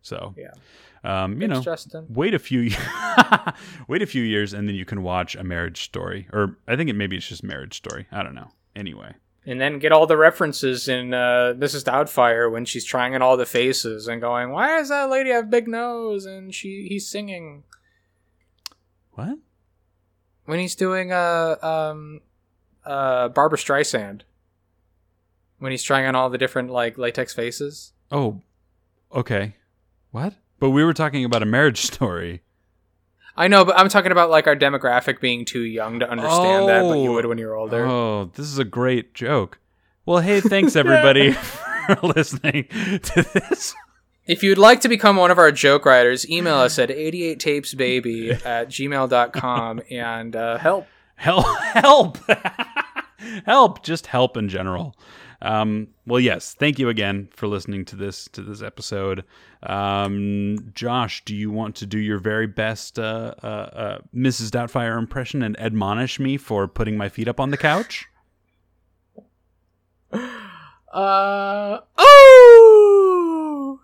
So 0.01 0.33
Yeah. 0.37 0.51
um, 1.03 1.33
you 1.33 1.47
Thanks, 1.47 1.55
know, 1.57 1.61
Justin. 1.61 2.05
wait 2.09 2.33
a 2.33 2.39
few 2.39 2.71
wait 3.87 4.01
a 4.01 4.05
few 4.07 4.23
years 4.23 4.53
and 4.53 4.67
then 4.67 4.75
you 4.75 4.85
can 4.85 5.03
watch 5.03 5.35
a 5.35 5.43
marriage 5.43 5.81
story 5.83 6.27
or 6.31 6.57
i 6.67 6.75
think 6.75 6.89
it 6.91 6.93
maybe 6.95 7.15
it's 7.17 7.27
just 7.27 7.43
marriage 7.43 7.75
story 7.75 8.05
i 8.11 8.21
don't 8.21 8.35
know 8.35 8.49
anyway 8.75 9.13
And 9.47 9.61
then 9.61 9.77
get 9.77 9.91
all 9.91 10.07
the 10.07 10.17
references 10.17 10.87
in 10.87 11.13
uh, 11.13 11.53
Mrs. 11.55 11.83
Doubtfire 11.83 12.51
when 12.51 12.65
she's 12.65 12.83
trying 12.83 13.13
on 13.13 13.21
all 13.21 13.37
the 13.37 13.45
faces 13.45 14.07
and 14.07 14.19
going, 14.19 14.49
"Why 14.51 14.69
does 14.77 14.89
that 14.89 15.09
lady 15.09 15.29
have 15.29 15.51
big 15.51 15.67
nose?" 15.67 16.25
And 16.25 16.53
she 16.53 16.87
he's 16.89 17.07
singing 17.07 17.63
what 19.11 19.37
when 20.45 20.59
he's 20.59 20.75
doing 20.75 21.11
uh 21.11 21.55
um 21.61 22.21
uh 22.85 23.29
Barbra 23.29 23.57
Streisand 23.57 24.21
when 25.59 25.71
he's 25.71 25.83
trying 25.83 26.05
on 26.05 26.15
all 26.15 26.29
the 26.29 26.37
different 26.37 26.69
like 26.69 26.97
latex 26.97 27.33
faces. 27.33 27.93
oh 28.11 28.41
okay 29.13 29.55
what 30.11 30.33
but 30.59 30.71
we 30.71 30.83
were 30.83 30.93
talking 30.93 31.23
about 31.23 31.41
a 31.41 31.45
marriage 31.45 31.81
story 31.93 32.41
I 33.37 33.47
know, 33.49 33.65
but 33.65 33.77
I'm 33.77 33.89
talking 33.89 34.11
about 34.13 34.29
like 34.29 34.47
our 34.47 34.55
demographic 34.55 35.19
being 35.19 35.43
too 35.45 35.61
young 35.61 35.99
to 35.99 36.09
understand 36.09 36.69
that, 36.69 36.83
but 36.83 36.99
you 36.99 37.11
Oh. 37.11 37.13
would 37.15 37.25
when 37.25 37.37
you're 37.37 37.55
older. 37.55 37.85
oh 37.85 38.31
this 38.35 38.45
is 38.47 38.57
a 38.59 38.63
great 38.63 39.13
joke 39.13 39.59
well 40.05 40.19
hey 40.19 40.39
thanks 40.53 40.75
everybody 40.75 41.31
for 41.87 41.97
listening 42.01 42.67
to 42.69 43.25
this 43.33 43.75
If 44.25 44.41
you'd 44.41 44.57
like 44.57 44.81
to 44.81 44.89
become 44.89 45.17
one 45.17 45.29
of 45.29 45.37
our 45.37 45.51
joke 45.51 45.85
writers, 45.85 46.27
email 46.29 46.55
us 46.55 46.79
at 46.79 46.89
88tapesbaby 46.89 48.43
at 48.45 48.69
gmail.com 48.69 49.81
and 49.91 50.35
uh, 50.35 50.57
help. 50.57 50.87
help 51.15 51.45
help 51.59 52.17
help 53.45 53.83
just 53.83 54.07
help 54.07 54.35
in 54.37 54.49
general 54.49 54.95
um, 55.45 55.87
well 56.05 56.19
yes 56.19 56.53
thank 56.53 56.79
you 56.79 56.89
again 56.89 57.29
for 57.31 57.47
listening 57.47 57.85
to 57.85 57.95
this 57.95 58.27
to 58.33 58.41
this 58.41 58.61
episode. 58.61 59.23
Um, 59.63 60.71
josh 60.73 61.23
do 61.25 61.35
you 61.35 61.51
want 61.51 61.75
to 61.77 61.85
do 61.85 61.99
your 61.99 62.17
very 62.17 62.47
best 62.47 62.99
uh, 62.99 63.33
uh, 63.41 63.45
uh, 63.45 63.99
mrs 64.13 64.49
doubtfire 64.49 64.97
impression 64.97 65.41
and 65.41 65.59
admonish 65.59 66.19
me 66.19 66.37
for 66.37 66.67
putting 66.67 66.97
my 66.97 67.09
feet 67.09 67.27
up 67.27 67.39
on 67.39 67.51
the 67.51 67.57
couch? 67.57 68.05
Uh, 70.95 71.79
oh! 71.97 73.79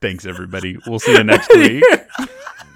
thanks 0.00 0.24
everybody. 0.24 0.76
We'll 0.86 1.00
see 1.00 1.10
you 1.10 1.24
next 1.24 1.52
week 1.56 1.82